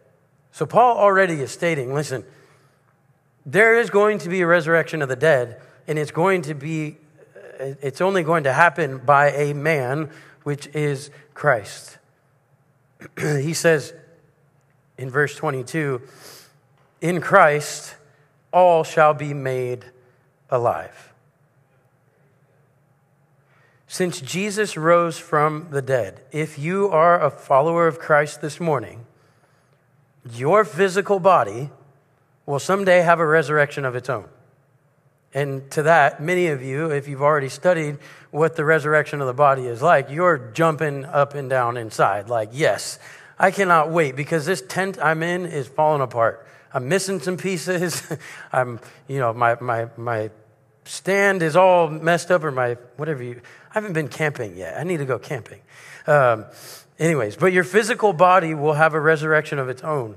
So 0.50 0.66
Paul 0.66 0.96
already 0.96 1.34
is 1.34 1.52
stating, 1.52 1.94
listen, 1.94 2.24
there 3.46 3.78
is 3.78 3.90
going 3.90 4.18
to 4.18 4.28
be 4.28 4.40
a 4.40 4.46
resurrection 4.46 5.02
of 5.02 5.08
the 5.08 5.14
dead, 5.14 5.60
and 5.88 5.98
it's 5.98 6.10
going 6.10 6.42
to 6.42 6.54
be, 6.54 6.98
it's 7.58 8.02
only 8.02 8.22
going 8.22 8.44
to 8.44 8.52
happen 8.52 8.98
by 8.98 9.32
a 9.32 9.54
man, 9.54 10.10
which 10.44 10.68
is 10.68 11.10
Christ. 11.32 11.98
he 13.18 13.54
says 13.54 13.94
in 14.98 15.08
verse 15.10 15.34
22 15.34 16.02
In 17.00 17.20
Christ, 17.20 17.96
all 18.52 18.84
shall 18.84 19.14
be 19.14 19.32
made 19.32 19.86
alive. 20.50 21.12
Since 23.86 24.20
Jesus 24.20 24.76
rose 24.76 25.18
from 25.18 25.68
the 25.70 25.80
dead, 25.80 26.20
if 26.30 26.58
you 26.58 26.88
are 26.90 27.18
a 27.18 27.30
follower 27.30 27.86
of 27.86 27.98
Christ 27.98 28.42
this 28.42 28.60
morning, 28.60 29.06
your 30.30 30.64
physical 30.66 31.18
body 31.18 31.70
will 32.44 32.58
someday 32.58 33.00
have 33.00 33.18
a 33.18 33.26
resurrection 33.26 33.86
of 33.86 33.96
its 33.96 34.10
own. 34.10 34.28
And 35.38 35.70
to 35.70 35.84
that, 35.84 36.20
many 36.20 36.48
of 36.48 36.64
you, 36.64 36.90
if 36.90 37.06
you've 37.06 37.22
already 37.22 37.48
studied 37.48 37.98
what 38.32 38.56
the 38.56 38.64
resurrection 38.64 39.20
of 39.20 39.28
the 39.28 39.32
body 39.32 39.66
is 39.66 39.80
like, 39.80 40.10
you're 40.10 40.50
jumping 40.52 41.04
up 41.04 41.34
and 41.34 41.48
down 41.48 41.76
inside, 41.76 42.28
like, 42.28 42.48
yes, 42.50 42.98
I 43.38 43.52
cannot 43.52 43.88
wait 43.88 44.16
because 44.16 44.46
this 44.46 44.62
tent 44.62 44.98
I'm 45.00 45.22
in 45.22 45.46
is 45.46 45.68
falling 45.68 46.02
apart. 46.02 46.44
I'm 46.74 46.88
missing 46.88 47.20
some 47.20 47.36
pieces. 47.36 48.02
I'm, 48.52 48.80
you 49.06 49.20
know, 49.20 49.32
my, 49.32 49.56
my, 49.60 49.86
my 49.96 50.30
stand 50.84 51.44
is 51.44 51.54
all 51.54 51.88
messed 51.88 52.32
up, 52.32 52.42
or 52.42 52.50
my, 52.50 52.74
whatever 52.96 53.22
you, 53.22 53.40
I 53.70 53.74
haven't 53.74 53.92
been 53.92 54.08
camping 54.08 54.56
yet. 54.56 54.76
I 54.76 54.82
need 54.82 54.96
to 54.96 55.04
go 55.04 55.20
camping. 55.20 55.60
Um, 56.08 56.46
anyways, 56.98 57.36
but 57.36 57.52
your 57.52 57.62
physical 57.62 58.12
body 58.12 58.54
will 58.54 58.74
have 58.74 58.92
a 58.92 59.00
resurrection 59.00 59.60
of 59.60 59.68
its 59.68 59.84
own, 59.84 60.16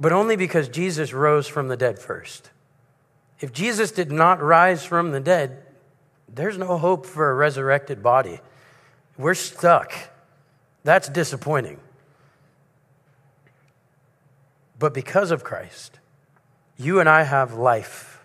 but 0.00 0.10
only 0.10 0.34
because 0.34 0.68
Jesus 0.68 1.12
rose 1.12 1.46
from 1.46 1.68
the 1.68 1.76
dead 1.76 2.00
first. 2.00 2.50
If 3.40 3.52
Jesus 3.52 3.90
did 3.90 4.10
not 4.10 4.42
rise 4.42 4.84
from 4.84 5.10
the 5.10 5.20
dead, 5.20 5.62
there's 6.28 6.58
no 6.58 6.78
hope 6.78 7.06
for 7.06 7.30
a 7.30 7.34
resurrected 7.34 8.02
body. 8.02 8.40
We're 9.18 9.34
stuck. 9.34 9.92
That's 10.84 11.08
disappointing. 11.08 11.80
But 14.78 14.92
because 14.92 15.30
of 15.30 15.44
Christ, 15.44 15.98
you 16.76 17.00
and 17.00 17.08
I 17.08 17.22
have 17.22 17.54
life 17.54 18.24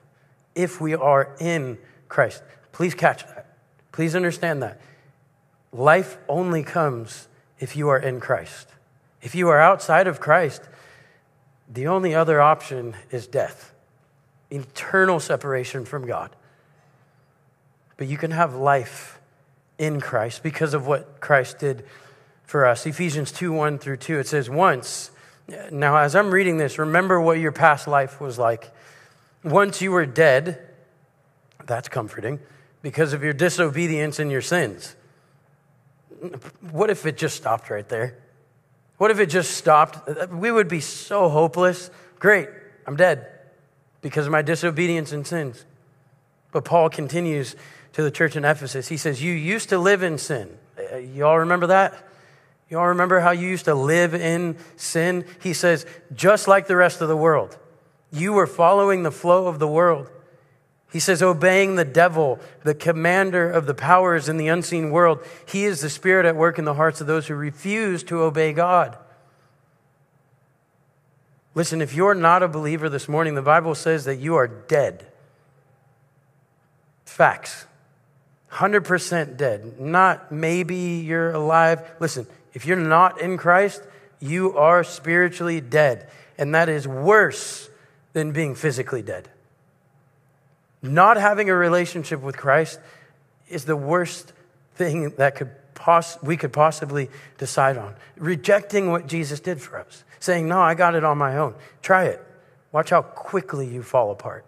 if 0.56 0.82
we 0.82 0.94
are 0.94 1.36
in 1.40 1.78
Christ. 2.10 2.44
Please 2.72 2.94
catch 2.94 3.24
that. 3.24 3.58
Please 3.92 4.16
understand 4.16 4.62
that. 4.64 4.80
Life 5.72 6.18
only 6.28 6.64
comes 6.64 7.28
if 7.60 7.76
you 7.76 7.88
are 7.90 8.00
in 8.00 8.20
Christ. 8.20 8.68
If 9.22 9.36
you 9.36 9.48
are 9.50 9.60
outside 9.60 10.08
of 10.08 10.20
Christ, 10.20 10.64
the 11.70 11.88
only 11.88 12.14
other 12.14 12.42
option 12.42 12.96
is 13.12 13.28
death, 13.28 13.71
eternal 14.52 15.20
separation 15.20 15.86
from 15.86 16.06
God. 16.06 16.30
But 17.98 18.08
you 18.08 18.18
can 18.18 18.32
have 18.32 18.54
life 18.54 19.20
in 19.78 20.02
Christ 20.02 20.44
because 20.44 20.74
of 20.74 20.86
what 20.86 21.22
Christ 21.22 21.60
did 21.60 21.86
for 22.44 22.66
us. 22.66 22.86
Ephesians 22.86 23.32
2 23.32 23.52
1 23.54 23.80
through 23.80 23.98
2, 23.98 24.20
it 24.20 24.28
says, 24.28 24.50
Once, 24.50 25.12
now 25.72 25.98
as 25.98 26.16
I'm 26.16 26.32
reading 26.32 26.58
this, 26.58 26.78
remember 26.78 27.20
what 27.20 27.40
your 27.40 27.52
past 27.52 27.88
life 27.88 28.20
was 28.20 28.38
like. 28.38 28.72
Once 29.44 29.82
you 29.82 29.92
were 29.92 30.06
dead, 30.06 30.60
that's 31.66 31.88
comforting, 31.88 32.40
because 32.82 33.14
of 33.14 33.24
your 33.24 33.34
disobedience 33.34 34.20
and 34.20 34.32
your 34.32 34.42
sins. 34.42 34.96
What 36.72 36.90
if 36.92 37.06
it 37.06 37.18
just 37.18 37.36
stopped 37.36 37.70
right 37.70 37.88
there? 37.88 38.18
What 38.98 39.10
if 39.10 39.20
it 39.20 39.28
just 39.28 39.58
stopped? 39.58 40.30
We 40.32 40.52
would 40.52 40.68
be 40.68 40.82
so 40.82 41.30
hopeless. 41.30 41.90
Great, 42.20 42.50
I'm 42.86 42.96
dead 42.96 43.41
because 44.02 44.26
of 44.26 44.32
my 44.32 44.42
disobedience 44.42 45.12
and 45.12 45.26
sins. 45.26 45.66
But 46.52 46.66
Paul 46.66 46.90
continues 46.90 47.56
to 47.94 48.04
the 48.04 48.12
church 48.12 48.36
in 48.36 48.46
Ephesus. 48.46 48.88
He 48.88 48.98
says, 48.98 49.24
You 49.24 49.34
used 49.34 49.70
to 49.70 49.78
live 49.78 50.04
in 50.04 50.18
sin. 50.18 50.58
Uh, 50.78 50.98
you 50.98 51.26
all 51.26 51.40
remember 51.40 51.68
that? 51.68 52.08
You 52.72 52.80
all 52.80 52.88
remember 52.88 53.20
how 53.20 53.32
you 53.32 53.50
used 53.50 53.66
to 53.66 53.76
live 53.76 54.16
in 54.16 54.56
sin? 54.78 55.26
He 55.42 55.54
says, 55.54 55.86
just 56.16 56.48
like 56.48 56.68
the 56.68 56.78
rest 56.78 57.02
of 57.02 57.10
the 57.10 57.18
world. 57.18 57.58
You 58.14 58.32
were 58.32 58.48
following 58.48 59.04
the 59.04 59.12
flow 59.12 59.48
of 59.48 59.60
the 59.60 59.68
world. 59.68 60.10
He 60.90 61.00
says, 61.00 61.22
obeying 61.22 61.76
the 61.76 61.86
devil, 61.86 62.40
the 62.64 62.74
commander 62.74 63.50
of 63.50 63.66
the 63.66 63.74
powers 63.74 64.30
in 64.30 64.38
the 64.38 64.48
unseen 64.48 64.90
world. 64.90 65.20
He 65.46 65.66
is 65.66 65.82
the 65.82 65.90
spirit 65.90 66.26
at 66.26 66.38
work 66.38 66.58
in 66.58 66.66
the 66.66 66.74
hearts 66.74 67.02
of 67.02 67.08
those 67.08 67.28
who 67.28 67.36
refuse 67.36 68.04
to 68.04 68.22
obey 68.22 68.54
God. 68.54 68.98
Listen, 71.54 71.82
if 71.82 71.94
you're 71.94 72.16
not 72.16 72.44
a 72.44 72.48
believer 72.48 72.88
this 72.90 73.10
morning, 73.10 73.36
the 73.36 73.42
Bible 73.42 73.76
says 73.76 74.06
that 74.06 74.16
you 74.16 74.36
are 74.36 74.48
dead. 74.48 75.06
Facts. 77.06 77.66
100% 78.52 79.38
dead. 79.38 79.80
Not 79.80 80.32
maybe 80.32 80.76
you're 80.76 81.32
alive. 81.32 81.82
Listen, 82.00 82.26
if 82.54 82.66
you're 82.66 82.78
not 82.78 83.20
in 83.22 83.38
Christ, 83.38 83.82
you 84.20 84.58
are 84.58 84.84
spiritually 84.84 85.62
dead. 85.62 86.10
And 86.38 86.56
that 86.56 86.70
is 86.70 86.88
worse 86.88 87.70
than 88.14 88.32
being 88.32 88.56
physically 88.56 89.02
dead. 89.02 89.30
Not 90.82 91.18
having 91.18 91.50
a 91.50 91.56
relationship 91.56 92.22
with 92.22 92.38
Christ 92.38 92.80
is 93.48 93.66
the 93.66 93.76
worst 93.76 94.34
thing 94.76 95.12
that 95.18 95.36
could 95.36 95.52
poss- 95.82 96.22
we 96.22 96.38
could 96.38 96.54
possibly 96.54 97.10
decide 97.40 97.78
on. 97.78 97.96
Rejecting 98.16 98.92
what 98.92 99.08
Jesus 99.08 99.40
did 99.40 99.60
for 99.60 99.80
us, 99.80 100.04
saying, 100.20 100.48
No, 100.48 100.62
I 100.62 100.76
got 100.76 100.94
it 100.94 101.04
on 101.04 101.18
my 101.18 101.38
own. 101.38 101.56
Try 101.82 102.06
it. 102.06 102.24
Watch 102.72 102.92
how 102.92 103.02
quickly 103.02 103.68
you 103.68 103.82
fall 103.82 104.12
apart. 104.12 104.46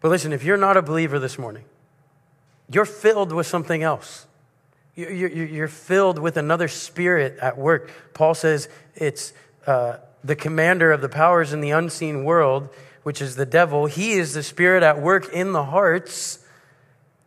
But 0.00 0.08
listen, 0.08 0.32
if 0.32 0.44
you're 0.44 0.56
not 0.56 0.76
a 0.76 0.82
believer 0.82 1.18
this 1.18 1.38
morning, 1.38 1.64
you're 2.70 2.86
filled 2.86 3.32
with 3.32 3.46
something 3.46 3.82
else. 3.82 4.26
You're 4.94 5.68
filled 5.68 6.18
with 6.18 6.36
another 6.36 6.68
spirit 6.68 7.38
at 7.40 7.58
work. 7.58 7.90
Paul 8.14 8.34
says 8.34 8.68
it's 8.94 9.32
uh, 9.66 9.96
the 10.22 10.36
commander 10.36 10.92
of 10.92 11.00
the 11.00 11.08
powers 11.08 11.52
in 11.52 11.60
the 11.60 11.70
unseen 11.70 12.24
world, 12.24 12.68
which 13.02 13.20
is 13.20 13.36
the 13.36 13.46
devil. 13.46 13.86
He 13.86 14.12
is 14.12 14.34
the 14.34 14.42
spirit 14.42 14.82
at 14.82 15.00
work 15.00 15.32
in 15.32 15.52
the 15.52 15.64
hearts 15.64 16.39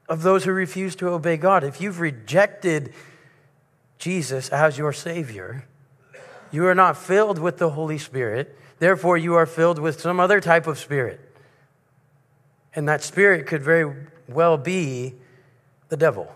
of 0.10 0.24
those 0.24 0.44
who 0.44 0.52
refuse 0.52 0.96
to 0.98 1.10
obey 1.10 1.38
God. 1.38 1.64
If 1.64 1.80
you've 1.82 2.00
rejected 2.00 2.94
Jesus 3.98 4.50
as 4.50 4.78
your 4.78 4.94
Savior, 4.94 5.66
you 6.52 6.68
are 6.68 6.76
not 6.76 6.98
filled 6.98 7.40
with 7.40 7.58
the 7.58 7.72
Holy 7.72 7.98
Spirit. 7.98 8.58
Therefore, 8.80 9.18
you 9.18 9.36
are 9.36 9.46
filled 9.46 9.80
with 9.80 10.02
some 10.02 10.20
other 10.20 10.40
type 10.42 10.68
of 10.68 10.78
spirit. 10.78 11.20
And 12.76 12.88
that 12.88 13.02
spirit 13.02 13.48
could 13.48 13.62
very 13.62 14.08
well 14.28 14.58
be 14.58 15.16
the 15.90 15.98
devil 15.98 16.36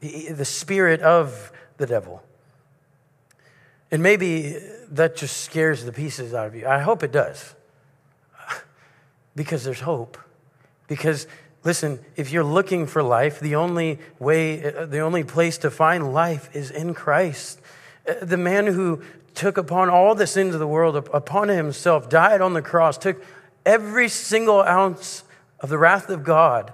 the 0.00 0.44
spirit 0.44 1.00
of 1.02 1.52
the 1.76 1.86
devil. 1.86 2.22
And 3.90 4.02
maybe 4.02 4.56
that 4.90 5.16
just 5.16 5.38
scares 5.38 5.84
the 5.84 5.92
pieces 5.92 6.34
out 6.34 6.46
of 6.46 6.54
you. 6.54 6.66
I 6.66 6.80
hope 6.80 7.02
it 7.02 7.12
does. 7.12 7.54
because 9.36 9.64
there's 9.64 9.80
hope. 9.80 10.18
Because, 10.86 11.26
listen, 11.64 11.98
if 12.16 12.30
you're 12.30 12.44
looking 12.44 12.86
for 12.86 13.02
life, 13.02 13.40
the 13.40 13.54
only 13.54 13.98
way, 14.18 14.64
uh, 14.64 14.86
the 14.86 15.00
only 15.00 15.24
place 15.24 15.58
to 15.58 15.70
find 15.70 16.12
life 16.12 16.48
is 16.54 16.70
in 16.70 16.94
Christ. 16.94 17.60
Uh, 18.08 18.14
the 18.22 18.36
man 18.36 18.66
who 18.66 19.02
took 19.34 19.56
upon 19.56 19.88
all 19.88 20.14
the 20.14 20.26
sins 20.26 20.54
of 20.54 20.60
the 20.60 20.66
world 20.66 20.96
upon 20.96 21.48
himself, 21.48 22.08
died 22.08 22.40
on 22.40 22.54
the 22.54 22.62
cross, 22.62 22.98
took 22.98 23.22
every 23.64 24.08
single 24.08 24.62
ounce 24.62 25.24
of 25.60 25.68
the 25.68 25.78
wrath 25.78 26.08
of 26.08 26.24
God 26.24 26.72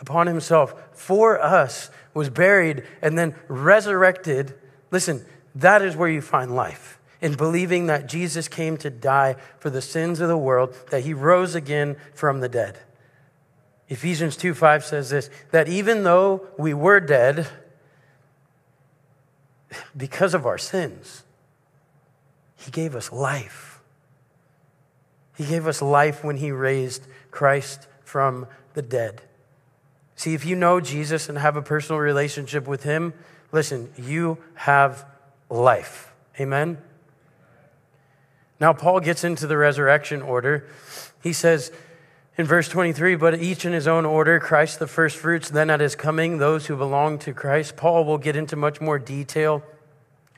upon 0.00 0.26
himself 0.26 0.74
for 0.92 1.40
us 1.40 1.90
was 2.16 2.30
buried, 2.30 2.82
and 3.02 3.18
then 3.18 3.34
resurrected. 3.46 4.54
Listen, 4.90 5.24
that 5.54 5.82
is 5.82 5.94
where 5.94 6.08
you 6.08 6.22
find 6.22 6.56
life. 6.56 6.98
In 7.20 7.34
believing 7.34 7.86
that 7.86 8.08
Jesus 8.08 8.48
came 8.48 8.78
to 8.78 8.90
die 8.90 9.36
for 9.58 9.68
the 9.68 9.82
sins 9.82 10.20
of 10.20 10.28
the 10.28 10.36
world, 10.36 10.74
that 10.90 11.04
he 11.04 11.12
rose 11.12 11.54
again 11.54 11.96
from 12.14 12.40
the 12.40 12.48
dead. 12.48 12.78
Ephesians 13.88 14.36
2 14.36 14.54
5 14.54 14.84
says 14.84 15.10
this 15.10 15.30
that 15.52 15.68
even 15.68 16.02
though 16.02 16.46
we 16.58 16.74
were 16.74 17.00
dead 17.00 17.48
because 19.96 20.34
of 20.34 20.46
our 20.46 20.58
sins, 20.58 21.22
he 22.56 22.70
gave 22.70 22.96
us 22.96 23.12
life. 23.12 23.80
He 25.36 25.44
gave 25.44 25.66
us 25.66 25.82
life 25.82 26.24
when 26.24 26.38
he 26.38 26.50
raised 26.50 27.06
Christ 27.30 27.86
from 28.04 28.46
the 28.74 28.82
dead. 28.82 29.22
See, 30.16 30.32
if 30.32 30.46
you 30.46 30.56
know 30.56 30.80
Jesus 30.80 31.28
and 31.28 31.36
have 31.36 31.56
a 31.56 31.62
personal 31.62 32.00
relationship 32.00 32.66
with 32.66 32.84
him, 32.84 33.12
listen, 33.52 33.92
you 33.98 34.38
have 34.54 35.04
life. 35.50 36.12
Amen? 36.40 36.78
Now, 38.58 38.72
Paul 38.72 39.00
gets 39.00 39.24
into 39.24 39.46
the 39.46 39.58
resurrection 39.58 40.22
order. 40.22 40.66
He 41.22 41.34
says 41.34 41.70
in 42.38 42.44
verse 42.44 42.68
23, 42.68 43.16
but 43.16 43.40
each 43.40 43.64
in 43.64 43.72
his 43.72 43.86
own 43.86 44.04
order, 44.04 44.38
Christ 44.38 44.78
the 44.78 44.86
first 44.86 45.16
fruits, 45.16 45.48
then 45.48 45.70
at 45.70 45.80
his 45.80 45.94
coming, 45.94 46.38
those 46.38 46.66
who 46.66 46.76
belong 46.76 47.18
to 47.20 47.32
Christ. 47.32 47.76
Paul 47.76 48.04
will 48.04 48.18
get 48.18 48.36
into 48.36 48.56
much 48.56 48.80
more 48.80 48.98
detail 48.98 49.62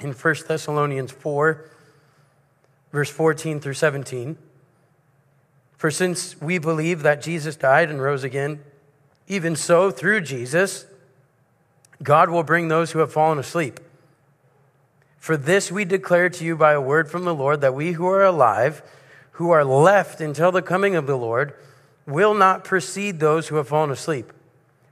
in 0.00 0.12
1 0.12 0.34
Thessalonians 0.46 1.10
4, 1.10 1.64
verse 2.92 3.10
14 3.10 3.58
through 3.58 3.74
17. 3.74 4.38
For 5.76 5.90
since 5.90 6.40
we 6.40 6.58
believe 6.58 7.02
that 7.02 7.22
Jesus 7.22 7.56
died 7.56 7.90
and 7.90 8.00
rose 8.00 8.24
again, 8.24 8.60
even 9.26 9.56
so, 9.56 9.90
through 9.90 10.22
Jesus, 10.22 10.86
God 12.02 12.30
will 12.30 12.42
bring 12.42 12.68
those 12.68 12.92
who 12.92 13.00
have 13.00 13.12
fallen 13.12 13.38
asleep. 13.38 13.80
For 15.18 15.36
this 15.36 15.70
we 15.70 15.84
declare 15.84 16.30
to 16.30 16.44
you 16.44 16.56
by 16.56 16.72
a 16.72 16.80
word 16.80 17.10
from 17.10 17.24
the 17.24 17.34
Lord 17.34 17.60
that 17.60 17.74
we 17.74 17.92
who 17.92 18.06
are 18.06 18.24
alive, 18.24 18.82
who 19.32 19.50
are 19.50 19.64
left 19.64 20.20
until 20.20 20.50
the 20.50 20.62
coming 20.62 20.94
of 20.94 21.06
the 21.06 21.18
Lord, 21.18 21.54
will 22.08 22.34
not 22.34 22.64
precede 22.64 23.20
those 23.20 23.48
who 23.48 23.56
have 23.56 23.68
fallen 23.68 23.90
asleep. 23.90 24.32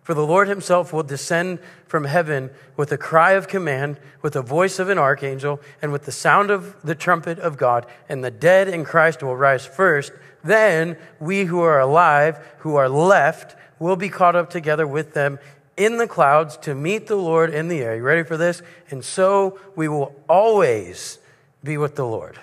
For 0.03 0.15
the 0.15 0.25
Lord 0.25 0.47
himself 0.47 0.93
will 0.93 1.03
descend 1.03 1.59
from 1.89 2.05
heaven 2.05 2.51
with 2.77 2.93
a 2.93 2.99
cry 2.99 3.33
of 3.33 3.49
command, 3.49 3.99
with 4.23 4.35
the 4.35 4.43
voice 4.43 4.79
of 4.79 4.89
an 4.89 4.99
archangel, 4.99 5.61
and 5.83 5.91
with 5.91 6.05
the 6.05 6.13
sound 6.13 6.51
of 6.51 6.77
the 6.85 6.95
trumpet 6.95 7.41
of 7.41 7.57
God, 7.57 7.87
and 8.09 8.23
the 8.23 8.31
dead 8.31 8.69
in 8.69 8.85
Christ 8.85 9.23
will 9.23 9.37
rise 9.37 9.67
first. 9.67 10.13
Then 10.45 10.97
we 11.19 11.47
who 11.47 11.61
are 11.61 11.81
alive, 11.81 12.39
who 12.59 12.77
are 12.77 12.89
left, 12.89 13.57
will 13.81 13.97
be 13.97 14.09
caught 14.09 14.37
up 14.37 14.49
together 14.49 14.87
with 14.87 15.15
them 15.15 15.41
in 15.77 15.97
the 15.97 16.07
clouds 16.07 16.57
to 16.59 16.75
meet 16.75 17.07
the 17.07 17.17
Lord 17.17 17.53
in 17.53 17.69
the 17.69 17.81
air. 17.81 17.97
You 17.97 18.03
ready 18.03 18.23
for 18.23 18.37
this? 18.37 18.63
And 18.91 19.05
so 19.05 19.59
we 19.75 19.89
will 19.89 20.15
always 20.29 21.19
be 21.65 21.77
with 21.79 21.97
the 21.97 22.07
Lord. 22.07 22.39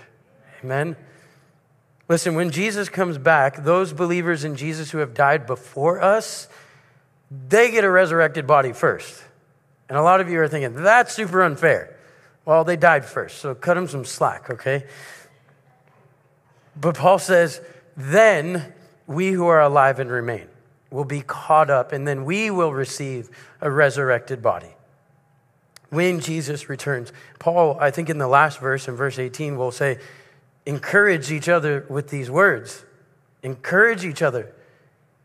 Amen. 0.63 0.95
Listen, 2.09 2.35
when 2.35 2.51
Jesus 2.51 2.89
comes 2.89 3.17
back, 3.17 3.63
those 3.63 3.93
believers 3.93 4.43
in 4.43 4.55
Jesus 4.55 4.91
who 4.91 4.97
have 4.97 5.13
died 5.13 5.45
before 5.45 6.01
us, 6.01 6.47
they 7.31 7.71
get 7.71 7.83
a 7.83 7.89
resurrected 7.89 8.45
body 8.45 8.73
first. 8.73 9.23
And 9.89 9.97
a 9.97 10.01
lot 10.01 10.21
of 10.21 10.29
you 10.29 10.39
are 10.39 10.47
thinking, 10.47 10.83
that's 10.83 11.13
super 11.13 11.41
unfair. 11.43 11.95
Well, 12.45 12.63
they 12.63 12.75
died 12.75 13.05
first, 13.05 13.37
so 13.39 13.55
cut 13.55 13.75
them 13.75 13.87
some 13.87 14.03
slack, 14.03 14.49
okay? 14.49 14.85
But 16.79 16.97
Paul 16.97 17.19
says, 17.19 17.61
then 17.95 18.73
we 19.07 19.31
who 19.31 19.47
are 19.47 19.61
alive 19.61 19.99
and 19.99 20.11
remain 20.11 20.47
will 20.89 21.05
be 21.05 21.21
caught 21.21 21.69
up, 21.69 21.91
and 21.91 22.07
then 22.07 22.25
we 22.25 22.51
will 22.51 22.73
receive 22.73 23.29
a 23.61 23.71
resurrected 23.71 24.41
body 24.41 24.75
when 25.89 26.19
Jesus 26.19 26.69
returns. 26.69 27.11
Paul, 27.39 27.77
I 27.79 27.91
think 27.91 28.09
in 28.09 28.17
the 28.17 28.27
last 28.27 28.59
verse, 28.59 28.87
in 28.87 28.95
verse 28.95 29.17
18, 29.17 29.57
will 29.57 29.71
say, 29.71 29.99
encourage 30.65 31.31
each 31.31 31.49
other 31.49 31.85
with 31.89 32.09
these 32.09 32.29
words. 32.29 32.85
Encourage 33.41 34.05
each 34.05 34.21
other. 34.21 34.53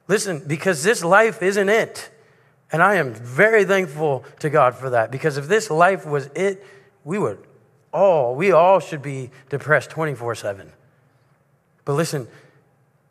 Listen, 0.08 0.42
because 0.46 0.82
this 0.82 1.04
life 1.04 1.42
isn't 1.42 1.68
it. 1.68 2.10
And 2.70 2.82
I 2.82 2.96
am 2.96 3.14
very 3.14 3.64
thankful 3.64 4.24
to 4.40 4.50
God 4.50 4.74
for 4.74 4.90
that. 4.90 5.10
Because 5.10 5.36
if 5.36 5.48
this 5.48 5.70
life 5.70 6.04
was 6.04 6.26
it, 6.34 6.64
we 7.04 7.18
would 7.18 7.38
all, 7.92 8.34
we 8.34 8.52
all 8.52 8.80
should 8.80 9.02
be 9.02 9.30
depressed 9.48 9.90
24 9.90 10.34
7. 10.34 10.72
But 11.84 11.94
listen, 11.94 12.28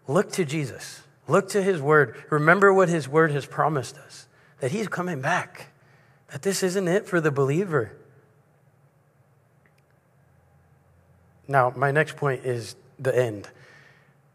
look 0.08 0.32
to 0.34 0.46
Jesus. 0.46 1.02
Look 1.28 1.50
to 1.50 1.62
his 1.62 1.82
word. 1.82 2.24
Remember 2.30 2.74
what 2.74 2.90
his 2.90 3.08
word 3.08 3.32
has 3.32 3.46
promised 3.46 3.98
us 3.98 4.28
that 4.60 4.72
he's 4.72 4.88
coming 4.88 5.22
back, 5.22 5.68
that 6.32 6.42
this 6.42 6.64
isn't 6.64 6.88
it 6.88 7.06
for 7.06 7.22
the 7.22 7.32
believer. 7.32 7.92
Now, 11.48 11.72
my 11.76 11.92
next 11.92 12.18
point 12.18 12.46
is 12.46 12.76
the 13.00 13.16
end. 13.18 13.48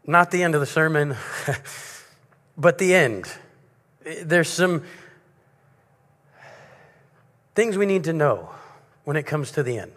Not 0.05 0.31
the 0.31 0.43
end 0.43 0.55
of 0.55 0.61
the 0.61 0.67
sermon, 0.67 1.15
but 2.57 2.77
the 2.77 2.95
end. 2.95 3.31
There's 4.23 4.49
some 4.49 4.83
things 7.55 7.77
we 7.77 7.85
need 7.85 8.03
to 8.05 8.13
know 8.13 8.49
when 9.03 9.15
it 9.15 9.23
comes 9.23 9.51
to 9.51 9.63
the 9.63 9.77
end. 9.77 9.93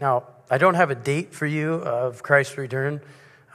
Now, 0.00 0.24
I 0.50 0.58
don't 0.58 0.74
have 0.74 0.90
a 0.90 0.94
date 0.94 1.34
for 1.34 1.46
you 1.46 1.74
of 1.74 2.22
Christ's 2.22 2.58
return. 2.58 3.00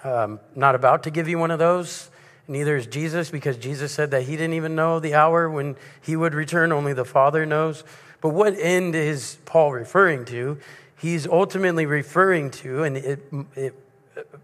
Um, 0.03 0.39
not 0.55 0.75
about 0.75 1.03
to 1.03 1.11
give 1.11 1.27
you 1.27 1.37
one 1.37 1.51
of 1.51 1.59
those. 1.59 2.09
Neither 2.47 2.75
is 2.75 2.87
Jesus, 2.87 3.29
because 3.29 3.57
Jesus 3.57 3.91
said 3.91 4.11
that 4.11 4.23
he 4.23 4.31
didn't 4.31 4.53
even 4.53 4.75
know 4.75 4.99
the 4.99 5.15
hour 5.15 5.49
when 5.49 5.77
he 6.01 6.15
would 6.15 6.33
return, 6.33 6.71
only 6.71 6.93
the 6.93 7.05
Father 7.05 7.45
knows. 7.45 7.83
But 8.19 8.29
what 8.29 8.57
end 8.57 8.95
is 8.95 9.37
Paul 9.45 9.71
referring 9.71 10.25
to? 10.25 10.57
He's 11.03 11.27
ultimately 11.27 11.85
referring 11.85 12.49
to, 12.51 12.83
and 12.83 12.95
it, 12.95 13.21
it, 13.55 13.75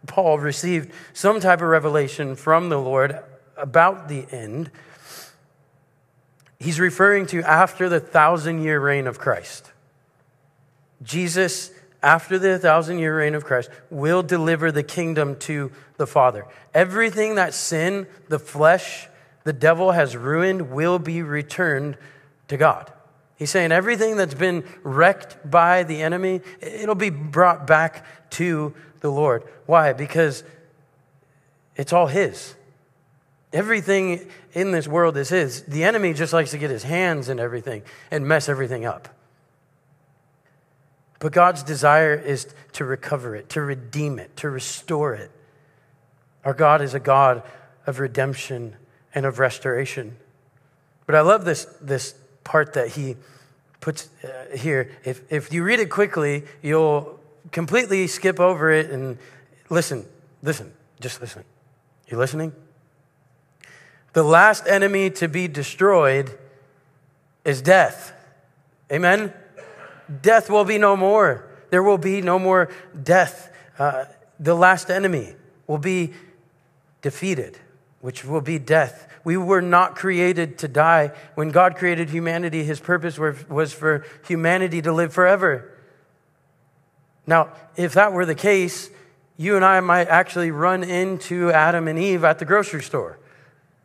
Paul 0.08 0.40
received 0.40 0.92
some 1.14 1.40
type 1.40 1.62
of 1.62 1.70
revelation 1.70 2.36
from 2.36 2.68
the 2.68 2.78
Lord 2.78 3.18
about 3.56 4.10
the 4.10 4.28
end. 4.30 4.70
He's 6.60 6.78
referring 6.78 7.28
to 7.28 7.42
after 7.44 7.88
the 7.88 8.02
thousand 8.02 8.62
year 8.62 8.78
reign 8.78 9.08
of 9.08 9.20
Christ. 9.20 9.72
Jesus 11.02 11.72
after 12.04 12.38
the 12.38 12.60
thousand 12.60 13.00
year 13.00 13.18
reign 13.18 13.36
of 13.36 13.46
Christ, 13.46 13.70
will 13.90 14.22
deliver 14.22 14.70
the 14.70 14.84
kingdom 14.84 15.38
to 15.38 15.72
the 15.96 16.08
Father. 16.08 16.46
Everything 16.74 17.36
that 17.36 17.54
sin, 17.54 18.06
the 18.28 18.40
flesh, 18.40 19.08
the 19.46 19.54
devil 19.54 19.92
has 19.94 20.18
ruined 20.18 20.72
will 20.72 21.00
be 21.00 21.22
returned 21.22 21.98
to 22.50 22.58
God. 22.58 22.92
He's 23.40 23.50
saying 23.50 23.72
everything 23.72 24.18
that's 24.18 24.34
been 24.34 24.66
wrecked 24.84 25.50
by 25.50 25.84
the 25.84 26.02
enemy, 26.02 26.42
it'll 26.60 26.94
be 26.94 27.10
brought 27.10 27.66
back 27.66 28.06
to 28.32 28.76
the 29.00 29.10
Lord. 29.10 29.44
Why? 29.66 29.94
Because 29.94 30.44
it's 31.78 31.94
all 31.94 32.08
His. 32.08 32.54
Everything 33.54 34.30
in 34.52 34.74
this 34.74 34.90
world 34.90 35.16
is 35.16 35.30
His. 35.30 35.64
The 35.64 35.86
enemy 35.86 36.14
just 36.14 36.34
likes 36.34 36.52
to 36.52 36.58
get 36.58 36.70
his 36.70 36.84
hands 36.84 37.30
in 37.30 37.40
everything 37.40 37.84
and 38.12 38.28
mess 38.28 38.50
everything 38.50 38.84
up. 38.84 39.08
But 41.20 41.32
God's 41.32 41.64
desire 41.64 42.14
is 42.14 42.54
to 42.74 42.84
recover 42.84 43.38
it, 43.38 43.48
to 43.52 43.62
redeem 43.62 44.20
it, 44.20 44.36
to 44.38 44.50
restore 44.50 45.14
it. 45.14 45.32
Our 46.44 46.54
God 46.54 46.82
is 46.82 46.94
a 46.94 47.00
God 47.00 47.42
of 47.88 48.02
redemption 48.02 48.76
and 49.16 49.26
of 49.26 49.40
restoration. 49.40 50.18
But 51.06 51.16
I 51.16 51.22
love 51.22 51.46
this, 51.46 51.66
this 51.80 52.16
part 52.50 52.74
that 52.74 52.88
he 52.90 53.16
puts 53.80 54.10
uh, 54.24 54.58
here. 54.58 54.90
If, 55.06 55.22
if 55.32 55.54
you 55.54 55.64
read 55.64 55.80
it 55.80 55.92
quickly, 55.92 56.46
you'll 56.64 57.20
completely 57.52 58.08
skip 58.08 58.40
over 58.40 58.72
it 58.72 58.90
and 58.90 59.20
listen, 59.70 60.04
listen, 60.42 60.74
just 61.00 61.22
listen. 61.22 61.44
You 62.08 62.18
listening? 62.18 62.52
The 64.14 64.24
last 64.24 64.66
enemy 64.66 65.12
to 65.12 65.28
be 65.28 65.48
destroyed 65.48 66.40
is 67.46 67.62
death. 67.62 68.14
Amen? 68.92 69.32
Death 70.22 70.50
will 70.50 70.66
be 70.66 70.80
no 70.80 70.98
more. 70.98 71.48
There 71.70 71.84
will 71.84 72.00
be 72.00 72.20
no 72.20 72.40
more 72.40 72.72
death. 73.04 73.54
Uh, 73.78 74.06
the 74.40 74.56
last 74.56 74.90
enemy 74.90 75.36
will 75.68 75.78
be 75.78 76.14
defeated, 77.04 77.60
which 78.02 78.24
will 78.24 78.42
be 78.42 78.60
death. 78.60 79.08
We 79.24 79.38
were 79.38 79.62
not 79.62 79.96
created 79.96 80.58
to 80.60 80.68
die. 80.68 81.12
When 81.36 81.50
God 81.50 81.76
created 81.76 82.10
humanity, 82.10 82.64
his 82.64 82.80
purpose 82.80 83.18
was 83.18 83.74
for 83.74 84.06
humanity 84.28 84.82
to 84.82 84.94
live 84.94 85.14
forever. 85.14 85.72
Now, 87.28 87.50
if 87.76 87.94
that 87.94 88.14
were 88.14 88.26
the 88.26 88.36
case, 88.36 88.90
you 89.38 89.56
and 89.56 89.64
I 89.64 89.80
might 89.82 90.08
actually 90.08 90.52
run 90.52 90.84
into 90.84 91.52
Adam 91.52 91.88
and 91.88 92.00
Eve 92.00 92.24
at 92.24 92.40
the 92.40 92.46
grocery 92.46 92.82
store. 92.82 93.20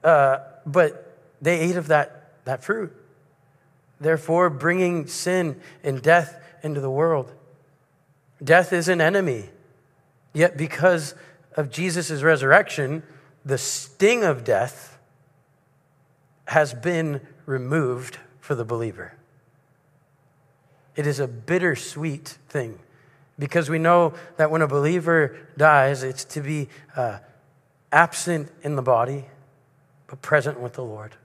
Uh, 0.02 0.38
but 0.64 1.16
they 1.42 1.60
ate 1.60 1.76
of 1.76 1.88
that, 1.88 2.30
that 2.44 2.62
fruit 2.62 2.92
therefore 4.00 4.50
bringing 4.50 5.06
sin 5.06 5.60
and 5.82 6.00
death 6.02 6.40
into 6.62 6.80
the 6.80 6.90
world. 6.90 7.32
Death 8.42 8.72
is 8.72 8.88
an 8.88 9.00
enemy. 9.00 9.48
Yet, 10.32 10.56
because 10.56 11.14
of 11.56 11.70
Jesus' 11.70 12.22
resurrection, 12.22 13.02
the 13.44 13.58
sting 13.58 14.24
of 14.24 14.44
death 14.44 14.98
has 16.46 16.74
been 16.74 17.20
removed 17.46 18.18
for 18.40 18.54
the 18.54 18.64
believer. 18.64 19.14
It 20.96 21.06
is 21.06 21.20
a 21.20 21.26
bittersweet 21.26 22.38
thing 22.48 22.78
because 23.38 23.68
we 23.68 23.78
know 23.78 24.14
that 24.36 24.50
when 24.50 24.62
a 24.62 24.68
believer 24.68 25.36
dies, 25.56 26.02
it's 26.02 26.24
to 26.26 26.40
be 26.40 26.68
uh, 26.96 27.18
absent 27.90 28.50
in 28.62 28.76
the 28.76 28.82
body, 28.82 29.24
but 30.06 30.22
present 30.22 30.60
with 30.60 30.74
the 30.74 30.84
Lord. 30.84 31.16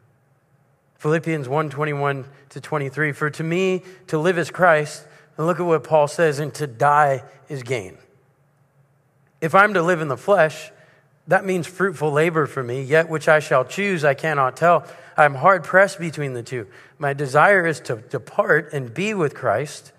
Philippians 0.97 1.47
1 1.47 1.69
21 1.69 2.25
to 2.49 2.59
23. 2.61 3.11
For 3.11 3.29
to 3.29 3.43
me, 3.43 3.83
to 4.07 4.17
live 4.17 4.37
is 4.37 4.51
Christ, 4.51 5.05
and 5.37 5.45
look 5.45 5.59
at 5.59 5.65
what 5.65 5.83
Paul 5.83 6.07
says, 6.07 6.39
and 6.39 6.53
to 6.55 6.67
die 6.67 7.23
is 7.47 7.63
gain. 7.63 7.97
If 9.39 9.55
I'm 9.55 9.73
to 9.75 9.81
live 9.81 10.01
in 10.01 10.09
the 10.09 10.17
flesh, 10.17 10.71
that 11.29 11.45
means 11.45 11.67
fruitful 11.67 12.11
labor 12.11 12.47
for 12.47 12.63
me, 12.63 12.81
yet 12.81 13.07
which 13.07 13.27
I 13.27 13.39
shall 13.39 13.63
choose, 13.63 14.03
I 14.03 14.15
cannot 14.15 14.57
tell. 14.57 14.83
I'm 15.15 15.35
hard 15.35 15.63
pressed 15.63 15.99
between 15.99 16.33
the 16.33 16.41
two. 16.41 16.65
My 16.97 17.13
desire 17.13 17.67
is 17.67 17.79
to 17.81 17.97
depart 17.97 18.73
and 18.73 18.91
be 18.91 19.13
with 19.13 19.35
Christ, 19.35 19.91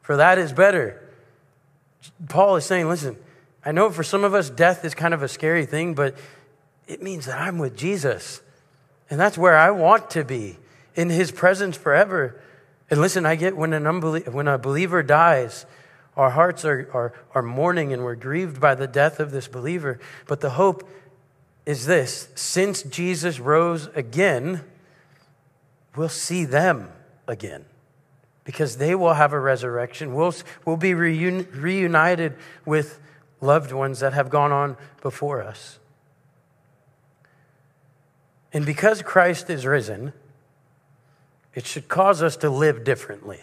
for 0.00 0.16
that 0.16 0.38
is 0.38 0.54
better. 0.54 0.98
Paul 2.30 2.56
is 2.56 2.64
saying, 2.64 2.88
listen, 2.88 3.18
I 3.62 3.72
know 3.72 3.90
for 3.90 4.02
some 4.02 4.24
of 4.24 4.32
us, 4.32 4.48
death 4.48 4.82
is 4.86 4.94
kind 4.94 5.12
of 5.12 5.22
a 5.22 5.28
scary 5.28 5.66
thing, 5.66 5.92
but 5.92 6.16
it 6.88 7.02
means 7.02 7.26
that 7.26 7.38
I'm 7.38 7.58
with 7.58 7.76
Jesus. 7.76 8.40
And 9.10 9.20
that's 9.20 9.36
where 9.36 9.58
I 9.58 9.70
want 9.72 10.08
to 10.10 10.24
be, 10.24 10.56
in 10.94 11.10
his 11.10 11.30
presence 11.30 11.76
forever. 11.76 12.40
And 12.88 13.02
listen, 13.02 13.26
I 13.26 13.34
get 13.34 13.54
when, 13.54 13.74
an 13.74 13.84
unbelie- 13.84 14.32
when 14.32 14.48
a 14.48 14.56
believer 14.56 15.02
dies, 15.02 15.66
our 16.20 16.30
hearts 16.30 16.66
are, 16.66 16.86
are, 16.92 17.14
are 17.34 17.40
mourning 17.40 17.94
and 17.94 18.04
we're 18.04 18.14
grieved 18.14 18.60
by 18.60 18.74
the 18.74 18.86
death 18.86 19.20
of 19.20 19.30
this 19.30 19.48
believer. 19.48 19.98
But 20.26 20.42
the 20.42 20.50
hope 20.50 20.86
is 21.64 21.86
this 21.86 22.28
since 22.34 22.82
Jesus 22.82 23.40
rose 23.40 23.88
again, 23.94 24.62
we'll 25.96 26.10
see 26.10 26.44
them 26.44 26.90
again 27.26 27.64
because 28.44 28.76
they 28.76 28.94
will 28.94 29.14
have 29.14 29.32
a 29.32 29.40
resurrection. 29.40 30.12
We'll, 30.12 30.34
we'll 30.66 30.76
be 30.76 30.90
reun- 30.90 31.48
reunited 31.54 32.36
with 32.66 33.00
loved 33.40 33.72
ones 33.72 34.00
that 34.00 34.12
have 34.12 34.28
gone 34.28 34.52
on 34.52 34.76
before 35.00 35.42
us. 35.42 35.78
And 38.52 38.66
because 38.66 39.00
Christ 39.00 39.48
is 39.48 39.64
risen, 39.64 40.12
it 41.54 41.64
should 41.64 41.88
cause 41.88 42.22
us 42.22 42.36
to 42.36 42.50
live 42.50 42.84
differently. 42.84 43.40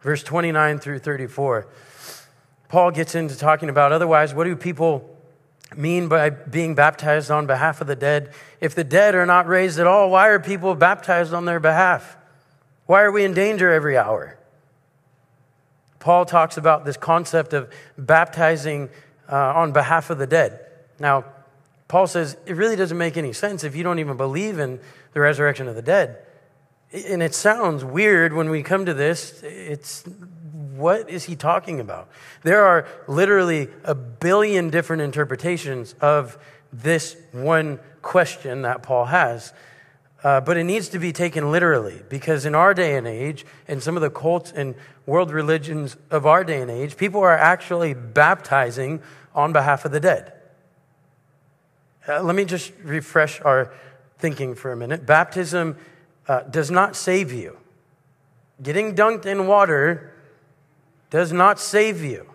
Verse 0.00 0.22
29 0.22 0.78
through 0.78 1.00
34, 1.00 1.66
Paul 2.68 2.90
gets 2.90 3.14
into 3.14 3.36
talking 3.36 3.68
about 3.68 3.92
otherwise, 3.92 4.32
what 4.32 4.44
do 4.44 4.54
people 4.54 5.16
mean 5.76 6.08
by 6.08 6.30
being 6.30 6.74
baptized 6.74 7.30
on 7.30 7.46
behalf 7.46 7.80
of 7.80 7.86
the 7.86 7.96
dead? 7.96 8.32
If 8.60 8.74
the 8.74 8.84
dead 8.84 9.14
are 9.14 9.26
not 9.26 9.46
raised 9.46 9.78
at 9.78 9.86
all, 9.86 10.10
why 10.10 10.28
are 10.28 10.38
people 10.38 10.74
baptized 10.74 11.34
on 11.34 11.44
their 11.46 11.60
behalf? 11.60 12.16
Why 12.86 13.02
are 13.02 13.12
we 13.12 13.24
in 13.24 13.34
danger 13.34 13.72
every 13.72 13.96
hour? 13.96 14.38
Paul 15.98 16.24
talks 16.24 16.56
about 16.56 16.84
this 16.84 16.96
concept 16.96 17.52
of 17.52 17.70
baptizing 17.96 18.88
uh, 19.30 19.36
on 19.36 19.72
behalf 19.72 20.10
of 20.10 20.18
the 20.18 20.26
dead. 20.26 20.60
Now, 20.98 21.24
Paul 21.88 22.06
says 22.06 22.36
it 22.46 22.54
really 22.54 22.76
doesn't 22.76 22.96
make 22.96 23.16
any 23.16 23.32
sense 23.32 23.64
if 23.64 23.74
you 23.74 23.82
don't 23.82 23.98
even 23.98 24.16
believe 24.16 24.58
in 24.58 24.78
the 25.12 25.20
resurrection 25.20 25.68
of 25.68 25.74
the 25.74 25.82
dead. 25.82 26.18
And 26.92 27.22
it 27.22 27.34
sounds 27.34 27.84
weird 27.84 28.32
when 28.32 28.48
we 28.48 28.62
come 28.62 28.86
to 28.86 28.94
this. 28.94 29.42
It's 29.42 30.04
what 30.78 31.10
is 31.10 31.24
he 31.24 31.36
talking 31.36 31.80
about? 31.80 32.08
There 32.42 32.64
are 32.64 32.86
literally 33.06 33.68
a 33.84 33.94
billion 33.94 34.70
different 34.70 35.02
interpretations 35.02 35.94
of 36.00 36.38
this 36.72 37.16
one 37.32 37.80
question 38.00 38.62
that 38.62 38.82
Paul 38.82 39.06
has. 39.06 39.52
Uh, 40.24 40.40
but 40.40 40.56
it 40.56 40.64
needs 40.64 40.88
to 40.88 40.98
be 40.98 41.12
taken 41.12 41.52
literally 41.52 42.02
because 42.08 42.44
in 42.44 42.54
our 42.54 42.74
day 42.74 42.96
and 42.96 43.06
age, 43.06 43.46
and 43.68 43.82
some 43.82 43.96
of 43.96 44.02
the 44.02 44.10
cults 44.10 44.50
and 44.50 44.74
world 45.06 45.30
religions 45.30 45.96
of 46.10 46.26
our 46.26 46.42
day 46.42 46.60
and 46.60 46.70
age, 46.70 46.96
people 46.96 47.20
are 47.20 47.36
actually 47.36 47.94
baptizing 47.94 49.00
on 49.34 49.52
behalf 49.52 49.84
of 49.84 49.92
the 49.92 50.00
dead. 50.00 50.32
Uh, 52.08 52.22
let 52.22 52.34
me 52.34 52.44
just 52.44 52.72
refresh 52.82 53.40
our 53.42 53.72
thinking 54.18 54.54
for 54.54 54.72
a 54.72 54.76
minute. 54.76 55.06
Baptism 55.06 55.76
uh, 56.28 56.42
does 56.42 56.70
not 56.70 56.94
save 56.94 57.32
you. 57.32 57.56
Getting 58.62 58.94
dunked 58.94 59.26
in 59.26 59.46
water 59.46 60.12
does 61.10 61.32
not 61.32 61.58
save 61.58 62.02
you. 62.02 62.28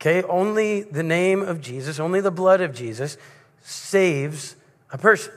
Okay? 0.00 0.22
Only 0.22 0.82
the 0.82 1.02
name 1.02 1.42
of 1.42 1.60
Jesus, 1.60 2.00
only 2.00 2.20
the 2.20 2.30
blood 2.30 2.60
of 2.60 2.74
Jesus 2.74 3.16
saves 3.62 4.56
a 4.90 4.98
person, 4.98 5.32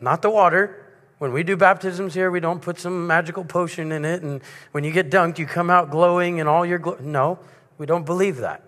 not 0.00 0.22
the 0.22 0.30
water. 0.30 0.84
When 1.18 1.32
we 1.32 1.42
do 1.42 1.56
baptisms 1.56 2.14
here, 2.14 2.30
we 2.30 2.40
don't 2.40 2.62
put 2.62 2.78
some 2.78 3.06
magical 3.06 3.44
potion 3.44 3.90
in 3.90 4.04
it, 4.04 4.22
and 4.22 4.40
when 4.70 4.84
you 4.84 4.92
get 4.92 5.10
dunked, 5.10 5.38
you 5.38 5.46
come 5.46 5.68
out 5.68 5.90
glowing 5.90 6.38
and 6.38 6.48
all 6.48 6.64
your 6.64 6.78
glo- 6.78 6.98
no, 7.00 7.38
we 7.76 7.86
don't 7.86 8.06
believe 8.06 8.36
that. 8.38 8.62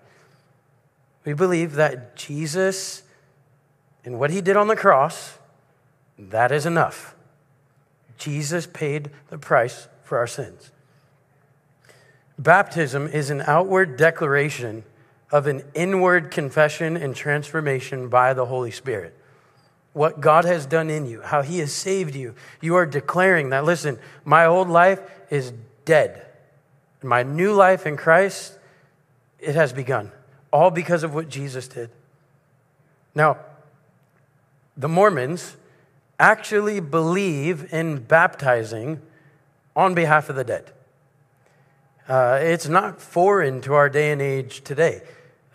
We 1.23 1.33
believe 1.33 1.73
that 1.73 2.15
Jesus 2.15 3.03
and 4.03 4.19
what 4.19 4.31
he 4.31 4.41
did 4.41 4.57
on 4.57 4.67
the 4.67 4.75
cross, 4.75 5.37
that 6.17 6.51
is 6.51 6.65
enough. 6.65 7.15
Jesus 8.17 8.67
paid 8.67 9.09
the 9.29 9.37
price 9.37 9.87
for 10.03 10.17
our 10.17 10.27
sins. 10.27 10.71
Baptism 12.37 13.07
is 13.07 13.29
an 13.29 13.41
outward 13.47 13.97
declaration 13.97 14.83
of 15.31 15.47
an 15.47 15.63
inward 15.73 16.31
confession 16.31 16.97
and 16.97 17.15
transformation 17.15 18.09
by 18.09 18.33
the 18.33 18.45
Holy 18.45 18.71
Spirit. 18.71 19.17
What 19.93 20.21
God 20.21 20.45
has 20.45 20.65
done 20.65 20.89
in 20.89 21.05
you, 21.05 21.21
how 21.21 21.41
He 21.41 21.59
has 21.59 21.73
saved 21.73 22.15
you. 22.15 22.35
You 22.61 22.75
are 22.75 22.85
declaring 22.85 23.49
that, 23.49 23.63
listen, 23.63 23.99
my 24.23 24.45
old 24.45 24.69
life 24.69 24.99
is 25.29 25.53
dead. 25.85 26.25
My 27.01 27.23
new 27.23 27.53
life 27.53 27.85
in 27.85 27.97
Christ, 27.97 28.57
it 29.39 29.55
has 29.55 29.73
begun, 29.73 30.11
all 30.51 30.71
because 30.71 31.03
of 31.03 31.13
what 31.13 31.29
Jesus 31.29 31.67
did. 31.67 31.89
Now, 33.15 33.37
the 34.77 34.87
Mormons 34.87 35.57
actually 36.21 36.79
believe 36.79 37.73
in 37.73 37.97
baptizing 37.97 39.01
on 39.75 39.95
behalf 39.95 40.29
of 40.29 40.35
the 40.35 40.43
dead. 40.43 40.71
Uh, 42.07 42.37
it's 42.39 42.67
not 42.67 43.01
foreign 43.01 43.59
to 43.61 43.73
our 43.73 43.89
day 43.89 44.11
and 44.11 44.21
age 44.21 44.63
today. 44.63 45.01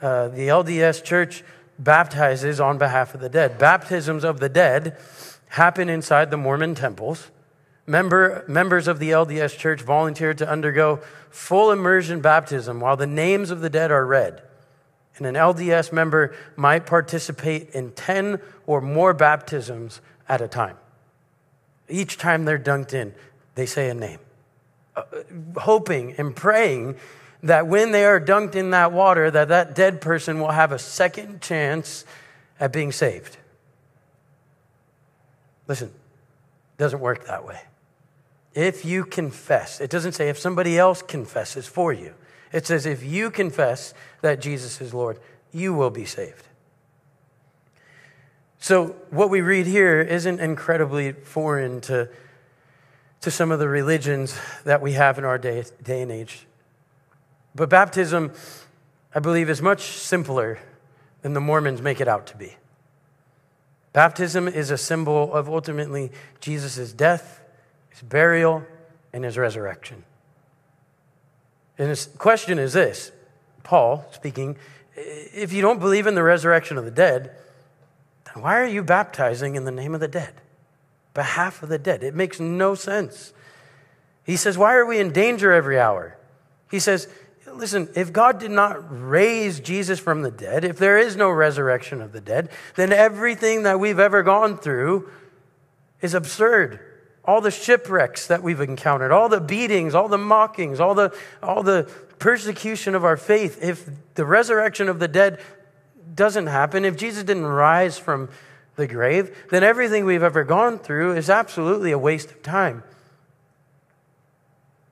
Uh, 0.03 0.27
the 0.29 0.49
LDS 0.49 1.05
church 1.05 1.45
baptizes 1.79 2.59
on 2.61 2.79
behalf 2.79 3.15
of 3.15 3.21
the 3.21 3.29
dead. 3.29 3.59
Baptisms 3.59 4.25
of 4.25 4.41
the 4.41 4.49
dead 4.49 4.99
happen 5.51 5.89
inside 5.89 6.33
the 6.33 6.37
Mormon 6.37 6.75
temples. 6.75 7.31
Member, 7.87 8.45
members 8.49 8.89
of 8.89 8.99
the 8.99 9.11
LDS 9.11 9.57
church 9.57 9.83
volunteered 9.83 10.39
to 10.39 10.49
undergo 10.49 11.01
full 11.31 11.71
immersion 11.71 12.21
baptism 12.21 12.81
while 12.81 12.97
the 12.97 13.07
names 13.07 13.53
of 13.53 13.61
the 13.61 13.71
dead 13.71 13.93
are 13.93 14.05
read. 14.05 14.43
And 15.17 15.27
an 15.27 15.35
LDS 15.35 15.93
member 15.93 16.35
might 16.57 16.87
participate 16.87 17.71
in 17.71 17.93
10 17.93 18.41
or 18.67 18.81
more 18.81 19.15
baptisms 19.15 20.01
at 20.29 20.41
a 20.41 20.49
time. 20.49 20.77
Each 21.89 22.17
time 22.17 22.45
they're 22.45 22.59
dunked 22.59 22.93
in, 22.95 23.15
they 23.55 23.67
say 23.67 23.89
a 23.91 23.95
name 23.95 24.19
uh, 24.97 25.03
hoping 25.59 26.15
and 26.17 26.35
praying 26.35 26.97
that 27.43 27.67
when 27.67 27.93
they 27.93 28.05
are 28.05 28.21
dunked 28.21 28.55
in 28.55 28.71
that 28.71 28.93
water 28.93 29.31
that 29.31 29.49
that 29.49 29.75
dead 29.75 30.01
person 30.01 30.41
will 30.41 30.51
have 30.51 30.73
a 30.73 30.79
second 30.79 31.41
chance 31.43 32.05
at 32.59 32.73
being 32.73 32.91
saved. 32.91 33.37
Listen 35.69 35.89
it 35.89 36.79
doesn't 36.79 37.01
work 37.01 37.27
that 37.27 37.45
way. 37.45 37.61
If 38.55 38.85
you 38.85 39.05
confess 39.05 39.81
it 39.81 39.91
doesn't 39.91 40.13
say 40.13 40.29
if 40.29 40.39
somebody 40.39 40.79
else 40.79 41.03
confesses 41.03 41.67
for 41.67 41.93
you. 41.93 42.15
It 42.53 42.67
says 42.67 42.87
if 42.87 43.03
you 43.03 43.31
confess 43.31 43.93
that 44.23 44.41
jesus 44.41 44.81
is 44.81 44.95
lord 44.95 45.19
you 45.53 45.75
will 45.75 45.91
be 45.91 46.07
saved 46.07 46.49
so 48.59 48.97
what 49.11 49.31
we 49.31 49.41
read 49.41 49.67
here 49.67 50.01
isn't 50.01 50.41
incredibly 50.41 51.13
foreign 51.13 51.81
to 51.83 52.09
to 53.27 53.31
some 53.33 53.51
of 53.51 53.59
the 53.59 53.69
religions 53.69 54.39
that 54.65 54.81
we 54.81 54.93
have 54.93 55.19
in 55.19 55.25
our 55.25 55.37
day, 55.39 55.65
day 55.83 56.01
and 56.03 56.13
age. 56.13 56.47
But 57.57 57.69
baptism, 57.69 58.33
I 59.15 59.19
believe, 59.19 59.51
is 59.51 59.63
much 59.63 59.83
simpler 59.83 60.61
than 61.23 61.33
the 61.33 61.41
Mormons 61.41 61.83
make 61.83 62.01
it 62.01 62.07
out 62.07 62.27
to 62.29 62.37
be. 62.37 62.57
Baptism 63.93 64.47
is 64.47 64.71
a 64.71 64.79
symbol 64.79 65.33
of 65.35 65.49
ultimately 65.49 66.13
Jesus' 66.41 66.93
death, 66.93 67.41
his 67.89 68.03
burial, 68.03 68.63
and 69.13 69.25
his 69.25 69.39
resurrection. 69.39 70.05
And 71.79 71.89
his 71.89 72.07
question 72.19 72.59
is 72.59 72.75
this 72.75 73.11
Paul 73.65 74.07
speaking, 74.13 74.57
if 74.95 75.53
you 75.53 75.63
don't 75.63 75.81
believe 75.81 76.07
in 76.07 76.15
the 76.15 76.23
resurrection 76.23 76.79
of 76.79 76.85
the 76.85 76.91
dead, 76.91 77.35
then 78.37 78.43
why 78.43 78.61
are 78.61 78.67
you 78.67 78.83
baptizing 78.83 79.57
in 79.57 79.65
the 79.65 79.73
name 79.73 79.95
of 79.95 80.01
the 80.01 80.09
dead? 80.09 80.35
behalf 81.17 81.63
of 81.63 81.69
the 81.71 81.79
dead. 81.79 82.05
It 82.05 82.15
makes 82.15 82.39
no 82.39 82.77
sense. 82.77 83.33
He 84.23 84.37
says, 84.37 84.57
Why 84.57 84.75
are 84.75 84.87
we 84.87 85.01
in 85.01 85.11
danger 85.11 85.51
every 85.51 85.81
hour? 85.81 86.17
He 86.71 86.79
says, 86.79 87.09
Listen, 87.53 87.89
if 87.97 88.13
God 88.13 88.39
did 88.39 88.51
not 88.51 88.77
raise 88.89 89.59
Jesus 89.61 89.99
from 89.99 90.23
the 90.23 90.31
dead, 90.31 90.63
if 90.63 90.79
there 90.79 90.99
is 90.99 91.17
no 91.17 91.31
resurrection 91.31 92.03
of 92.03 92.13
the 92.13 92.21
dead, 92.21 92.51
then 92.77 92.93
everything 92.93 93.63
that 93.63 93.81
we've 93.81 93.99
ever 93.99 94.23
gone 94.23 94.59
through 94.59 95.11
is 96.03 96.13
absurd. 96.13 96.81
All 97.25 97.41
the 97.41 97.51
shipwrecks 97.51 98.27
that 98.27 98.43
we've 98.43 98.61
encountered, 98.61 99.11
all 99.11 99.29
the 99.29 99.41
beatings, 99.41 99.95
all 99.95 100.09
the 100.09 100.19
mockings, 100.19 100.79
all 100.81 100.95
the, 100.95 101.17
all 101.43 101.63
the 101.63 101.91
persecution 102.19 102.95
of 102.95 103.05
our 103.05 103.17
faith, 103.17 103.63
if 103.63 103.89
the 104.15 104.27
resurrection 104.27 104.89
of 104.89 104.99
the 104.99 105.09
dead 105.09 105.41
doesn't 106.17 106.47
happen, 106.47 106.85
if 106.85 106.97
Jesus 106.97 107.23
didn't 107.23 107.47
rise 107.47 107.99
from 107.99 108.29
the 108.77 108.87
grave, 108.87 109.47
then 109.51 109.63
everything 109.63 110.05
we've 110.05 110.23
ever 110.23 110.45
gone 110.45 110.79
through 110.79 111.17
is 111.17 111.31
absolutely 111.31 111.93
a 111.93 111.99
waste 111.99 112.31
of 112.31 112.43
time. 112.43 112.83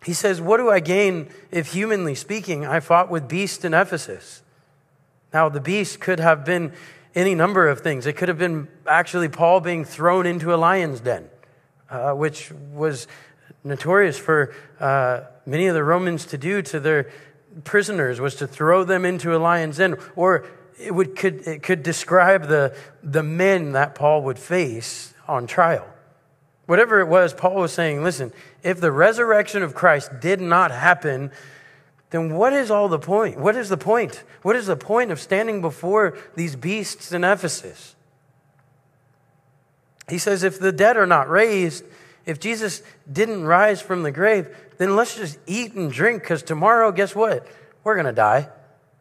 He 0.04 0.12
says, 0.12 0.40
What 0.40 0.58
do 0.58 0.70
I 0.70 0.80
gain 0.80 1.28
if, 1.50 1.72
humanly 1.72 2.14
speaking, 2.14 2.66
I 2.66 2.80
fought 2.80 3.10
with 3.10 3.28
beasts 3.28 3.64
in 3.64 3.72
Ephesus? 3.72 4.42
Now, 5.32 5.48
the 5.48 5.60
beast 5.60 6.00
could 6.00 6.20
have 6.20 6.44
been 6.44 6.72
any 7.14 7.34
number 7.34 7.68
of 7.68 7.80
things. 7.80 8.06
It 8.06 8.16
could 8.16 8.28
have 8.28 8.38
been 8.38 8.68
actually 8.86 9.28
Paul 9.28 9.60
being 9.60 9.84
thrown 9.84 10.26
into 10.26 10.54
a 10.54 10.56
lion's 10.56 11.00
den, 11.00 11.28
uh, 11.90 12.12
which 12.12 12.52
was 12.72 13.06
notorious 13.62 14.18
for 14.18 14.54
uh, 14.78 15.22
many 15.46 15.66
of 15.66 15.74
the 15.74 15.84
Romans 15.84 16.26
to 16.26 16.38
do 16.38 16.60
to 16.62 16.80
their 16.80 17.10
prisoners, 17.64 18.20
was 18.20 18.34
to 18.36 18.46
throw 18.46 18.84
them 18.84 19.04
into 19.04 19.34
a 19.34 19.38
lion's 19.38 19.78
den. 19.78 19.96
Or 20.16 20.44
it, 20.78 20.94
would, 20.94 21.16
could, 21.16 21.46
it 21.46 21.62
could 21.62 21.82
describe 21.82 22.48
the, 22.48 22.76
the 23.02 23.22
men 23.22 23.72
that 23.72 23.94
Paul 23.94 24.22
would 24.22 24.38
face 24.38 25.14
on 25.28 25.46
trial. 25.46 25.86
Whatever 26.66 27.00
it 27.00 27.08
was, 27.08 27.34
Paul 27.34 27.56
was 27.56 27.72
saying, 27.72 28.02
listen, 28.02 28.32
if 28.62 28.80
the 28.80 28.90
resurrection 28.90 29.62
of 29.62 29.74
Christ 29.74 30.20
did 30.20 30.40
not 30.40 30.70
happen, 30.70 31.30
then 32.10 32.32
what 32.32 32.52
is 32.52 32.70
all 32.70 32.88
the 32.88 32.98
point? 32.98 33.38
What 33.38 33.56
is 33.56 33.68
the 33.68 33.76
point? 33.76 34.22
What 34.42 34.56
is 34.56 34.66
the 34.66 34.76
point 34.76 35.10
of 35.10 35.20
standing 35.20 35.60
before 35.60 36.16
these 36.36 36.56
beasts 36.56 37.12
in 37.12 37.22
Ephesus? 37.22 37.94
He 40.08 40.18
says, 40.18 40.42
if 40.42 40.58
the 40.58 40.72
dead 40.72 40.96
are 40.96 41.06
not 41.06 41.28
raised, 41.28 41.84
if 42.26 42.40
Jesus 42.40 42.82
didn't 43.10 43.44
rise 43.44 43.82
from 43.82 44.02
the 44.02 44.12
grave, 44.12 44.54
then 44.78 44.96
let's 44.96 45.16
just 45.16 45.38
eat 45.46 45.74
and 45.74 45.92
drink 45.92 46.22
because 46.22 46.42
tomorrow, 46.42 46.92
guess 46.92 47.14
what? 47.14 47.46
We're 47.84 47.94
going 47.94 48.06
to 48.06 48.12
die. 48.12 48.48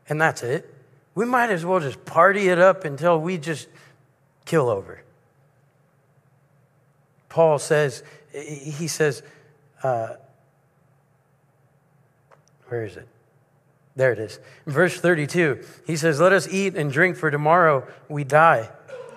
And 0.09 0.19
that's 0.19 0.43
it 0.43 0.72
we 1.16 1.26
might 1.26 1.49
as 1.49 1.66
well 1.66 1.80
just 1.80 2.05
party 2.05 2.49
it 2.49 2.59
up 2.59 2.86
until 2.86 3.20
we 3.20 3.38
just 3.38 3.68
kill 4.45 4.70
over. 4.70 5.03
Paul 7.30 7.59
says, 7.59 8.03
he 8.32 8.88
says, 8.88 9.24
uh, 9.82 10.16
where 12.68 12.86
is 12.86 12.97
it? 12.97 13.07
There 13.95 14.11
it 14.11 14.20
is. 14.20 14.39
Verse 14.66 14.99
32, 14.99 15.64
he 15.86 15.95
says, 15.95 16.20
Let 16.20 16.34
us 16.34 16.47
eat 16.47 16.76
and 16.76 16.91
drink, 16.91 17.16
for 17.16 17.30
tomorrow 17.30 17.88
we 18.09 18.24
die. 18.24 18.70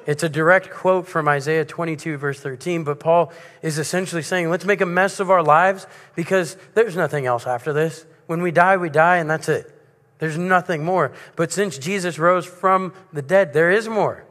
It's 0.07 0.23
a 0.23 0.29
direct 0.29 0.71
quote 0.71 1.09
from 1.09 1.27
Isaiah 1.27 1.65
22, 1.65 2.19
verse 2.19 2.41
13, 2.41 2.85
but 2.85 3.01
Paul 3.01 3.33
is 3.63 3.79
essentially 3.79 4.23
saying, 4.23 4.51
Let's 4.51 4.67
make 4.67 4.83
a 4.83 4.87
mess 4.87 5.19
of 5.19 5.31
our 5.31 5.43
lives 5.43 5.87
because 6.15 6.57
there's 6.75 6.95
nothing 6.95 7.25
else 7.27 7.47
after 7.47 7.73
this. 7.73 8.05
When 8.27 8.43
we 8.43 8.51
die, 8.51 8.77
we 8.77 8.91
die, 8.91 9.17
and 9.17 9.31
that's 9.31 9.49
it. 9.49 9.76
There's 10.19 10.39
nothing 10.39 10.85
more. 10.85 11.13
But 11.35 11.53
since 11.53 11.79
Jesus 11.79 12.19
rose 12.19 12.47
from 12.47 12.95
the 13.13 13.23
dead, 13.23 13.53
there 13.53 13.71
is 13.71 13.89
more. 13.89 14.25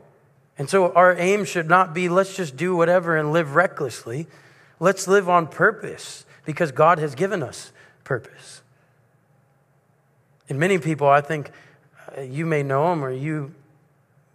And 0.58 0.70
so 0.70 0.92
our 0.94 1.16
aim 1.18 1.46
should 1.46 1.68
not 1.68 1.94
be 1.94 2.10
let's 2.10 2.36
just 2.36 2.56
do 2.56 2.76
whatever 2.76 3.18
and 3.18 3.34
live 3.34 3.56
recklessly. 3.56 4.28
Let's 4.80 5.08
live 5.08 5.30
on 5.30 5.48
purpose 5.48 6.26
because 6.46 6.72
God 6.72 7.00
has 7.00 7.16
given 7.16 7.44
us 7.44 7.72
purpose. 8.04 8.62
And 10.48 10.60
many 10.60 10.78
people, 10.78 11.08
I 11.08 11.22
think 11.22 11.52
uh, 12.18 12.22
you 12.22 12.46
may 12.46 12.64
know 12.64 12.90
them 12.90 13.04
or 13.04 13.12
you 13.12 13.54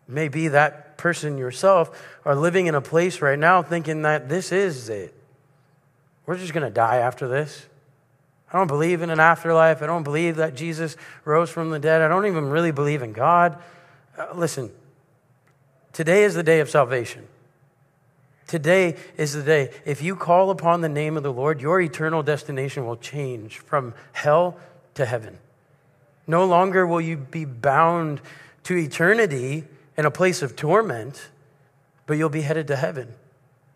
may 0.08 0.28
be 0.28 0.48
that 0.48 0.98
person 0.98 1.38
yourself, 1.38 2.04
are 2.24 2.34
living 2.34 2.66
in 2.66 2.74
a 2.74 2.80
place 2.80 3.22
right 3.22 3.38
now 3.38 3.62
thinking 3.62 4.02
that 4.02 4.28
this 4.28 4.52
is 4.52 4.88
it. 4.88 5.14
We're 6.26 6.36
just 6.36 6.52
going 6.52 6.66
to 6.66 6.72
die 6.72 6.96
after 6.96 7.26
this. 7.28 7.66
I 8.52 8.58
don't 8.58 8.66
believe 8.66 9.02
in 9.02 9.10
an 9.10 9.20
afterlife. 9.20 9.82
I 9.82 9.86
don't 9.86 10.02
believe 10.02 10.36
that 10.36 10.54
Jesus 10.54 10.96
rose 11.24 11.50
from 11.50 11.70
the 11.70 11.78
dead. 11.78 12.02
I 12.02 12.08
don't 12.08 12.26
even 12.26 12.50
really 12.50 12.72
believe 12.72 13.02
in 13.02 13.12
God. 13.12 13.58
Uh, 14.18 14.26
listen, 14.34 14.72
today 15.92 16.24
is 16.24 16.34
the 16.34 16.42
day 16.42 16.60
of 16.60 16.68
salvation. 16.68 17.28
Today 18.48 18.96
is 19.16 19.34
the 19.34 19.44
day. 19.44 19.70
If 19.84 20.02
you 20.02 20.16
call 20.16 20.50
upon 20.50 20.80
the 20.80 20.88
name 20.88 21.16
of 21.16 21.22
the 21.22 21.32
Lord, 21.32 21.60
your 21.60 21.80
eternal 21.80 22.24
destination 22.24 22.84
will 22.84 22.96
change 22.96 23.58
from 23.58 23.94
hell 24.12 24.56
to 24.94 25.06
heaven. 25.06 25.38
No 26.26 26.44
longer 26.44 26.84
will 26.84 27.00
you 27.00 27.16
be 27.16 27.44
bound 27.44 28.20
to 28.64 28.76
eternity 28.76 29.64
in 29.96 30.04
a 30.04 30.10
place 30.10 30.42
of 30.42 30.56
torment, 30.56 31.28
but 32.06 32.14
you'll 32.14 32.28
be 32.28 32.40
headed 32.40 32.66
to 32.66 32.76
heaven. 32.76 33.14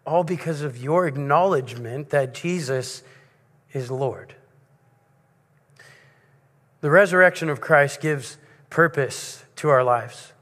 All 0.05 0.25
because 0.25 0.63
of 0.63 0.77
your 0.77 1.07
acknowledgement 1.07 2.11
that 2.11 2.35
Jesus 2.35 3.05
is 3.73 3.93
Lord. 3.93 4.35
The 6.85 6.91
resurrection 6.91 7.49
of 7.49 7.63
Christ 7.63 8.03
gives 8.03 8.37
purpose 8.69 9.43
to 9.57 9.71
our 9.71 9.83
lives. 9.83 10.35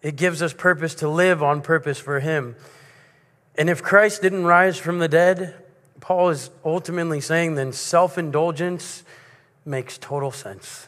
It 0.00 0.14
gives 0.14 0.42
us 0.42 0.52
purpose 0.52 0.94
to 0.96 1.08
live 1.08 1.42
on 1.42 1.60
purpose 1.60 1.98
for 1.98 2.20
Him. 2.20 2.54
And 3.56 3.68
if 3.68 3.82
Christ 3.82 4.22
didn't 4.22 4.44
rise 4.44 4.78
from 4.78 5.00
the 5.00 5.08
dead, 5.08 5.56
Paul 5.98 6.28
is 6.28 6.50
ultimately 6.64 7.20
saying 7.20 7.56
then 7.56 7.72
self 7.72 8.16
indulgence 8.16 9.02
makes 9.64 9.98
total 9.98 10.30
sense. 10.30 10.86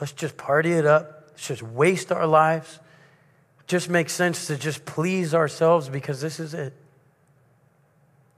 Let's 0.00 0.12
just 0.12 0.38
party 0.38 0.72
it 0.72 0.86
up, 0.86 1.24
let's 1.32 1.46
just 1.46 1.62
waste 1.62 2.10
our 2.10 2.26
lives. 2.26 2.80
just 3.66 3.90
makes 3.90 4.14
sense 4.14 4.46
to 4.46 4.56
just 4.56 4.86
please 4.86 5.34
ourselves 5.34 5.90
because 5.90 6.22
this 6.22 6.40
is 6.40 6.54
it. 6.54 6.72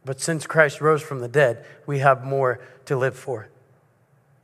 But 0.05 0.21
since 0.21 0.45
Christ 0.45 0.81
rose 0.81 1.03
from 1.03 1.21
the 1.21 1.29
dead, 1.29 1.65
we 1.87 2.01
have 2.01 2.25
more 2.25 2.59
to 2.87 2.97
live 2.97 3.15
for. 3.15 3.49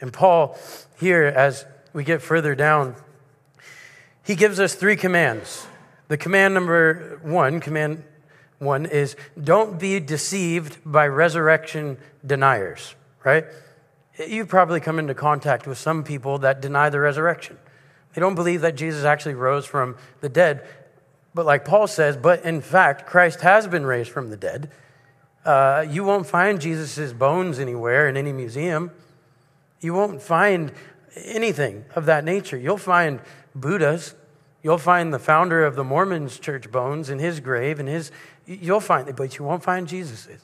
And 0.01 0.13
Paul, 0.13 0.59
here, 0.99 1.25
as 1.25 1.65
we 1.93 2.05
get 2.05 2.23
further 2.23 2.55
down, 2.55 2.97
he 4.25 4.35
gives 4.35 4.61
us 4.61 4.75
three 4.75 4.97
commands. 4.97 5.67
The 6.09 6.17
command 6.17 6.55
number 6.55 7.19
one, 7.23 7.61
command 7.61 8.05
one, 8.59 8.87
is 8.87 9.17
don't 9.43 9.79
be 9.79 10.01
deceived 10.01 10.79
by 10.85 11.07
resurrection 11.07 11.99
deniers, 12.25 12.95
right? 13.25 13.45
You've 14.27 14.49
probably 14.49 14.81
come 14.81 14.99
into 14.99 15.15
contact 15.15 15.67
with 15.67 15.79
some 15.79 16.05
people 16.05 16.39
that 16.39 16.61
deny 16.61 16.91
the 16.91 17.01
resurrection. 17.01 17.59
They 18.15 18.21
don't 18.21 18.35
believe 18.35 18.63
that 18.63 18.77
Jesus 18.77 19.05
actually 19.05 19.35
rose 19.35 19.67
from 19.67 19.97
the 20.21 20.29
dead. 20.29 20.67
But 21.35 21.45
like 21.45 21.67
Paul 21.67 21.87
says, 21.87 22.17
but 22.17 22.45
in 22.45 22.63
fact, 22.63 23.07
Christ 23.07 23.43
has 23.43 23.67
been 23.67 23.85
raised 23.85 24.11
from 24.11 24.31
the 24.31 24.39
dead. 24.39 24.71
Uh, 25.45 25.85
you 25.89 26.03
won't 26.03 26.27
find 26.27 26.61
Jesus' 26.61 27.13
bones 27.13 27.59
anywhere 27.59 28.09
in 28.09 28.17
any 28.17 28.33
museum. 28.33 28.91
You 29.81 29.95
won't 29.95 30.23
find 30.23 30.73
anything 31.15 31.85
of 31.95 32.07
that 32.07 32.25
nature. 32.25 32.57
You'll 32.57 32.79
find 32.79 33.21
Buddhas. 33.55 34.15
You'll 34.63 34.79
find 34.79 35.13
the 35.13 35.19
founder 35.19 35.65
of 35.65 35.77
the 35.77 35.85
Mormons 35.85 36.39
church 36.39 36.71
bones 36.71 37.09
in 37.09 37.19
his 37.19 37.41
grave, 37.41 37.79
and 37.79 37.89
his, 37.89 38.11
you'll 38.47 38.81
find 38.81 39.15
but 39.15 39.39
you 39.39 39.45
won't 39.45 39.63
find 39.63 39.87
Jesus's 39.87 40.41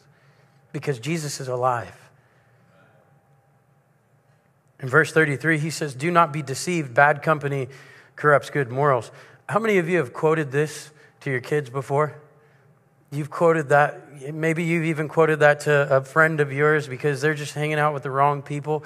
because 0.73 0.99
Jesus 0.99 1.41
is 1.41 1.49
alive. 1.49 1.99
In 4.81 4.89
verse 4.89 5.13
33, 5.13 5.59
he 5.59 5.71
says, 5.71 5.95
Do 5.95 6.11
not 6.11 6.33
be 6.33 6.43
deceived. 6.43 6.93
Bad 6.93 7.23
company 7.23 7.69
corrupts 8.17 8.51
good 8.51 8.71
morals. 8.71 9.13
How 9.49 9.59
many 9.59 9.79
of 9.79 9.89
you 9.89 9.99
have 9.99 10.13
quoted 10.13 10.51
this 10.51 10.91
to 11.21 11.31
your 11.31 11.41
kids 11.41 11.71
before? 11.71 12.22
You've 13.13 13.31
quoted 13.31 13.69
that. 13.69 14.33
Maybe 14.33 14.65
you've 14.65 14.85
even 14.85 15.07
quoted 15.07 15.41
that 15.41 15.61
to 15.61 15.97
a 15.97 16.01
friend 16.01 16.41
of 16.41 16.51
yours 16.53 16.89
because 16.89 17.21
they're 17.21 17.35
just 17.35 17.55
hanging 17.55 17.79
out 17.79 17.93
with 17.93 18.05
the 18.05 18.11
wrong 18.11 18.41
people. 18.41 18.85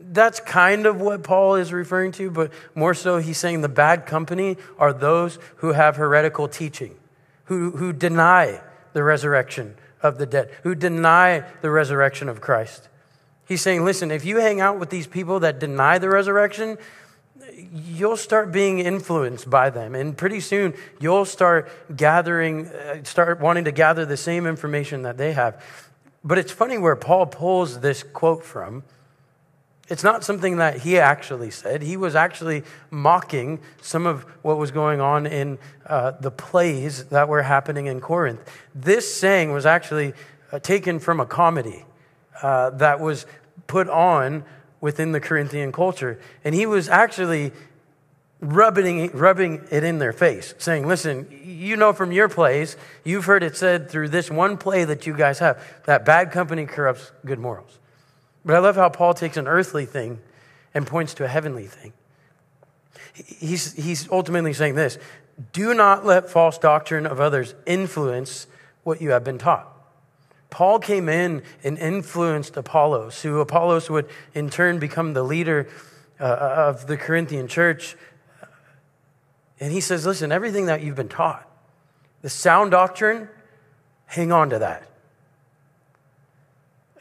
That's 0.00 0.40
kind 0.40 0.86
of 0.86 1.00
what 1.00 1.22
Paul 1.22 1.56
is 1.56 1.72
referring 1.72 2.12
to, 2.12 2.30
but 2.30 2.52
more 2.74 2.94
so, 2.94 3.18
he's 3.18 3.38
saying 3.38 3.60
the 3.60 3.68
bad 3.68 4.06
company 4.06 4.56
are 4.78 4.92
those 4.92 5.38
who 5.56 5.72
have 5.72 5.96
heretical 5.96 6.48
teaching, 6.48 6.96
who, 7.44 7.72
who 7.72 7.92
deny 7.92 8.62
the 8.92 9.02
resurrection 9.02 9.74
of 10.02 10.16
the 10.16 10.26
dead, 10.26 10.50
who 10.62 10.74
deny 10.74 11.44
the 11.60 11.70
resurrection 11.70 12.28
of 12.28 12.40
Christ. 12.40 12.88
He's 13.46 13.60
saying, 13.60 13.84
listen, 13.84 14.10
if 14.10 14.24
you 14.24 14.38
hang 14.38 14.60
out 14.60 14.78
with 14.78 14.90
these 14.90 15.06
people 15.06 15.40
that 15.40 15.58
deny 15.58 15.98
the 15.98 16.08
resurrection, 16.08 16.78
you'll 17.56 18.16
start 18.16 18.52
being 18.52 18.78
influenced 18.78 19.48
by 19.48 19.70
them. 19.70 19.94
And 19.94 20.16
pretty 20.16 20.40
soon, 20.40 20.74
you'll 21.00 21.24
start 21.24 21.70
gathering, 21.96 22.66
uh, 22.66 23.02
start 23.04 23.40
wanting 23.40 23.64
to 23.64 23.72
gather 23.72 24.04
the 24.04 24.16
same 24.16 24.46
information 24.46 25.02
that 25.02 25.16
they 25.16 25.32
have. 25.32 25.62
But 26.22 26.38
it's 26.38 26.52
funny 26.52 26.76
where 26.76 26.96
Paul 26.96 27.26
pulls 27.26 27.80
this 27.80 28.02
quote 28.02 28.44
from. 28.44 28.82
It's 29.88 30.02
not 30.02 30.24
something 30.24 30.56
that 30.56 30.80
he 30.80 30.98
actually 30.98 31.50
said. 31.50 31.82
He 31.82 31.96
was 31.96 32.16
actually 32.16 32.64
mocking 32.90 33.60
some 33.80 34.04
of 34.04 34.24
what 34.42 34.58
was 34.58 34.72
going 34.72 35.00
on 35.00 35.26
in 35.26 35.58
uh, 35.86 36.10
the 36.20 36.32
plays 36.32 37.04
that 37.06 37.28
were 37.28 37.42
happening 37.42 37.86
in 37.86 38.00
Corinth. 38.00 38.40
This 38.74 39.12
saying 39.14 39.52
was 39.52 39.64
actually 39.64 40.12
uh, 40.50 40.58
taken 40.58 40.98
from 40.98 41.20
a 41.20 41.26
comedy 41.26 41.84
uh, 42.42 42.70
that 42.70 42.98
was 42.98 43.26
put 43.68 43.88
on 43.88 44.44
within 44.80 45.12
the 45.12 45.20
Corinthian 45.20 45.72
culture. 45.72 46.18
And 46.44 46.54
he 46.54 46.66
was 46.66 46.88
actually 46.88 47.52
rubbing, 48.40 49.10
rubbing 49.12 49.66
it 49.70 49.84
in 49.84 49.98
their 49.98 50.12
face, 50.12 50.54
saying, 50.58 50.86
Listen, 50.86 51.26
you 51.44 51.76
know 51.76 51.92
from 51.92 52.12
your 52.12 52.28
plays, 52.28 52.76
you've 53.04 53.24
heard 53.24 53.42
it 53.42 53.56
said 53.56 53.90
through 53.90 54.08
this 54.10 54.30
one 54.30 54.56
play 54.56 54.84
that 54.84 55.06
you 55.06 55.16
guys 55.16 55.38
have, 55.38 55.62
that 55.86 56.04
bad 56.04 56.30
company 56.30 56.66
corrupts 56.66 57.12
good 57.24 57.38
morals. 57.38 57.78
But 58.44 58.54
I 58.54 58.58
love 58.58 58.76
how 58.76 58.88
Paul 58.88 59.14
takes 59.14 59.36
an 59.36 59.48
earthly 59.48 59.86
thing 59.86 60.20
and 60.74 60.86
points 60.86 61.14
to 61.14 61.24
a 61.24 61.28
heavenly 61.28 61.66
thing. 61.66 61.92
He's, 63.14 63.72
he's 63.72 64.10
ultimately 64.10 64.52
saying 64.52 64.74
this 64.74 64.98
do 65.52 65.74
not 65.74 66.06
let 66.06 66.30
false 66.30 66.56
doctrine 66.56 67.06
of 67.06 67.20
others 67.20 67.54
influence 67.66 68.46
what 68.84 69.02
you 69.02 69.10
have 69.10 69.24
been 69.24 69.38
taught. 69.38 69.70
Paul 70.56 70.78
came 70.78 71.10
in 71.10 71.42
and 71.62 71.78
influenced 71.78 72.56
Apollos, 72.56 73.20
who 73.20 73.40
Apollos 73.40 73.90
would 73.90 74.08
in 74.32 74.48
turn 74.48 74.78
become 74.78 75.12
the 75.12 75.22
leader 75.22 75.68
uh, 76.18 76.24
of 76.24 76.86
the 76.86 76.96
Corinthian 76.96 77.46
church. 77.46 77.94
And 79.60 79.70
he 79.70 79.82
says, 79.82 80.06
Listen, 80.06 80.32
everything 80.32 80.64
that 80.64 80.82
you've 80.82 80.96
been 80.96 81.10
taught, 81.10 81.46
the 82.22 82.30
sound 82.30 82.70
doctrine, 82.70 83.28
hang 84.06 84.32
on 84.32 84.48
to 84.48 84.60
that. 84.60 84.88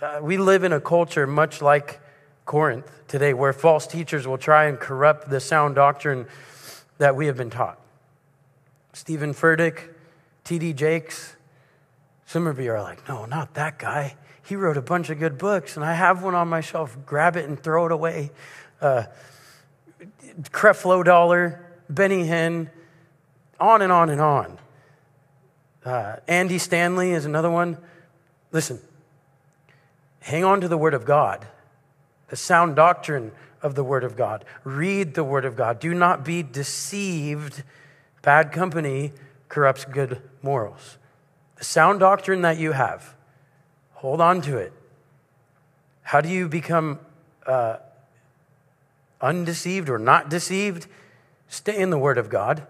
Uh, 0.02 0.20
we 0.22 0.36
live 0.36 0.66
in 0.66 0.74
a 0.74 0.82
culture 0.82 1.26
much 1.26 1.62
like 1.62 2.02
Corinth 2.44 2.92
today, 3.08 3.34
where 3.34 3.54
false 3.54 3.88
teachers 3.88 4.28
will 4.28 4.38
try 4.38 4.66
and 4.66 4.78
corrupt 4.82 5.30
the 5.30 5.40
sound 5.40 5.76
doctrine 5.76 6.28
that 6.98 7.16
we 7.16 7.28
have 7.28 7.38
been 7.38 7.52
taught. 7.52 7.80
Steven 8.92 9.34
Furtick, 9.34 9.94
T.D. 10.44 10.74
Jakes, 10.74 11.35
some 12.26 12.48
of 12.48 12.60
you 12.60 12.72
are 12.72 12.82
like, 12.82 13.08
no, 13.08 13.26
not 13.26 13.54
that 13.54 13.78
guy. 13.80 14.16
He 14.44 14.56
wrote 14.56 14.78
a 14.78 14.82
bunch 14.82 15.10
of 15.10 15.20
good 15.20 15.38
books, 15.38 15.76
and 15.76 15.86
I 15.86 15.94
have 15.94 16.24
one 16.24 16.36
on 16.36 16.48
my 16.48 16.62
shelf. 16.62 16.98
Grab 17.06 17.36
it 17.36 17.48
and 17.48 17.62
throw 17.62 17.86
it 17.86 17.92
away. 17.92 18.32
Uh, 18.82 19.06
Creflo 20.52 21.04
Dollar, 21.04 21.66
Benny 21.90 22.28
Hinn, 22.28 22.70
on 23.60 23.82
and 23.82 23.92
on 23.92 24.10
and 24.10 24.22
on. 24.22 24.58
Uh, 25.84 26.18
Andy 26.28 26.58
Stanley 26.58 27.12
is 27.12 27.26
another 27.26 27.50
one. 27.50 27.78
Listen, 28.52 28.80
hang 30.20 30.44
on 30.44 30.62
to 30.62 30.68
the 30.68 30.78
Word 30.78 30.94
of 30.94 31.06
God, 31.06 31.48
the 32.30 32.36
sound 32.36 32.76
doctrine 32.76 33.32
of 33.62 33.76
the 33.76 33.84
Word 33.84 34.04
of 34.04 34.16
God. 34.16 34.46
Read 34.64 35.14
the 35.14 35.24
Word 35.24 35.46
of 35.46 35.56
God. 35.56 35.80
Do 35.80 35.94
not 35.94 36.26
be 36.26 36.44
deceived. 36.44 37.64
Bad 38.22 38.52
company 38.52 39.14
corrupts 39.48 39.86
good 39.86 40.22
morals. 40.42 40.98
The 41.56 41.64
sound 41.64 42.00
doctrine 42.00 42.42
that 42.42 42.58
you 42.58 42.74
have, 42.74 43.16
hold 43.94 44.22
on 44.22 44.42
to 44.42 44.58
it. 44.58 44.74
How 46.02 46.22
do 46.22 46.30
you 46.30 46.48
become 46.48 47.00
uh, 47.46 47.78
undeceived 49.22 49.90
or 49.90 49.98
not 49.98 50.30
deceived? 50.30 50.88
Stay 51.48 51.78
in 51.78 51.90
the 51.90 51.98
Word 51.98 52.18
of 52.18 52.30
God. 52.30 52.68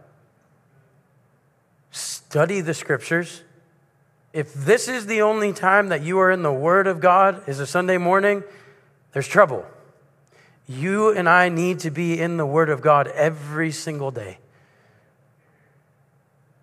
Study 1.91 2.61
the 2.61 2.73
Scriptures. 2.73 3.41
If 4.33 4.53
this 4.53 4.87
is 4.87 5.05
the 5.05 5.21
only 5.21 5.53
time 5.53 5.89
that 5.89 6.01
you 6.01 6.19
are 6.19 6.29
in 6.29 6.43
the 6.43 6.53
Word 6.53 6.87
of 6.87 6.99
God 6.99 7.47
is 7.47 7.59
a 7.59 7.65
Sunday 7.65 7.97
morning, 7.97 8.43
there's 9.13 9.27
trouble. 9.27 9.65
You 10.67 11.11
and 11.11 11.29
I 11.29 11.49
need 11.49 11.79
to 11.79 11.91
be 11.91 12.19
in 12.19 12.37
the 12.37 12.45
Word 12.45 12.69
of 12.69 12.81
God 12.81 13.07
every 13.07 13.71
single 13.71 14.11
day. 14.11 14.39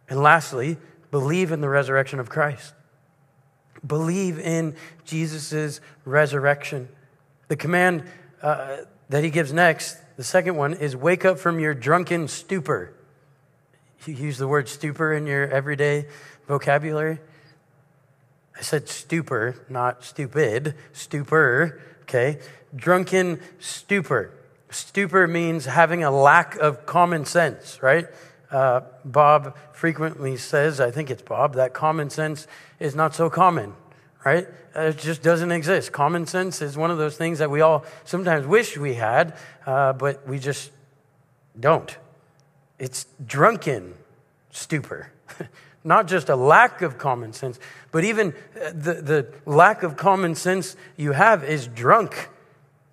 And 0.09 0.23
lastly, 0.23 0.77
believe 1.13 1.53
in 1.53 1.61
the 1.61 1.69
resurrection 1.69 2.19
of 2.19 2.29
Christ. 2.29 2.75
Believe 3.87 4.41
in 4.41 4.75
Jesus' 5.05 5.81
resurrection. 6.05 6.89
The 7.47 7.57
command 7.57 8.03
uh, 8.43 8.79
that 9.09 9.23
he 9.23 9.31
gives 9.31 9.53
next, 9.53 9.99
the 10.17 10.25
second 10.25 10.57
one, 10.57 10.75
is 10.75 10.97
wake 10.97 11.25
up 11.25 11.39
from 11.39 11.61
your 11.61 11.75
drunken 11.75 12.27
stupor. 12.27 12.93
You 14.07 14.15
use 14.15 14.39
the 14.39 14.49
word 14.49 14.69
stupor 14.69 15.13
in 15.13 15.27
your 15.27 15.47
everyday 15.47 16.07
vocabulary. 16.49 17.21
I 18.57 18.63
said 18.63 18.89
stupor, 18.89 19.55
not 19.69 20.05
stupid, 20.05 20.75
stupor, 20.93 21.81
okay? 22.03 22.41
Drunken 22.75 23.41
stupor. 23.59 24.33
Stupor 24.71 25.27
means 25.27 25.67
having 25.67 26.03
a 26.03 26.11
lack 26.11 26.57
of 26.57 26.87
common 26.87 27.27
sense, 27.27 27.83
right? 27.83 28.07
Uh, 28.53 28.82
Bob 29.03 29.57
frequently 29.72 30.36
says, 30.36 30.78
I 30.78 30.90
think 30.90 31.11
it's 31.11 31.22
Bob, 31.22 31.55
that 31.55 31.72
common 31.72 32.11
sense 32.11 32.46
is 32.78 32.94
not 32.94 33.14
so 33.14 33.30
common, 33.30 33.72
right? 34.26 34.46
It 34.74 34.98
just 34.98 35.22
doesn't 35.22 35.50
exist. 35.50 35.90
Common 35.90 36.26
sense 36.26 36.61
is 36.61 36.76
one 36.76 36.90
of 36.90 36.98
those 36.98 37.16
things 37.16 37.38
that 37.38 37.50
we 37.50 37.62
all 37.62 37.84
sometimes 38.05 38.46
wish 38.46 38.76
we 38.76 38.94
had, 38.94 39.38
uh, 39.64 39.94
but 39.94 40.28
we 40.28 40.38
just 40.38 40.70
don't. 41.59 41.96
It's 42.78 43.07
drunken 43.24 43.94
stupor. 44.50 45.11
Not 45.84 46.07
just 46.07 46.28
a 46.28 46.36
lack 46.36 46.82
of 46.82 46.98
common 46.98 47.32
sense, 47.32 47.59
but 47.90 48.05
even 48.05 48.34
uh, 48.55 48.70
the, 48.74 48.94
the 48.94 49.32
lack 49.46 49.82
of 49.82 49.96
common 49.96 50.34
sense 50.34 50.76
you 50.98 51.12
have 51.12 51.42
is 51.42 51.66
drunk. 51.66 52.28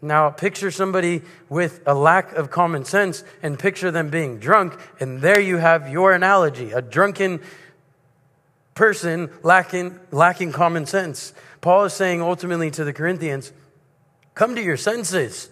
Now, 0.01 0.29
picture 0.29 0.71
somebody 0.71 1.23
with 1.49 1.81
a 1.85 1.93
lack 1.93 2.31
of 2.33 2.49
common 2.49 2.85
sense 2.85 3.23
and 3.43 3.59
picture 3.59 3.91
them 3.91 4.09
being 4.09 4.39
drunk, 4.39 4.79
and 4.99 5.21
there 5.21 5.39
you 5.39 5.57
have 5.57 5.89
your 5.89 6.13
analogy 6.13 6.71
a 6.71 6.81
drunken 6.81 7.41
person 8.75 9.29
lacking, 9.43 9.99
lacking 10.11 10.53
common 10.53 10.85
sense. 10.85 11.33
Paul 11.59 11.83
is 11.83 11.93
saying 11.93 12.21
ultimately 12.21 12.71
to 12.71 12.85
the 12.85 12.93
Corinthians 12.93 13.51
come 14.35 14.55
to 14.55 14.63
your 14.63 14.77
senses, 14.77 15.49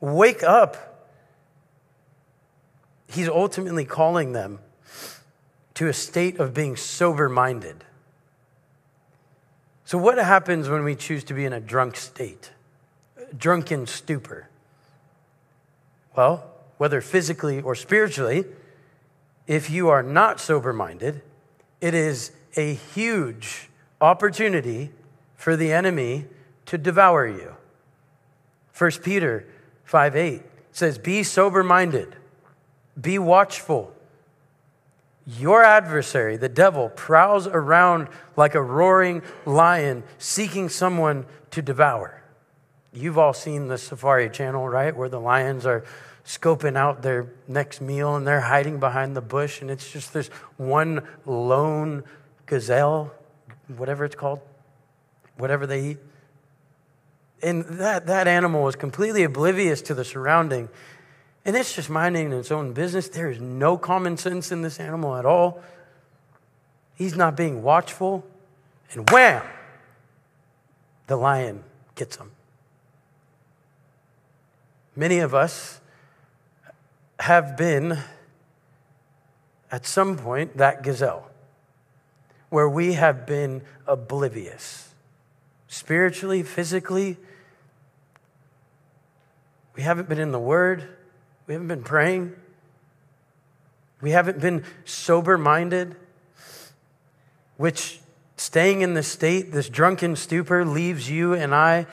wake 0.00 0.42
up. 0.42 1.10
He's 3.08 3.28
ultimately 3.28 3.84
calling 3.84 4.32
them 4.32 4.58
to 5.74 5.88
a 5.88 5.92
state 5.92 6.38
of 6.40 6.54
being 6.54 6.76
sober 6.76 7.28
minded. 7.28 7.84
So, 9.84 9.98
what 9.98 10.16
happens 10.16 10.70
when 10.70 10.82
we 10.82 10.94
choose 10.94 11.24
to 11.24 11.34
be 11.34 11.44
in 11.44 11.52
a 11.52 11.60
drunk 11.60 11.96
state, 11.96 12.52
drunken 13.36 13.86
stupor? 13.86 14.48
Well, 16.16 16.50
whether 16.78 17.00
physically 17.00 17.60
or 17.60 17.74
spiritually, 17.74 18.44
if 19.46 19.70
you 19.70 19.88
are 19.88 20.02
not 20.02 20.40
sober 20.40 20.72
minded, 20.72 21.22
it 21.80 21.94
is 21.94 22.32
a 22.56 22.74
huge 22.74 23.68
opportunity 24.00 24.90
for 25.36 25.56
the 25.56 25.72
enemy 25.72 26.26
to 26.66 26.78
devour 26.78 27.26
you. 27.26 27.54
1 28.76 28.90
Peter 29.02 29.46
5 29.84 30.16
8 30.16 30.42
says, 30.72 30.98
Be 30.98 31.22
sober 31.22 31.62
minded, 31.62 32.16
be 33.00 33.18
watchful. 33.18 33.92
Your 35.26 35.64
adversary, 35.64 36.36
the 36.36 36.50
devil, 36.50 36.90
prowls 36.90 37.46
around 37.46 38.08
like 38.36 38.54
a 38.54 38.62
roaring 38.62 39.22
lion 39.46 40.02
seeking 40.18 40.68
someone 40.68 41.24
to 41.50 41.62
devour. 41.62 42.23
You've 42.94 43.18
all 43.18 43.32
seen 43.32 43.68
the 43.68 43.76
Safari 43.78 44.30
Channel, 44.30 44.68
right? 44.68 44.96
Where 44.96 45.08
the 45.08 45.20
lions 45.20 45.66
are 45.66 45.84
scoping 46.24 46.76
out 46.76 47.02
their 47.02 47.26
next 47.48 47.80
meal 47.80 48.16
and 48.16 48.26
they're 48.26 48.40
hiding 48.40 48.80
behind 48.80 49.16
the 49.16 49.20
bush, 49.20 49.60
and 49.60 49.70
it's 49.70 49.90
just 49.90 50.12
this 50.12 50.28
one 50.56 51.06
lone 51.26 52.04
gazelle, 52.46 53.12
whatever 53.76 54.04
it's 54.04 54.14
called, 54.14 54.40
whatever 55.36 55.66
they 55.66 55.90
eat. 55.90 55.98
And 57.42 57.64
that, 57.64 58.06
that 58.06 58.26
animal 58.26 58.62
was 58.62 58.76
completely 58.76 59.22
oblivious 59.24 59.82
to 59.82 59.94
the 59.94 60.04
surrounding 60.04 60.68
and 61.44 61.56
it's 61.56 61.74
just 61.74 61.90
minding 61.90 62.32
its 62.32 62.50
own 62.50 62.72
business. 62.72 63.08
There 63.08 63.30
is 63.30 63.40
no 63.40 63.76
common 63.76 64.16
sense 64.16 64.50
in 64.50 64.62
this 64.62 64.80
animal 64.80 65.14
at 65.14 65.26
all. 65.26 65.62
He's 66.94 67.16
not 67.16 67.36
being 67.36 67.62
watchful. 67.62 68.24
And 68.92 69.08
wham! 69.10 69.42
The 71.06 71.16
lion 71.16 71.64
gets 71.96 72.16
him. 72.16 72.30
Many 74.96 75.18
of 75.18 75.34
us 75.34 75.80
have 77.18 77.56
been, 77.56 77.98
at 79.70 79.86
some 79.86 80.16
point, 80.16 80.56
that 80.56 80.82
gazelle, 80.82 81.30
where 82.48 82.68
we 82.68 82.92
have 82.92 83.26
been 83.26 83.62
oblivious. 83.86 84.94
Spiritually, 85.66 86.44
physically, 86.44 87.16
we 89.74 89.82
haven't 89.82 90.08
been 90.08 90.20
in 90.20 90.30
the 90.30 90.38
Word. 90.38 90.88
We 91.48 91.54
haven't 91.54 91.68
been 91.68 91.82
praying. 91.82 92.32
We 94.00 94.12
haven't 94.12 94.40
been 94.40 94.64
sober 94.84 95.36
minded, 95.36 95.96
which 97.56 97.98
staying 98.36 98.82
in 98.82 98.94
this 98.94 99.08
state, 99.08 99.50
this 99.50 99.68
drunken 99.68 100.14
stupor, 100.14 100.64
leaves 100.64 101.10
you 101.10 101.34
and 101.34 101.52
I 101.52 101.86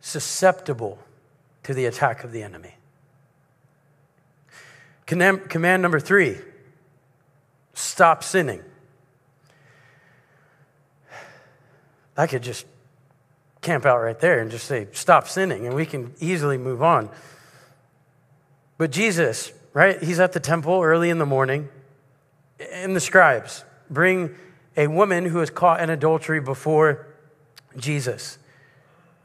susceptible 0.00 0.98
to 1.66 1.74
the 1.74 1.86
attack 1.86 2.22
of 2.22 2.30
the 2.30 2.44
enemy. 2.44 2.76
Command 5.04 5.82
number 5.82 5.98
three 5.98 6.38
stop 7.74 8.22
sinning. 8.22 8.62
I 12.16 12.28
could 12.28 12.44
just 12.44 12.66
camp 13.62 13.84
out 13.84 13.98
right 13.98 14.18
there 14.20 14.38
and 14.38 14.48
just 14.48 14.66
say, 14.66 14.86
stop 14.92 15.26
sinning, 15.26 15.66
and 15.66 15.74
we 15.74 15.84
can 15.84 16.14
easily 16.20 16.56
move 16.56 16.84
on. 16.84 17.10
But 18.78 18.92
Jesus, 18.92 19.52
right, 19.72 20.00
he's 20.00 20.20
at 20.20 20.32
the 20.32 20.40
temple 20.40 20.82
early 20.82 21.10
in 21.10 21.18
the 21.18 21.26
morning, 21.26 21.68
and 22.72 22.94
the 22.94 23.00
scribes 23.00 23.64
bring 23.90 24.36
a 24.76 24.86
woman 24.86 25.24
who 25.24 25.40
is 25.40 25.50
caught 25.50 25.80
in 25.80 25.90
adultery 25.90 26.40
before 26.40 27.08
Jesus. 27.76 28.38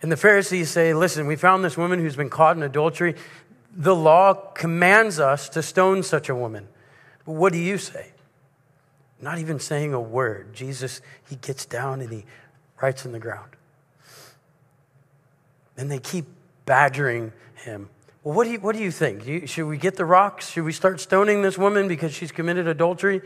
And 0.02 0.12
the 0.12 0.18
Pharisees 0.18 0.70
say, 0.70 0.94
Listen, 0.94 1.28
we 1.28 1.36
found 1.36 1.64
this 1.64 1.78
woman 1.78 2.00
who's 2.00 2.16
been 2.16 2.30
caught 2.30 2.58
in 2.58 2.64
adultery. 2.64 3.16
The 3.74 3.96
law 3.96 4.34
commands 4.34 5.20
us 5.20 5.48
to 5.50 5.62
stone 5.62 6.04
such 6.04 6.30
a 6.30 6.36
woman. 6.36 6.68
But 7.26 7.34
what 7.34 7.54
do 7.54 7.60
you 7.60 7.78
say? 7.78 8.12
Not 9.22 9.38
even 9.38 9.60
saying 9.60 9.94
a 9.94 10.02
word. 10.02 10.54
Jesus, 10.54 11.02
he 11.30 11.36
gets 11.36 11.66
down 11.66 12.02
and 12.02 12.12
he 12.12 12.26
writes 12.82 13.06
in 13.06 13.12
the 13.12 13.20
ground. 13.20 13.52
And 15.78 15.92
they 15.92 16.00
keep 16.00 16.26
badgering 16.66 17.32
him 17.56 17.90
well, 18.24 18.36
what 18.36 18.44
do 18.44 18.52
you, 18.52 18.60
what 18.60 18.76
do 18.76 18.84
you 18.84 18.92
think? 18.92 19.26
Do 19.26 19.32
you, 19.32 19.48
should 19.48 19.66
we 19.66 19.78
get 19.78 19.96
the 19.96 20.06
rocks? 20.06 20.52
Should 20.52 20.64
we 20.64 20.74
start 20.74 21.00
stoning 21.00 21.42
this 21.42 21.58
woman 21.58 21.88
because 21.88 22.14
she's 22.14 22.32
committed 22.32 22.68
adultery? 22.68 23.22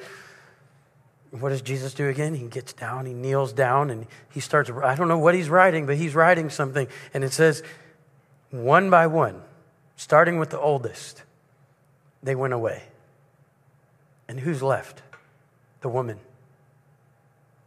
What 1.39 1.49
does 1.49 1.61
Jesus 1.61 1.93
do 1.93 2.07
again? 2.07 2.35
He 2.35 2.47
gets 2.47 2.71
down, 2.73 3.05
he 3.05 3.13
kneels 3.13 3.51
down, 3.51 3.89
and 3.89 4.07
he 4.31 4.39
starts. 4.39 4.69
I 4.69 4.95
don't 4.95 5.07
know 5.07 5.17
what 5.17 5.35
he's 5.35 5.49
writing, 5.49 5.85
but 5.85 5.97
he's 5.97 6.15
writing 6.15 6.49
something. 6.49 6.87
And 7.13 7.23
it 7.23 7.33
says, 7.33 7.61
one 8.51 8.89
by 8.89 9.07
one, 9.07 9.41
starting 9.95 10.39
with 10.39 10.49
the 10.49 10.59
oldest, 10.59 11.23
they 12.23 12.35
went 12.35 12.53
away. 12.53 12.83
And 14.27 14.39
who's 14.39 14.63
left? 14.63 15.01
The 15.81 15.89
woman. 15.89 16.19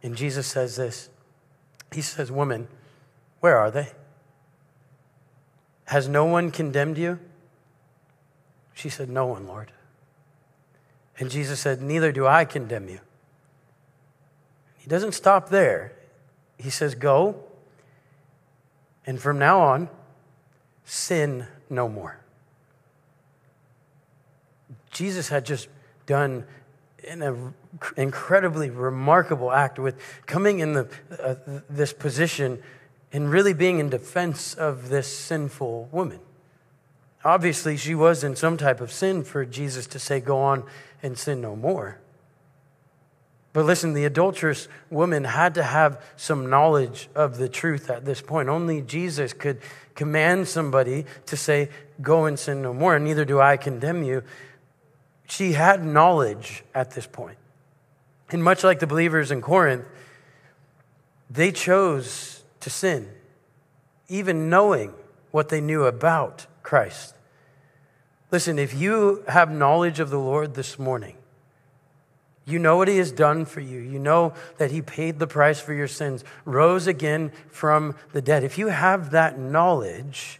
And 0.01 0.15
Jesus 0.15 0.47
says 0.47 0.75
this 0.75 1.09
He 1.93 2.01
says, 2.01 2.31
Woman, 2.31 2.67
where 3.39 3.57
are 3.57 3.71
they? 3.71 3.89
Has 5.85 6.07
no 6.07 6.25
one 6.25 6.51
condemned 6.51 6.97
you? 6.97 7.19
She 8.73 8.89
said, 8.89 9.09
No 9.09 9.25
one, 9.25 9.47
Lord. 9.47 9.71
And 11.17 11.29
Jesus 11.29 11.59
said, 11.59 11.81
Neither 11.81 12.11
do 12.11 12.27
I 12.27 12.45
condemn 12.45 12.89
you. 12.89 12.99
He 14.79 14.87
doesn't 14.89 15.11
stop 15.11 15.49
there. 15.49 15.93
He 16.57 16.69
says, 16.69 16.95
Go, 16.95 17.35
and 19.05 19.21
from 19.21 19.37
now 19.37 19.61
on, 19.61 19.89
sin 20.85 21.45
no 21.69 21.87
more. 21.87 22.19
Jesus 24.91 25.29
had 25.29 25.45
just 25.45 25.67
done 26.05 26.45
an 27.07 27.53
incredibly 27.95 28.69
remarkable 28.69 29.51
act 29.51 29.79
with 29.79 29.99
coming 30.25 30.59
in 30.59 30.73
the, 30.73 30.89
uh, 31.19 31.35
this 31.69 31.93
position 31.93 32.61
and 33.13 33.31
really 33.31 33.53
being 33.53 33.79
in 33.79 33.89
defense 33.89 34.53
of 34.53 34.89
this 34.89 35.07
sinful 35.07 35.89
woman. 35.91 36.19
Obviously, 37.23 37.77
she 37.77 37.95
was 37.95 38.23
in 38.23 38.35
some 38.35 38.57
type 38.57 38.81
of 38.81 38.91
sin 38.91 39.23
for 39.23 39.45
Jesus 39.45 39.87
to 39.87 39.99
say, 39.99 40.19
Go 40.19 40.39
on 40.39 40.63
and 41.03 41.17
sin 41.17 41.41
no 41.41 41.55
more. 41.55 41.99
But 43.51 43.65
listen, 43.65 43.93
the 43.93 44.05
adulterous 44.05 44.67
woman 44.89 45.23
had 45.23 45.55
to 45.55 45.63
have 45.63 46.03
some 46.15 46.49
knowledge 46.49 47.09
of 47.15 47.37
the 47.37 47.49
truth 47.49 47.89
at 47.89 48.05
this 48.05 48.21
point. 48.21 48.47
Only 48.47 48.81
Jesus 48.81 49.33
could 49.33 49.59
command 49.95 50.47
somebody 50.47 51.05
to 51.25 51.35
say, 51.35 51.69
Go 52.01 52.25
and 52.25 52.37
sin 52.37 52.61
no 52.61 52.73
more, 52.73 52.95
and 52.95 53.03
neither 53.03 53.25
do 53.25 53.39
I 53.39 53.57
condemn 53.57 54.03
you. 54.03 54.23
She 55.27 55.53
had 55.53 55.83
knowledge 55.83 56.63
at 56.73 56.91
this 56.91 57.07
point. 57.07 57.37
And 58.29 58.43
much 58.43 58.63
like 58.63 58.79
the 58.79 58.87
believers 58.87 59.31
in 59.31 59.41
Corinth, 59.41 59.85
they 61.29 61.51
chose 61.51 62.43
to 62.59 62.69
sin, 62.69 63.09
even 64.07 64.49
knowing 64.49 64.93
what 65.31 65.49
they 65.49 65.61
knew 65.61 65.85
about 65.85 66.45
Christ. 66.63 67.15
Listen, 68.31 68.59
if 68.59 68.73
you 68.73 69.23
have 69.27 69.51
knowledge 69.51 69.99
of 69.99 70.11
the 70.11 70.19
Lord 70.19 70.53
this 70.53 70.77
morning, 70.77 71.15
you 72.49 72.59
know 72.59 72.77
what 72.77 72.87
he 72.87 72.97
has 72.97 73.11
done 73.11 73.45
for 73.45 73.59
you. 73.61 73.79
You 73.79 73.99
know 73.99 74.33
that 74.57 74.71
he 74.71 74.81
paid 74.81 75.19
the 75.19 75.27
price 75.27 75.59
for 75.59 75.73
your 75.73 75.87
sins, 75.87 76.23
rose 76.45 76.87
again 76.87 77.31
from 77.49 77.95
the 78.11 78.21
dead. 78.21 78.43
If 78.43 78.57
you 78.57 78.67
have 78.67 79.11
that 79.11 79.37
knowledge, 79.37 80.39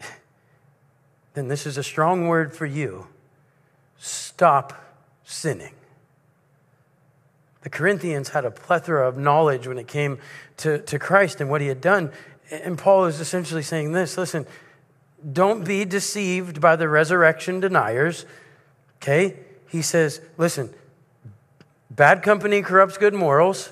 then 1.34 1.48
this 1.48 1.66
is 1.66 1.76
a 1.76 1.82
strong 1.82 2.28
word 2.28 2.54
for 2.54 2.66
you. 2.66 3.06
Stop 3.98 4.72
sinning. 5.24 5.74
The 7.62 7.70
Corinthians 7.70 8.30
had 8.30 8.44
a 8.44 8.50
plethora 8.50 9.08
of 9.08 9.16
knowledge 9.16 9.66
when 9.66 9.78
it 9.78 9.86
came 9.86 10.18
to, 10.58 10.78
to 10.80 10.98
Christ 10.98 11.40
and 11.40 11.48
what 11.48 11.60
he 11.60 11.68
had 11.68 11.80
done. 11.80 12.10
And 12.50 12.76
Paul 12.76 13.06
is 13.06 13.20
essentially 13.20 13.62
saying 13.62 13.92
this 13.92 14.18
listen, 14.18 14.46
don't 15.32 15.64
be 15.64 15.84
deceived 15.84 16.60
by 16.60 16.76
the 16.76 16.88
resurrection 16.88 17.60
deniers. 17.60 18.26
Okay? 18.96 19.36
He 19.72 19.80
says, 19.80 20.20
listen, 20.36 20.68
bad 21.90 22.22
company 22.22 22.60
corrupts 22.60 22.98
good 22.98 23.14
morals. 23.14 23.68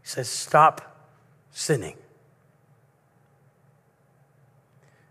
He 0.00 0.08
says, 0.08 0.26
stop 0.26 1.04
sinning. 1.50 1.96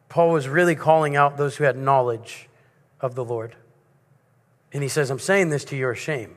Paul 0.10 0.32
was 0.32 0.47
really 0.47 0.74
calling 0.74 1.16
out 1.16 1.38
those 1.38 1.56
who 1.56 1.66
had 1.66 1.78
knowledge 1.78 2.49
of 2.99 3.14
the 3.14 3.24
Lord. 3.24 3.56
And 4.74 4.82
he 4.82 4.89
says, 4.89 5.12
I'm 5.12 5.20
saying 5.20 5.49
this 5.49 5.66
to 5.66 5.76
your 5.76 5.93
shame. 5.93 6.36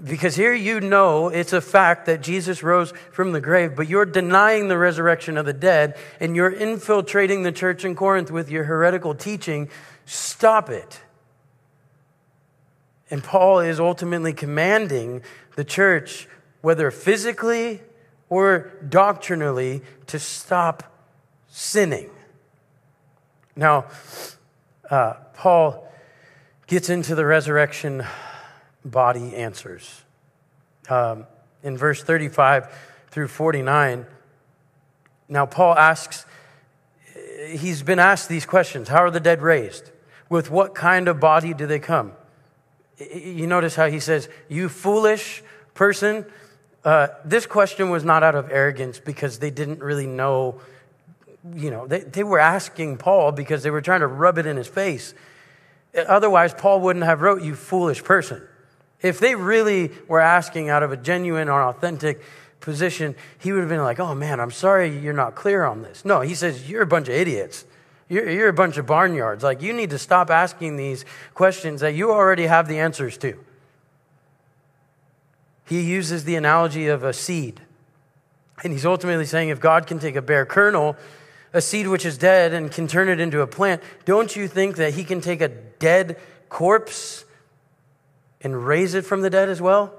Because 0.00 0.36
here 0.36 0.54
you 0.54 0.80
know 0.80 1.30
it's 1.30 1.52
a 1.52 1.60
fact 1.60 2.06
that 2.06 2.22
Jesus 2.22 2.62
rose 2.62 2.92
from 3.10 3.32
the 3.32 3.40
grave, 3.40 3.74
but 3.74 3.88
you're 3.88 4.06
denying 4.06 4.68
the 4.68 4.78
resurrection 4.78 5.36
of 5.36 5.44
the 5.44 5.52
dead 5.52 5.96
and 6.20 6.36
you're 6.36 6.50
infiltrating 6.50 7.42
the 7.42 7.50
church 7.50 7.84
in 7.84 7.96
Corinth 7.96 8.30
with 8.30 8.48
your 8.48 8.62
heretical 8.62 9.16
teaching. 9.16 9.68
Stop 10.06 10.70
it. 10.70 11.00
And 13.10 13.24
Paul 13.24 13.60
is 13.60 13.80
ultimately 13.80 14.32
commanding 14.32 15.22
the 15.56 15.64
church, 15.64 16.28
whether 16.60 16.90
physically 16.90 17.80
or 18.28 18.72
doctrinally, 18.86 19.82
to 20.06 20.18
stop 20.18 20.92
sinning. 21.48 22.10
Now, 23.56 23.86
uh, 24.90 25.14
Paul 25.34 25.90
gets 26.66 26.90
into 26.90 27.14
the 27.14 27.24
resurrection 27.24 28.04
body 28.84 29.34
answers. 29.34 30.02
Um, 30.88 31.26
in 31.62 31.76
verse 31.76 32.02
35 32.02 32.68
through 33.10 33.28
49, 33.28 34.06
now 35.28 35.46
Paul 35.46 35.74
asks, 35.76 36.24
he's 37.48 37.82
been 37.82 37.98
asked 37.98 38.28
these 38.28 38.46
questions 38.46 38.88
How 38.88 38.98
are 38.98 39.10
the 39.10 39.20
dead 39.20 39.42
raised? 39.42 39.90
With 40.28 40.50
what 40.50 40.74
kind 40.74 41.08
of 41.08 41.20
body 41.20 41.54
do 41.54 41.66
they 41.66 41.78
come? 41.78 42.12
You 42.98 43.46
notice 43.46 43.74
how 43.74 43.88
he 43.88 44.00
says, 44.00 44.28
You 44.48 44.68
foolish 44.68 45.42
person. 45.74 46.26
Uh, 46.84 47.08
this 47.24 47.46
question 47.46 47.90
was 47.90 48.04
not 48.04 48.22
out 48.22 48.34
of 48.34 48.50
arrogance 48.50 48.98
because 48.98 49.38
they 49.38 49.50
didn't 49.50 49.80
really 49.80 50.06
know, 50.06 50.60
you 51.54 51.70
know, 51.70 51.86
they, 51.86 52.00
they 52.00 52.22
were 52.22 52.38
asking 52.38 52.96
Paul 52.96 53.32
because 53.32 53.62
they 53.62 53.70
were 53.70 53.80
trying 53.80 54.00
to 54.00 54.06
rub 54.06 54.38
it 54.38 54.46
in 54.46 54.56
his 54.56 54.68
face. 54.68 55.14
Otherwise, 55.94 56.54
Paul 56.54 56.80
wouldn't 56.80 57.04
have 57.04 57.20
wrote, 57.20 57.42
You 57.42 57.54
foolish 57.54 58.02
person. 58.02 58.42
If 59.00 59.20
they 59.20 59.34
really 59.34 59.92
were 60.08 60.20
asking 60.20 60.68
out 60.70 60.82
of 60.82 60.92
a 60.92 60.96
genuine 60.96 61.48
or 61.48 61.62
authentic 61.62 62.20
position, 62.60 63.14
he 63.38 63.52
would 63.52 63.60
have 63.60 63.68
been 63.68 63.82
like, 63.82 64.00
oh 64.00 64.14
man, 64.14 64.40
I'm 64.40 64.50
sorry 64.50 64.98
you're 64.98 65.12
not 65.12 65.34
clear 65.34 65.64
on 65.64 65.82
this. 65.82 66.04
No, 66.04 66.20
he 66.20 66.34
says, 66.34 66.68
you're 66.68 66.82
a 66.82 66.86
bunch 66.86 67.08
of 67.08 67.14
idiots. 67.14 67.64
You're, 68.08 68.28
you're 68.30 68.48
a 68.48 68.54
bunch 68.54 68.78
of 68.78 68.86
barnyards. 68.86 69.42
Like, 69.42 69.62
you 69.62 69.72
need 69.72 69.90
to 69.90 69.98
stop 69.98 70.30
asking 70.30 70.76
these 70.76 71.04
questions 71.34 71.80
that 71.80 71.94
you 71.94 72.10
already 72.10 72.46
have 72.46 72.68
the 72.68 72.78
answers 72.78 73.18
to. 73.18 73.38
He 75.66 75.82
uses 75.82 76.24
the 76.24 76.36
analogy 76.36 76.86
of 76.88 77.04
a 77.04 77.12
seed. 77.12 77.60
And 78.64 78.72
he's 78.72 78.86
ultimately 78.86 79.26
saying 79.26 79.50
if 79.50 79.60
God 79.60 79.86
can 79.86 79.98
take 79.98 80.16
a 80.16 80.22
bare 80.22 80.46
kernel, 80.46 80.96
a 81.52 81.60
seed 81.60 81.88
which 81.88 82.06
is 82.06 82.18
dead, 82.18 82.52
and 82.52 82.70
can 82.70 82.88
turn 82.88 83.08
it 83.08 83.20
into 83.20 83.42
a 83.42 83.46
plant, 83.46 83.82
don't 84.04 84.34
you 84.34 84.48
think 84.48 84.76
that 84.76 84.94
he 84.94 85.04
can 85.04 85.20
take 85.20 85.40
a 85.40 85.48
dead 85.48 86.18
corpse 86.48 87.24
and 88.40 88.66
raise 88.66 88.94
it 88.94 89.04
from 89.04 89.20
the 89.20 89.30
dead 89.30 89.48
as 89.48 89.60
well? 89.60 89.92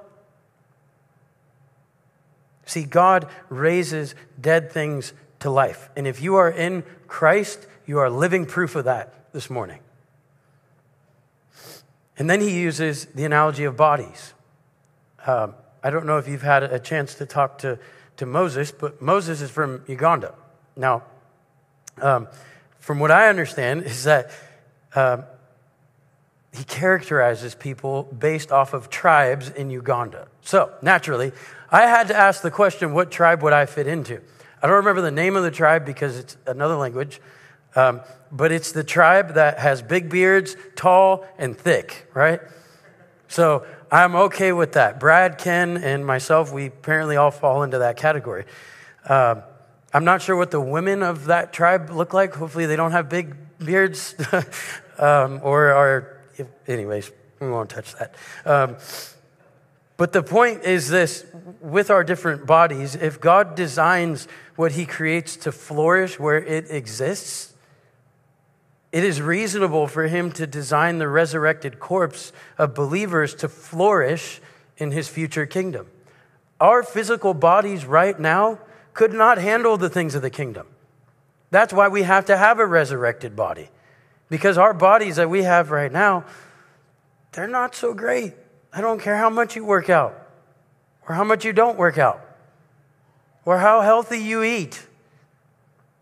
See, 2.65 2.83
God 2.83 3.27
raises 3.49 4.13
dead 4.39 4.71
things 4.71 5.13
to 5.39 5.49
life. 5.49 5.89
And 5.95 6.05
if 6.05 6.21
you 6.21 6.35
are 6.35 6.49
in 6.49 6.83
Christ, 7.07 7.65
you 7.89 7.97
are 7.97 8.11
living 8.11 8.45
proof 8.45 8.75
of 8.75 8.85
that 8.85 9.33
this 9.33 9.49
morning. 9.49 9.79
And 12.19 12.29
then 12.29 12.39
he 12.39 12.51
uses 12.51 13.05
the 13.15 13.25
analogy 13.25 13.63
of 13.63 13.75
bodies. 13.75 14.35
Um, 15.25 15.55
I 15.81 15.89
don't 15.89 16.05
know 16.05 16.19
if 16.19 16.27
you've 16.27 16.43
had 16.43 16.61
a 16.61 16.77
chance 16.77 17.15
to 17.15 17.25
talk 17.25 17.57
to, 17.59 17.79
to 18.17 18.27
Moses, 18.27 18.69
but 18.69 19.01
Moses 19.01 19.41
is 19.41 19.49
from 19.49 19.83
Uganda. 19.87 20.35
Now, 20.75 21.01
um, 21.99 22.27
from 22.77 22.99
what 22.99 23.09
I 23.09 23.27
understand, 23.27 23.81
is 23.81 24.03
that 24.03 24.29
um, 24.93 25.23
he 26.53 26.63
characterizes 26.65 27.55
people 27.55 28.03
based 28.03 28.51
off 28.51 28.75
of 28.75 28.91
tribes 28.91 29.49
in 29.49 29.71
Uganda. 29.71 30.27
So, 30.41 30.71
naturally, 30.83 31.31
I 31.71 31.87
had 31.87 32.09
to 32.09 32.15
ask 32.15 32.43
the 32.43 32.51
question 32.51 32.93
what 32.93 33.09
tribe 33.09 33.41
would 33.41 33.53
I 33.53 33.65
fit 33.65 33.87
into? 33.87 34.21
I 34.61 34.67
don't 34.67 34.75
remember 34.75 35.01
the 35.01 35.09
name 35.09 35.35
of 35.35 35.41
the 35.41 35.49
tribe 35.49 35.87
because 35.87 36.19
it's 36.19 36.37
another 36.45 36.75
language, 36.75 37.19
um, 37.75 38.01
but 38.31 38.51
it's 38.51 38.71
the 38.71 38.83
tribe 38.83 39.35
that 39.35 39.59
has 39.59 39.81
big 39.81 40.09
beards, 40.09 40.55
tall, 40.75 41.25
and 41.37 41.57
thick, 41.57 42.07
right? 42.13 42.41
So, 43.27 43.65
I'm 43.91 44.15
okay 44.15 44.51
with 44.51 44.73
that. 44.73 44.99
Brad, 44.99 45.39
Ken, 45.39 45.77
and 45.77 46.05
myself, 46.05 46.53
we 46.53 46.67
apparently 46.67 47.15
all 47.15 47.31
fall 47.31 47.63
into 47.63 47.79
that 47.79 47.97
category. 47.97 48.45
Um, 49.07 49.41
I'm 49.91 50.05
not 50.05 50.21
sure 50.21 50.35
what 50.35 50.51
the 50.51 50.61
women 50.61 51.01
of 51.01 51.25
that 51.25 51.51
tribe 51.51 51.89
look 51.89 52.13
like. 52.13 52.35
Hopefully, 52.35 52.67
they 52.67 52.75
don't 52.75 52.91
have 52.91 53.09
big 53.09 53.35
beards 53.57 54.13
um, 54.99 55.39
or 55.43 55.71
are 55.71 56.19
anyways, 56.67 57.11
we 57.39 57.49
won't 57.49 57.69
touch 57.69 57.95
that. 57.95 58.15
Um, 58.45 58.77
but 59.97 60.13
the 60.13 60.23
point 60.23 60.63
is 60.63 60.87
this 60.87 61.25
with 61.59 61.89
our 61.89 62.03
different 62.03 62.45
bodies, 62.45 62.95
if 62.95 63.19
God 63.19 63.55
designs 63.55 64.27
what 64.55 64.73
he 64.73 64.85
creates 64.85 65.35
to 65.37 65.51
flourish 65.51 66.19
where 66.19 66.37
it 66.37 66.69
exists, 66.69 67.53
it 68.91 69.03
is 69.03 69.21
reasonable 69.21 69.87
for 69.87 70.07
him 70.07 70.31
to 70.33 70.47
design 70.47 70.97
the 70.97 71.07
resurrected 71.07 71.79
corpse 71.79 72.31
of 72.57 72.73
believers 72.73 73.35
to 73.35 73.47
flourish 73.47 74.41
in 74.77 74.91
his 74.91 75.07
future 75.07 75.45
kingdom. 75.45 75.87
Our 76.59 76.83
physical 76.83 77.33
bodies 77.33 77.85
right 77.85 78.19
now 78.19 78.59
could 78.93 79.13
not 79.13 79.37
handle 79.37 79.77
the 79.77 79.89
things 79.89 80.15
of 80.15 80.21
the 80.21 80.29
kingdom. 80.29 80.67
That's 81.51 81.73
why 81.73 81.87
we 81.87 82.03
have 82.03 82.25
to 82.25 82.37
have 82.37 82.59
a 82.59 82.65
resurrected 82.65 83.35
body. 83.35 83.69
Because 84.29 84.57
our 84.57 84.73
bodies 84.73 85.15
that 85.15 85.29
we 85.29 85.43
have 85.43 85.71
right 85.71 85.91
now, 85.91 86.25
they're 87.31 87.47
not 87.47 87.75
so 87.75 87.93
great. 87.93 88.33
I 88.73 88.81
don't 88.81 89.01
care 89.01 89.17
how 89.17 89.29
much 89.29 89.55
you 89.55 89.65
work 89.65 89.89
out, 89.89 90.13
or 91.07 91.15
how 91.15 91.23
much 91.23 91.45
you 91.45 91.53
don't 91.53 91.77
work 91.77 91.97
out, 91.97 92.21
or 93.45 93.57
how 93.57 93.81
healthy 93.81 94.19
you 94.19 94.43
eat. 94.43 94.85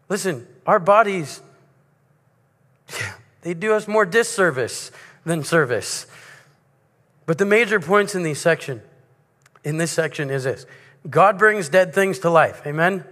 Listen, 0.10 0.48
our 0.66 0.80
bodies, 0.80 1.42
they 3.42 3.54
do 3.54 3.74
us 3.74 3.88
more 3.88 4.06
disservice 4.06 4.92
than 5.26 5.44
service. 5.44 6.08
But 7.26 7.38
the 7.38 7.46
major 7.46 7.80
points 7.80 8.16
in 8.16 8.24
these 8.24 8.40
section, 8.40 8.82
in 9.64 9.78
this 9.78 9.92
section 9.92 10.30
is 10.30 10.46
this. 10.46 10.66
God 11.10 11.38
brings 11.38 11.70
dead 11.70 11.94
things 11.94 12.20
to 12.20 12.30
life. 12.30 12.62
Amen. 12.66 13.04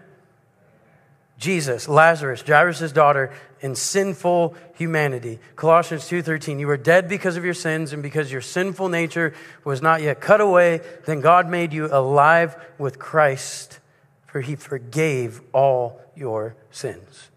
Jesus, 1.37 1.89
Lazarus, 1.89 2.41
Jairus' 2.41 2.91
daughter, 2.93 3.33
and 3.61 3.77
sinful 3.77 4.55
humanity. 4.75 5.39
Colossians 5.55 6.07
2:13, 6.07 6.59
you 6.59 6.67
were 6.67 6.77
dead 6.77 7.09
because 7.09 7.35
of 7.35 7.43
your 7.43 7.53
sins 7.53 7.91
and 7.91 8.01
because 8.01 8.31
your 8.31 8.41
sinful 8.41 8.89
nature 8.89 9.33
was 9.63 9.81
not 9.81 10.01
yet 10.01 10.21
cut 10.21 10.39
away, 10.39 10.81
then 11.05 11.19
God 11.19 11.49
made 11.49 11.73
you 11.73 11.87
alive 11.91 12.55
with 12.77 12.99
Christ, 12.99 13.79
for 14.27 14.41
he 14.41 14.55
forgave 14.55 15.41
all 15.51 15.99
your 16.15 16.55
sins. 16.71 17.29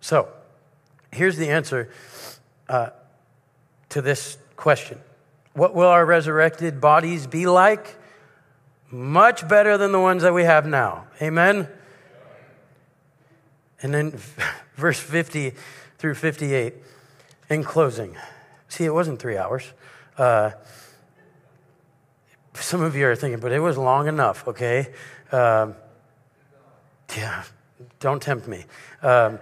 So, 0.00 0.28
here's 1.12 1.36
the 1.36 1.48
answer 1.48 1.90
uh, 2.68 2.90
to 3.90 4.02
this 4.02 4.38
question. 4.56 5.00
What 5.54 5.74
will 5.74 5.88
our 5.88 6.06
resurrected 6.06 6.80
bodies 6.80 7.26
be 7.26 7.46
like? 7.46 7.96
Much 8.90 9.46
better 9.48 9.76
than 9.78 9.92
the 9.92 10.00
ones 10.00 10.22
that 10.22 10.34
we 10.34 10.44
have 10.44 10.66
now. 10.66 11.06
Amen? 11.20 11.68
And 13.82 13.94
then 13.94 14.20
verse 14.76 14.98
50 14.98 15.54
through 15.98 16.14
58 16.14 16.74
in 17.48 17.64
closing. 17.64 18.16
See, 18.68 18.84
it 18.84 18.94
wasn't 18.94 19.20
three 19.20 19.36
hours. 19.36 19.64
Uh, 20.16 20.52
some 22.54 22.82
of 22.82 22.94
you 22.94 23.06
are 23.06 23.16
thinking, 23.16 23.40
but 23.40 23.52
it 23.52 23.60
was 23.60 23.76
long 23.76 24.06
enough, 24.06 24.46
okay? 24.46 24.92
Um, 25.32 25.74
yeah, 27.16 27.44
don't 27.98 28.22
tempt 28.22 28.46
me. 28.46 28.64
Um, 29.02 29.38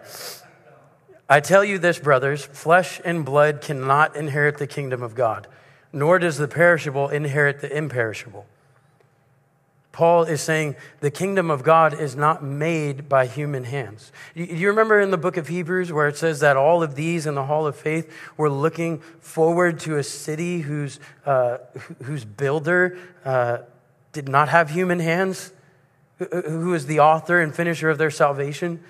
I 1.28 1.40
tell 1.40 1.64
you 1.64 1.78
this, 1.78 1.98
brothers 1.98 2.44
flesh 2.44 3.00
and 3.04 3.24
blood 3.24 3.60
cannot 3.60 4.16
inherit 4.16 4.58
the 4.58 4.66
kingdom 4.66 5.02
of 5.02 5.14
God, 5.14 5.46
nor 5.92 6.18
does 6.18 6.38
the 6.38 6.48
perishable 6.48 7.08
inherit 7.08 7.60
the 7.60 7.76
imperishable. 7.76 8.46
Paul 9.98 10.22
is 10.24 10.40
saying 10.40 10.76
the 11.00 11.10
kingdom 11.10 11.50
of 11.50 11.64
God 11.64 11.92
is 11.92 12.14
not 12.14 12.40
made 12.40 13.08
by 13.08 13.26
human 13.26 13.64
hands. 13.64 14.12
Do 14.36 14.44
you, 14.44 14.68
remember 14.68 15.00
in 15.00 15.10
the 15.10 15.18
book 15.18 15.36
of 15.36 15.48
Hebrews 15.48 15.92
where 15.92 16.06
it 16.06 16.16
says 16.16 16.38
that 16.38 16.56
all 16.56 16.84
of 16.84 16.94
these 16.94 17.26
in 17.26 17.34
the 17.34 17.46
hall 17.46 17.66
of 17.66 17.74
faith 17.74 18.08
were 18.36 18.48
looking 18.48 19.00
forward 19.18 19.80
to 19.80 19.96
a 19.96 20.04
city 20.04 20.60
whose, 20.60 21.00
uh, 21.26 21.58
whose 22.04 22.24
builder 22.24 22.96
uh, 23.24 23.58
did 24.12 24.28
not 24.28 24.50
have 24.50 24.70
human 24.70 25.00
hands, 25.00 25.52
who 26.30 26.74
is 26.74 26.86
the 26.86 27.00
author 27.00 27.40
and 27.40 27.52
finisher 27.52 27.90
of 27.90 27.98
their 27.98 28.12
salvation? 28.12 28.80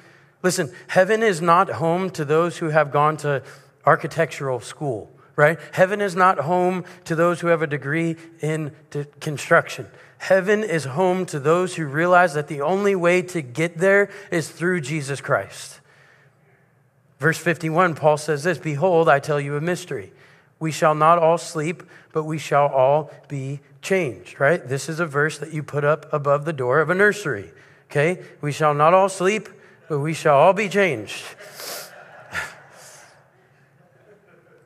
Listen, 0.42 0.72
heaven 0.88 1.22
is 1.22 1.40
not 1.40 1.68
home 1.70 2.10
to 2.10 2.24
those 2.24 2.58
who 2.58 2.68
have 2.68 2.92
gone 2.92 3.16
to 3.18 3.42
architectural 3.84 4.60
school, 4.60 5.10
right? 5.34 5.58
Heaven 5.72 6.00
is 6.00 6.14
not 6.14 6.38
home 6.40 6.84
to 7.04 7.14
those 7.14 7.40
who 7.40 7.48
have 7.48 7.62
a 7.62 7.66
degree 7.66 8.16
in 8.40 8.72
construction. 9.20 9.86
Heaven 10.18 10.62
is 10.64 10.84
home 10.84 11.26
to 11.26 11.40
those 11.40 11.76
who 11.76 11.86
realize 11.86 12.34
that 12.34 12.48
the 12.48 12.60
only 12.60 12.94
way 12.94 13.22
to 13.22 13.40
get 13.40 13.78
there 13.78 14.10
is 14.30 14.48
through 14.48 14.80
Jesus 14.80 15.20
Christ. 15.20 15.80
Verse 17.18 17.38
51, 17.38 17.94
Paul 17.94 18.16
says 18.16 18.44
this 18.44 18.58
Behold, 18.58 19.08
I 19.08 19.18
tell 19.18 19.40
you 19.40 19.56
a 19.56 19.60
mystery. 19.60 20.12
We 20.60 20.72
shall 20.72 20.94
not 20.94 21.18
all 21.18 21.38
sleep, 21.38 21.82
but 22.12 22.24
we 22.24 22.38
shall 22.38 22.66
all 22.66 23.10
be 23.28 23.60
changed, 23.80 24.40
right? 24.40 24.66
This 24.66 24.88
is 24.88 24.98
a 24.98 25.06
verse 25.06 25.38
that 25.38 25.52
you 25.52 25.62
put 25.62 25.84
up 25.84 26.12
above 26.12 26.44
the 26.44 26.52
door 26.52 26.80
of 26.80 26.90
a 26.90 26.94
nursery, 26.94 27.52
okay? 27.90 28.22
We 28.40 28.50
shall 28.50 28.74
not 28.74 28.92
all 28.92 29.08
sleep, 29.08 29.48
but 29.88 29.98
we 30.00 30.12
shall 30.14 30.36
all 30.36 30.52
be 30.52 30.68
changed. 30.68 31.22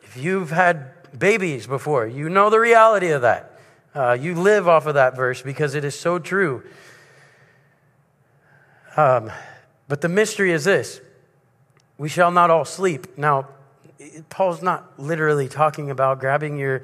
if 0.03 0.17
you've 0.17 0.51
had 0.51 0.91
babies 1.19 1.67
before, 1.67 2.07
you 2.07 2.29
know 2.29 2.51
the 2.51 2.59
reality 2.59 3.11
of 3.11 3.23
that. 3.23 3.59
Uh, 3.95 4.17
you 4.19 4.35
live 4.35 4.67
off 4.67 4.87
of 4.87 4.95
that 4.95 5.15
verse 5.15 5.43
because 5.43 5.75
it 5.75 5.85
is 5.85 5.99
so 5.99 6.19
true. 6.19 6.63
Um, 8.97 9.31
but 9.89 10.01
the 10.01 10.09
mystery 10.09 10.53
is 10.53 10.65
this 10.65 11.01
we 11.99 12.09
shall 12.09 12.31
not 12.31 12.51
all 12.51 12.65
sleep. 12.65 13.17
Now, 13.17 13.49
Paul's 14.29 14.63
not 14.63 14.99
literally 14.99 15.49
talking 15.49 15.91
about 15.91 16.19
grabbing 16.19 16.59
your, 16.59 16.83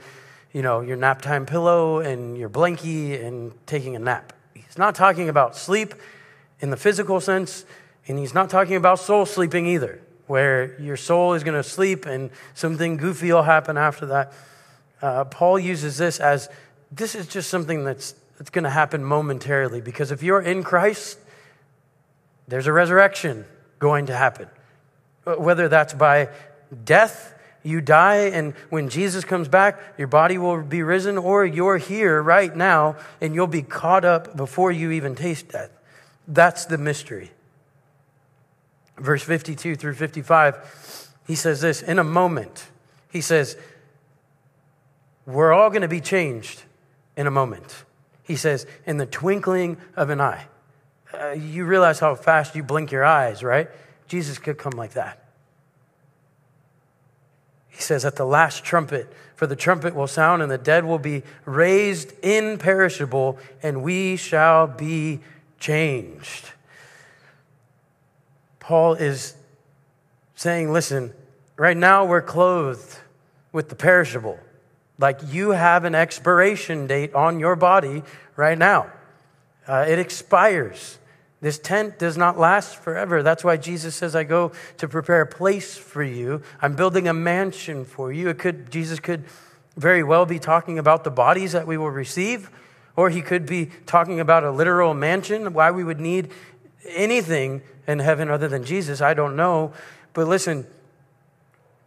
you 0.52 0.62
know, 0.62 0.80
your 0.80 0.96
nap 0.96 1.22
time 1.22 1.46
pillow 1.46 1.98
and 1.98 2.36
your 2.36 2.48
blankie 2.48 3.24
and 3.24 3.52
taking 3.66 3.96
a 3.96 3.98
nap. 3.98 4.32
He's 4.54 4.78
not 4.78 4.94
talking 4.94 5.28
about 5.28 5.56
sleep 5.56 5.94
in 6.60 6.70
the 6.70 6.76
physical 6.76 7.20
sense, 7.20 7.64
and 8.08 8.18
he's 8.18 8.34
not 8.34 8.48
talking 8.48 8.74
about 8.74 8.98
soul 8.98 9.26
sleeping 9.26 9.66
either, 9.66 10.00
where 10.26 10.80
your 10.80 10.96
soul 10.96 11.34
is 11.34 11.44
going 11.44 11.62
to 11.62 11.68
sleep 11.68 12.06
and 12.06 12.30
something 12.54 12.96
goofy 12.96 13.30
will 13.32 13.42
happen 13.42 13.76
after 13.76 14.06
that. 14.06 14.32
Uh, 15.00 15.24
Paul 15.24 15.58
uses 15.58 15.98
this 15.98 16.18
as 16.18 16.48
this 16.90 17.14
is 17.14 17.28
just 17.28 17.50
something 17.50 17.84
that's, 17.84 18.14
that's 18.38 18.50
going 18.50 18.64
to 18.64 18.70
happen 18.70 19.04
momentarily 19.04 19.82
because 19.82 20.10
if 20.10 20.22
you're 20.22 20.40
in 20.40 20.62
Christ, 20.62 21.18
there's 22.48 22.66
a 22.66 22.72
resurrection 22.72 23.44
going 23.78 24.06
to 24.06 24.16
happen. 24.16 24.48
Uh, 25.26 25.34
whether 25.34 25.68
that's 25.68 25.92
by 25.92 26.30
death, 26.84 27.34
you 27.62 27.82
die, 27.82 28.30
and 28.30 28.54
when 28.70 28.88
Jesus 28.88 29.24
comes 29.24 29.48
back, 29.48 29.78
your 29.98 30.08
body 30.08 30.38
will 30.38 30.62
be 30.62 30.82
risen, 30.82 31.18
or 31.18 31.44
you're 31.44 31.76
here 31.76 32.22
right 32.22 32.54
now 32.56 32.96
and 33.20 33.34
you'll 33.34 33.46
be 33.46 33.62
caught 33.62 34.04
up 34.04 34.36
before 34.36 34.72
you 34.72 34.92
even 34.92 35.14
taste 35.14 35.48
death. 35.48 35.70
That's 36.26 36.64
the 36.64 36.78
mystery. 36.78 37.32
Verse 38.98 39.22
52 39.22 39.76
through 39.76 39.94
55, 39.94 41.14
he 41.26 41.34
says 41.34 41.60
this 41.60 41.82
in 41.82 41.98
a 41.98 42.04
moment. 42.04 42.68
He 43.10 43.20
says, 43.20 43.56
We're 45.26 45.52
all 45.52 45.70
going 45.70 45.82
to 45.82 45.88
be 45.88 46.00
changed 46.00 46.62
in 47.16 47.26
a 47.26 47.30
moment. 47.30 47.84
He 48.22 48.36
says, 48.36 48.66
in 48.86 48.98
the 48.98 49.06
twinkling 49.06 49.78
of 49.96 50.10
an 50.10 50.20
eye. 50.20 50.46
Uh, 51.12 51.30
you 51.30 51.64
realize 51.64 51.98
how 51.98 52.14
fast 52.14 52.54
you 52.54 52.62
blink 52.62 52.92
your 52.92 53.04
eyes, 53.04 53.42
right? 53.42 53.68
Jesus 54.06 54.38
could 54.38 54.58
come 54.58 54.74
like 54.76 54.92
that. 54.92 55.24
He 57.68 57.80
says, 57.80 58.04
at 58.04 58.16
the 58.16 58.26
last 58.26 58.64
trumpet, 58.64 59.10
for 59.34 59.46
the 59.46 59.56
trumpet 59.56 59.94
will 59.94 60.06
sound, 60.06 60.42
and 60.42 60.50
the 60.50 60.58
dead 60.58 60.84
will 60.84 60.98
be 60.98 61.22
raised 61.44 62.12
imperishable, 62.22 63.38
and 63.62 63.82
we 63.82 64.16
shall 64.16 64.66
be 64.66 65.20
changed. 65.58 66.50
Paul 68.68 68.96
is 68.96 69.34
saying, 70.34 70.70
listen, 70.70 71.14
right 71.56 71.74
now 71.74 72.04
we're 72.04 72.20
clothed 72.20 72.98
with 73.50 73.70
the 73.70 73.74
perishable. 73.74 74.38
Like 74.98 75.20
you 75.28 75.52
have 75.52 75.84
an 75.84 75.94
expiration 75.94 76.86
date 76.86 77.14
on 77.14 77.40
your 77.40 77.56
body 77.56 78.02
right 78.36 78.58
now. 78.58 78.92
Uh, 79.66 79.86
it 79.88 79.98
expires. 79.98 80.98
This 81.40 81.58
tent 81.58 81.98
does 81.98 82.18
not 82.18 82.38
last 82.38 82.76
forever. 82.76 83.22
That's 83.22 83.42
why 83.42 83.56
Jesus 83.56 83.94
says, 83.94 84.14
I 84.14 84.24
go 84.24 84.52
to 84.76 84.86
prepare 84.86 85.22
a 85.22 85.26
place 85.26 85.78
for 85.78 86.02
you. 86.02 86.42
I'm 86.60 86.76
building 86.76 87.08
a 87.08 87.14
mansion 87.14 87.86
for 87.86 88.12
you. 88.12 88.28
It 88.28 88.38
could, 88.38 88.70
Jesus 88.70 89.00
could 89.00 89.24
very 89.78 90.02
well 90.02 90.26
be 90.26 90.38
talking 90.38 90.78
about 90.78 91.04
the 91.04 91.10
bodies 91.10 91.52
that 91.52 91.66
we 91.66 91.78
will 91.78 91.90
receive, 91.90 92.50
or 92.96 93.08
he 93.08 93.22
could 93.22 93.46
be 93.46 93.70
talking 93.86 94.20
about 94.20 94.44
a 94.44 94.50
literal 94.50 94.92
mansion, 94.92 95.54
why 95.54 95.70
we 95.70 95.84
would 95.84 96.00
need 96.00 96.30
anything 96.86 97.62
in 97.88 97.98
heaven 98.00 98.30
other 98.30 98.46
than 98.46 98.62
Jesus. 98.62 99.00
I 99.00 99.14
don't 99.14 99.34
know. 99.34 99.72
But 100.12 100.28
listen, 100.28 100.66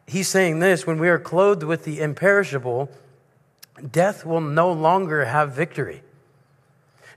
he's 0.08 0.28
saying 0.28 0.60
this 0.60 0.86
when 0.86 1.00
we 1.00 1.08
are 1.08 1.20
clothed 1.20 1.64
with 1.64 1.86
the 1.86 2.02
imperishable, 2.02 2.90
death 3.90 4.26
will 4.26 4.42
no 4.42 4.72
longer 4.72 5.26
have 5.26 5.54
victory. 5.54 6.02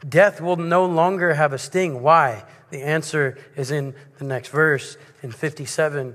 Death 0.06 0.40
will 0.40 0.56
no 0.56 0.84
longer 0.84 1.32
have 1.32 1.54
a 1.54 1.58
sting. 1.58 2.02
Why? 2.02 2.44
The 2.70 2.82
answer 2.82 3.38
is 3.56 3.70
in 3.70 3.94
the 4.18 4.24
next 4.24 4.48
verse 4.48 4.98
in 5.22 5.32
57. 5.32 6.14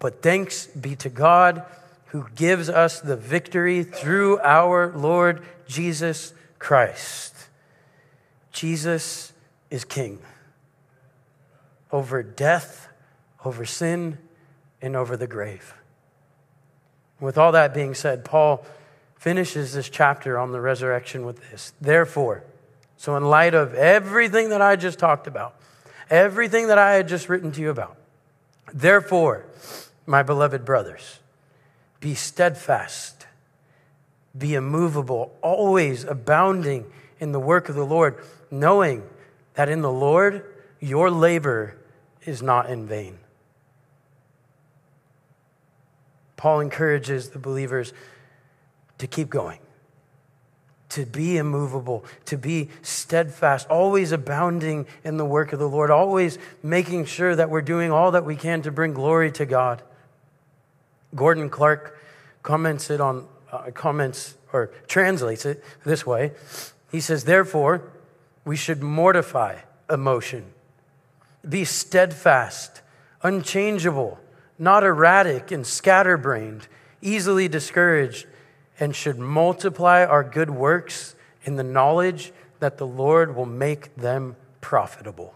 But 0.00 0.20
thanks 0.20 0.66
be 0.66 0.96
to 0.96 1.08
God 1.08 1.64
who 2.06 2.26
gives 2.34 2.68
us 2.68 3.00
the 3.00 3.16
victory 3.16 3.84
through 3.84 4.40
our 4.40 4.92
Lord 4.96 5.44
Jesus 5.68 6.32
Christ. 6.58 7.34
Jesus 8.50 9.32
is 9.70 9.84
king 9.84 10.18
over 11.90 12.22
death, 12.22 12.88
over 13.44 13.64
sin, 13.64 14.18
and 14.80 14.94
over 14.96 15.16
the 15.16 15.26
grave. 15.26 15.74
With 17.20 17.36
all 17.36 17.52
that 17.52 17.74
being 17.74 17.94
said, 17.94 18.24
Paul 18.24 18.64
finishes 19.16 19.72
this 19.72 19.88
chapter 19.88 20.38
on 20.38 20.52
the 20.52 20.60
resurrection 20.60 21.26
with 21.26 21.50
this. 21.50 21.72
Therefore, 21.80 22.44
so 22.96 23.16
in 23.16 23.24
light 23.24 23.54
of 23.54 23.74
everything 23.74 24.50
that 24.50 24.62
I 24.62 24.76
just 24.76 24.98
talked 24.98 25.26
about, 25.26 25.54
everything 26.10 26.68
that 26.68 26.78
I 26.78 26.92
had 26.92 27.08
just 27.08 27.28
written 27.28 27.52
to 27.52 27.60
you 27.60 27.70
about, 27.70 27.96
therefore, 28.72 29.46
my 30.06 30.22
beloved 30.22 30.64
brothers, 30.64 31.18
be 32.00 32.14
steadfast, 32.14 33.26
be 34.36 34.54
immovable, 34.54 35.36
always 35.42 36.04
abounding 36.04 36.86
in 37.18 37.32
the 37.32 37.40
work 37.40 37.68
of 37.68 37.74
the 37.74 37.84
Lord, 37.84 38.16
knowing 38.50 39.02
that 39.54 39.68
in 39.68 39.82
the 39.82 39.90
Lord 39.90 40.44
your 40.80 41.10
labor 41.10 41.76
is 42.24 42.42
not 42.42 42.70
in 42.70 42.86
vain. 42.86 43.18
Paul 46.36 46.60
encourages 46.60 47.30
the 47.30 47.38
believers 47.38 47.92
to 48.98 49.06
keep 49.06 49.28
going, 49.28 49.58
to 50.90 51.04
be 51.04 51.36
immovable, 51.36 52.04
to 52.26 52.38
be 52.38 52.68
steadfast, 52.80 53.68
always 53.68 54.12
abounding 54.12 54.86
in 55.02 55.16
the 55.16 55.24
work 55.24 55.52
of 55.52 55.58
the 55.58 55.68
Lord, 55.68 55.90
always 55.90 56.38
making 56.62 57.06
sure 57.06 57.34
that 57.34 57.50
we're 57.50 57.62
doing 57.62 57.90
all 57.90 58.12
that 58.12 58.24
we 58.24 58.36
can 58.36 58.62
to 58.62 58.70
bring 58.70 58.92
glory 58.92 59.32
to 59.32 59.46
God. 59.46 59.82
Gordon 61.14 61.50
Clark 61.50 61.98
comments 62.42 62.90
it 62.90 63.00
on 63.00 63.26
uh, 63.50 63.70
comments 63.72 64.34
or 64.52 64.70
translates 64.86 65.44
it 65.44 65.64
this 65.84 66.06
way. 66.06 66.32
He 66.92 67.00
says, 67.00 67.24
"Therefore, 67.24 67.82
we 68.44 68.56
should 68.56 68.82
mortify 68.82 69.60
emotion, 69.90 70.52
be 71.48 71.64
steadfast, 71.64 72.82
unchangeable." 73.22 74.18
not 74.58 74.82
erratic 74.82 75.50
and 75.52 75.66
scatterbrained, 75.66 76.66
easily 77.00 77.48
discouraged, 77.48 78.26
and 78.80 78.94
should 78.94 79.18
multiply 79.18 80.04
our 80.04 80.24
good 80.24 80.50
works 80.50 81.14
in 81.44 81.56
the 81.56 81.62
knowledge 81.62 82.32
that 82.58 82.76
the 82.76 82.86
Lord 82.86 83.36
will 83.36 83.46
make 83.46 83.94
them 83.94 84.36
profitable. 84.60 85.34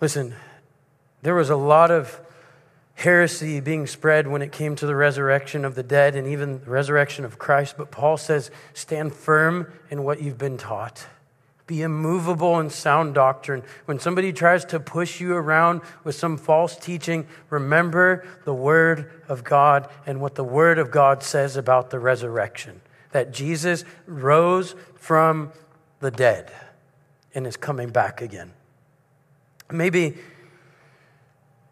Listen, 0.00 0.34
there 1.22 1.34
was 1.34 1.50
a 1.50 1.56
lot 1.56 1.90
of 1.90 2.20
heresy 2.94 3.58
being 3.58 3.86
spread 3.86 4.28
when 4.28 4.42
it 4.42 4.52
came 4.52 4.76
to 4.76 4.86
the 4.86 4.94
resurrection 4.94 5.64
of 5.64 5.74
the 5.74 5.82
dead 5.82 6.14
and 6.14 6.28
even 6.28 6.60
the 6.60 6.70
resurrection 6.70 7.24
of 7.24 7.38
Christ, 7.38 7.74
but 7.76 7.90
Paul 7.90 8.16
says, 8.16 8.50
stand 8.72 9.12
firm 9.12 9.72
in 9.90 10.04
what 10.04 10.22
you've 10.22 10.38
been 10.38 10.56
taught. 10.56 11.06
Be 11.66 11.80
immovable 11.80 12.60
in 12.60 12.68
sound 12.68 13.14
doctrine. 13.14 13.62
When 13.86 13.98
somebody 13.98 14.32
tries 14.32 14.64
to 14.66 14.78
push 14.78 15.20
you 15.20 15.34
around 15.34 15.80
with 16.02 16.14
some 16.14 16.36
false 16.36 16.76
teaching, 16.76 17.26
remember 17.48 18.26
the 18.44 18.52
Word 18.52 19.10
of 19.28 19.44
God 19.44 19.88
and 20.06 20.20
what 20.20 20.34
the 20.34 20.44
Word 20.44 20.78
of 20.78 20.90
God 20.90 21.22
says 21.22 21.56
about 21.56 21.90
the 21.90 21.98
resurrection 21.98 22.82
that 23.12 23.32
Jesus 23.32 23.84
rose 24.06 24.74
from 24.96 25.52
the 26.00 26.10
dead 26.10 26.52
and 27.34 27.46
is 27.46 27.56
coming 27.56 27.88
back 27.88 28.20
again. 28.20 28.52
Maybe 29.70 30.18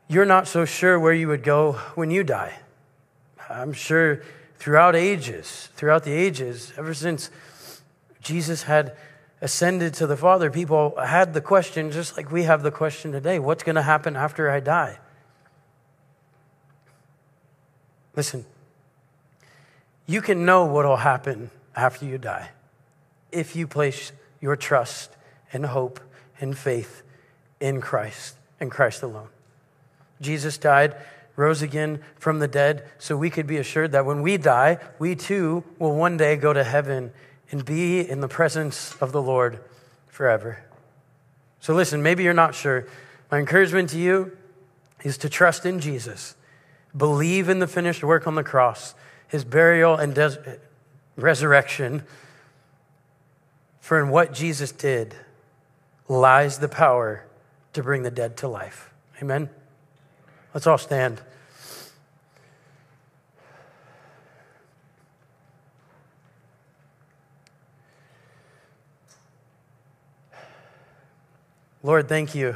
you're 0.09 0.25
not 0.25 0.47
so 0.47 0.65
sure 0.65 0.99
where 0.99 1.13
you 1.13 1.29
would 1.29 1.43
go 1.43 1.73
when 1.95 2.11
you 2.11 2.23
die. 2.23 2.59
I'm 3.51 3.73
sure 3.73 4.23
throughout 4.57 4.95
ages, 4.95 5.69
throughout 5.75 6.05
the 6.05 6.13
ages, 6.13 6.73
ever 6.79 6.95
since 6.95 7.29
Jesus 8.21 8.63
had 8.63 8.97
ascended 9.43 9.93
to 9.93 10.07
the 10.07 10.17
Father, 10.17 10.51
people 10.51 10.95
had 10.97 11.35
the 11.35 11.41
question, 11.41 11.91
just 11.91 12.17
like 12.17 12.31
we 12.31 12.45
have 12.45 12.63
the 12.63 12.71
question 12.71 13.11
today 13.11 13.39
what's 13.39 13.65
going 13.65 13.75
to 13.75 13.83
happen 13.83 14.17
after 14.17 14.49
I 14.49 14.61
die? 14.61 14.99
Listen, 18.15 18.47
you 20.07 20.23
can 20.23 20.47
know 20.47 20.65
what 20.65 20.87
will 20.87 20.97
happen 20.97 21.51
after 21.75 22.07
you 22.07 22.19
die 22.19 22.51
if 23.33 23.57
you 23.57 23.67
place 23.67 24.13
your 24.41 24.55
trust 24.55 25.17
and 25.53 25.67
hope 25.67 25.99
and 26.41 26.57
faith 26.57 27.03
in 27.61 27.81
Christ 27.81 28.37
and 28.61 28.71
Christ 28.71 29.03
alone. 29.03 29.29
Jesus 30.21 30.57
died, 30.57 30.95
rose 31.35 31.63
again 31.63 32.01
from 32.17 32.39
the 32.39 32.47
dead, 32.47 32.85
so 32.99 33.17
we 33.17 33.31
could 33.31 33.47
be 33.47 33.57
assured 33.57 33.91
that 33.93 34.07
when 34.07 34.23
we 34.23 34.37
die, 34.37 34.79
we 35.01 35.17
too 35.17 35.65
will 35.81 35.97
one 35.97 36.17
day 36.17 36.37
go 36.37 36.53
to 36.53 36.63
heaven 36.63 37.13
and 37.53 37.65
be 37.65 38.01
in 38.01 38.21
the 38.21 38.29
presence 38.29 38.97
of 39.01 39.13
the 39.13 39.23
Lord 39.23 39.61
forever. 40.09 40.65
So, 41.61 41.75
listen, 41.75 42.03
maybe 42.03 42.25
you're 42.25 42.35
not 42.35 42.57
sure. 42.57 42.89
My 43.31 43.39
encouragement 43.39 43.91
to 43.91 43.99
you 43.99 44.37
is 45.05 45.17
to 45.19 45.29
trust 45.29 45.65
in 45.65 45.79
Jesus, 45.79 46.35
believe 46.97 47.49
in 47.49 47.61
the 47.61 47.69
finished 47.69 48.03
work 48.03 48.27
on 48.27 48.35
the 48.35 48.43
cross, 48.43 48.95
his 49.29 49.45
burial 49.45 49.95
and 49.95 50.15
des- 50.15 50.59
resurrection. 51.15 52.03
For 53.81 54.01
in 54.01 54.09
what 54.09 54.33
Jesus 54.33 54.73
did 54.73 55.15
lies 56.09 56.59
the 56.59 56.69
power 56.69 57.25
to 57.75 57.83
bring 57.83 58.03
the 58.03 58.11
dead 58.11 58.37
to 58.39 58.49
life. 58.49 58.91
Amen. 59.21 59.49
Let's 60.55 60.67
all 60.67 60.79
stand. 60.79 61.21
Lord, 71.85 72.09
thank 72.09 72.35
you 72.35 72.55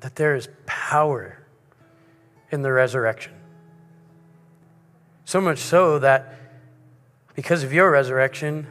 that 0.00 0.16
there 0.16 0.34
is 0.34 0.48
power 0.64 1.38
in 2.50 2.62
the 2.62 2.72
resurrection. 2.72 3.32
So 5.26 5.40
much 5.40 5.58
so 5.58 5.98
that 5.98 6.34
because 7.34 7.62
of 7.62 7.72
your 7.72 7.90
resurrection, 7.90 8.66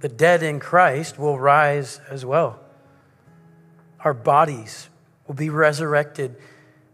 the 0.00 0.08
dead 0.08 0.42
in 0.42 0.58
Christ 0.58 1.18
will 1.18 1.38
rise 1.38 2.00
as 2.10 2.24
well. 2.24 2.58
Our 4.00 4.14
bodies 4.14 4.88
will 5.28 5.36
be 5.36 5.48
resurrected. 5.48 6.36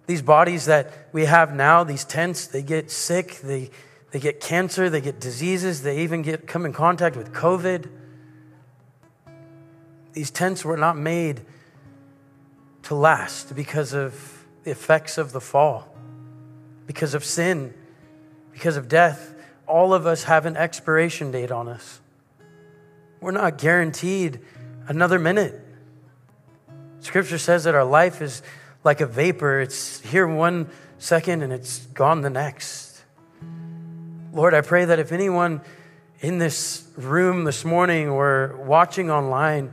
These 0.07 0.22
bodies 0.22 0.66
that 0.66 1.09
we 1.12 1.24
have 1.24 1.55
now, 1.55 1.85
these 1.85 2.05
tents, 2.05 2.47
they 2.47 2.62
get 2.62 2.91
sick, 2.91 3.41
they, 3.43 3.70
they 4.11 4.20
get 4.20 4.41
cancer, 4.41 4.91
they 4.91 5.01
get 5.01 5.20
diseases, 5.20 5.83
they 5.83 6.01
even 6.01 6.20
get 6.20 6.47
come 6.47 6.66
in 6.66 6.74
contact 6.74 7.16
with 7.16 7.33
COVID. 7.33 7.89
These 10.17 10.31
tents 10.31 10.64
were 10.64 10.79
not 10.79 10.97
made 10.97 11.43
to 12.85 12.95
last 12.95 13.55
because 13.55 13.93
of 13.93 14.47
the 14.64 14.71
effects 14.71 15.19
of 15.19 15.33
the 15.33 15.43
fall, 15.43 15.95
because 16.87 17.12
of 17.12 17.23
sin, 17.23 17.75
because 18.51 18.79
of 18.79 18.89
death. 18.89 19.35
All 19.67 19.93
of 19.93 20.07
us 20.07 20.25
have 20.25 20.47
an 20.47 20.57
expiration 20.57 21.33
date 21.33 21.51
on 21.51 21.69
us. 21.69 22.01
We're 23.21 23.33
not 23.33 23.59
guaranteed 23.59 24.41
another 24.89 25.19
minute. 25.19 25.62
Scripture 27.01 27.37
says 27.37 27.64
that 27.64 27.75
our 27.75 27.85
life 27.85 28.23
is 28.23 28.41
like 28.85 29.03
a 29.03 29.07
vapor, 29.07 29.61
it's 29.61 30.01
here 30.01 30.27
one 30.27 30.71
second 30.97 31.43
and 31.43 31.53
it's 31.53 31.85
gone 31.89 32.23
the 32.23 32.31
next. 32.31 33.03
Lord, 34.33 34.55
I 34.55 34.62
pray 34.62 34.87
that 34.87 34.99
if 34.99 35.12
anyone 35.12 35.61
in 36.21 36.39
this 36.39 36.89
room 36.97 37.45
this 37.45 37.67
morning 37.67 38.09
or 38.09 38.59
watching 38.64 39.11
online, 39.11 39.73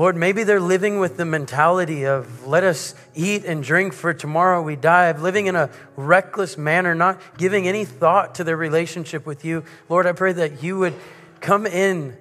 Lord, 0.00 0.16
maybe 0.16 0.44
they're 0.44 0.60
living 0.60 0.98
with 0.98 1.18
the 1.18 1.26
mentality 1.26 2.06
of 2.06 2.46
let 2.46 2.64
us 2.64 2.94
eat 3.14 3.44
and 3.44 3.62
drink 3.62 3.92
for 3.92 4.14
tomorrow 4.14 4.62
we 4.62 4.74
die, 4.74 5.08
of 5.08 5.20
living 5.20 5.44
in 5.44 5.54
a 5.54 5.68
reckless 5.94 6.56
manner, 6.56 6.94
not 6.94 7.20
giving 7.36 7.68
any 7.68 7.84
thought 7.84 8.36
to 8.36 8.44
their 8.44 8.56
relationship 8.56 9.26
with 9.26 9.44
you. 9.44 9.62
Lord, 9.90 10.06
I 10.06 10.12
pray 10.12 10.32
that 10.32 10.62
you 10.62 10.78
would 10.78 10.94
come 11.42 11.66
in 11.66 12.16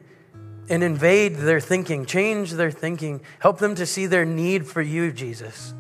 and 0.68 0.84
invade 0.84 1.38
their 1.38 1.62
thinking, 1.62 2.06
change 2.06 2.52
their 2.52 2.70
thinking, 2.70 3.22
help 3.40 3.60
them 3.60 3.76
to 3.76 3.86
see 3.86 4.08
their 4.08 4.26
need 4.26 4.68
for 4.68 4.82
you, 4.82 5.14
Jesus. 5.14 5.74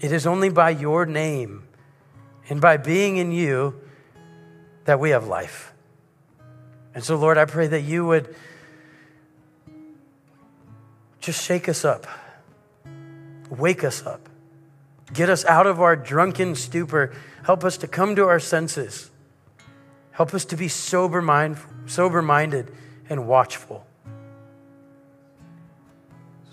It 0.00 0.10
is 0.10 0.26
only 0.26 0.48
by 0.48 0.70
your 0.70 1.04
name 1.04 1.68
and 2.48 2.62
by 2.62 2.78
being 2.78 3.18
in 3.18 3.30
you 3.30 3.78
that 4.86 5.00
we 5.00 5.10
have 5.10 5.26
life. 5.26 5.74
And 6.94 7.04
so, 7.04 7.16
Lord, 7.16 7.36
I 7.36 7.44
pray 7.44 7.66
that 7.66 7.82
you 7.82 8.06
would 8.06 8.34
just 11.28 11.44
shake 11.44 11.68
us 11.68 11.84
up, 11.84 12.06
wake 13.50 13.84
us 13.84 14.06
up, 14.06 14.30
get 15.12 15.28
us 15.28 15.44
out 15.44 15.66
of 15.66 15.78
our 15.78 15.94
drunken 15.94 16.54
stupor, 16.54 17.14
help 17.44 17.64
us 17.64 17.76
to 17.76 17.86
come 17.86 18.16
to 18.16 18.24
our 18.24 18.40
senses, 18.40 19.10
help 20.12 20.32
us 20.32 20.46
to 20.46 20.56
be 20.56 20.68
sober 20.68 21.20
mind, 21.20 21.58
sober 21.84 22.22
minded 22.22 22.72
and 23.10 23.28
watchful. 23.28 23.84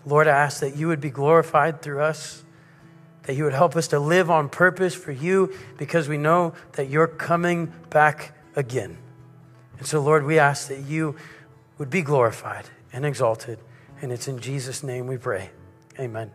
Lord, 0.05 0.27
I 0.27 0.31
ask 0.31 0.59
that 0.59 0.75
you 0.75 0.89
would 0.89 0.99
be 0.99 1.09
glorified 1.09 1.81
through 1.81 2.01
us, 2.01 2.43
that 3.23 3.35
you 3.35 3.45
would 3.45 3.53
help 3.53 3.77
us 3.77 3.87
to 3.87 3.99
live 3.99 4.29
on 4.29 4.49
purpose 4.49 4.93
for 4.93 5.13
you 5.13 5.53
because 5.77 6.09
we 6.09 6.17
know 6.17 6.53
that 6.73 6.89
you're 6.89 7.07
coming 7.07 7.71
back 7.91 8.33
again. 8.57 8.97
And 9.77 9.87
so, 9.87 10.01
Lord, 10.01 10.25
we 10.25 10.37
ask 10.37 10.67
that 10.67 10.81
you 10.81 11.15
would 11.77 11.89
be 11.89 12.01
glorified 12.01 12.65
and 12.91 13.05
exalted. 13.05 13.57
And 14.01 14.11
it's 14.11 14.27
in 14.27 14.39
Jesus' 14.39 14.83
name 14.83 15.07
we 15.07 15.17
pray. 15.17 15.49
Amen. 15.99 16.31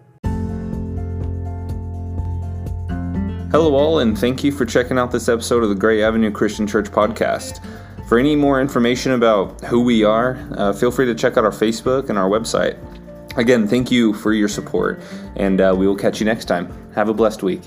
Hello, 3.51 3.75
all, 3.75 3.99
and 3.99 4.17
thank 4.17 4.45
you 4.45 4.53
for 4.53 4.65
checking 4.65 4.97
out 4.97 5.11
this 5.11 5.29
episode 5.29 5.65
of 5.65 5.69
the 5.71 5.75
Gray 5.75 6.05
Avenue 6.05 6.31
Christian 6.31 6.69
Church 6.69 6.87
podcast. 6.87 7.61
For 8.07 8.19
any 8.19 8.37
more 8.37 8.61
information 8.61 9.13
about 9.13 9.61
who 9.63 9.81
we 9.81 10.05
are, 10.05 10.39
uh, 10.53 10.73
feel 10.73 10.91
free 10.91 11.07
to 11.07 11.15
check 11.15 11.37
out 11.37 11.45
our 11.45 11.51
Facebook 11.51 12.11
and 12.11 12.19
our 12.19 12.31
website. 12.31 12.79
Again, 13.37 13.67
thank 13.67 13.91
you 13.91 14.13
for 14.13 14.33
your 14.33 14.49
support, 14.49 15.01
and 15.37 15.61
uh, 15.61 15.75
we 15.77 15.87
will 15.87 15.97
catch 15.97 16.21
you 16.21 16.27
next 16.27 16.45
time. 16.45 16.73
Have 16.95 17.09
a 17.09 17.15
blessed 17.15 17.43
week. 17.43 17.63